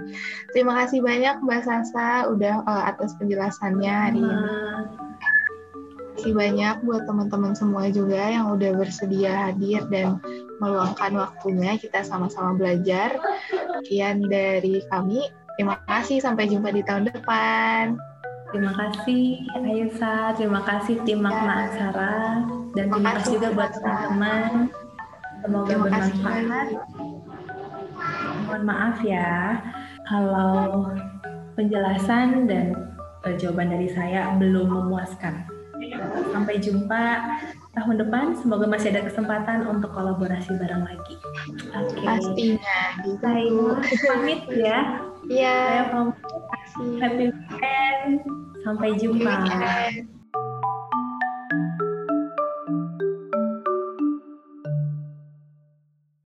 Terima 0.51 0.73
kasih 0.83 0.99
banyak 1.05 1.35
Mbak 1.45 1.61
Sasa 1.61 2.25
udah 2.29 2.65
uh, 2.65 2.83
atas 2.89 3.13
penjelasannya 3.21 3.93
hari 3.93 4.21
ini. 4.21 4.33
Terima 4.33 6.11
kasih 6.19 6.33
banyak 6.35 6.75
buat 6.83 7.03
teman-teman 7.07 7.53
semua 7.55 7.87
juga 7.93 8.19
yang 8.19 8.51
udah 8.51 8.75
bersedia 8.75 9.47
hadir 9.47 9.87
dan 9.87 10.19
meluangkan 10.59 11.15
waktunya 11.15 11.79
kita 11.79 12.03
sama-sama 12.03 12.59
belajar. 12.59 13.15
Sekian 13.79 14.27
dari 14.27 14.83
kami. 14.91 15.31
Terima 15.55 15.79
kasih 15.87 16.19
sampai 16.19 16.51
jumpa 16.51 16.75
di 16.75 16.83
tahun 16.83 17.07
depan. 17.07 17.95
Terima 18.49 18.73
kasih 18.73 19.45
Ayusa, 19.61 20.33
terima 20.33 20.65
kasih 20.65 20.97
tim 21.05 21.21
Makna 21.21 21.69
Aksara, 21.69 22.41
dan 22.73 22.85
terima 22.89 23.21
kasih 23.21 23.37
juga 23.37 23.53
buat 23.53 23.71
teman-teman 23.77 24.73
Semoga 25.43 25.73
bermanfaat. 25.79 26.67
Mohon 28.47 28.63
maaf 28.65 28.97
ya 29.05 29.59
kalau 30.09 30.89
penjelasan 31.53 32.47
dan 32.49 32.75
jawaban 33.37 33.69
dari 33.71 33.91
saya 33.91 34.33
belum 34.39 34.67
memuaskan. 34.71 35.45
Sampai 36.35 36.59
jumpa 36.59 37.03
tahun 37.75 37.95
depan. 38.03 38.35
Semoga 38.35 38.67
masih 38.67 38.91
ada 38.91 39.07
kesempatan 39.07 39.63
untuk 39.67 39.95
kolaborasi 39.95 40.55
bareng 40.59 40.83
lagi. 40.83 41.15
Okay. 41.71 42.03
Pastinya. 42.03 42.81
Saya 43.23 43.79
pamit 44.07 44.41
ya. 44.51 44.79
Iya. 45.29 45.55
Saya 45.55 45.83
pamit. 45.93 46.17
Happy 46.99 47.25
weekend. 47.31 48.11
Sampai 48.63 48.89
jumpa. 48.99 49.31
Happy 49.31 49.51
weekend. 49.55 50.18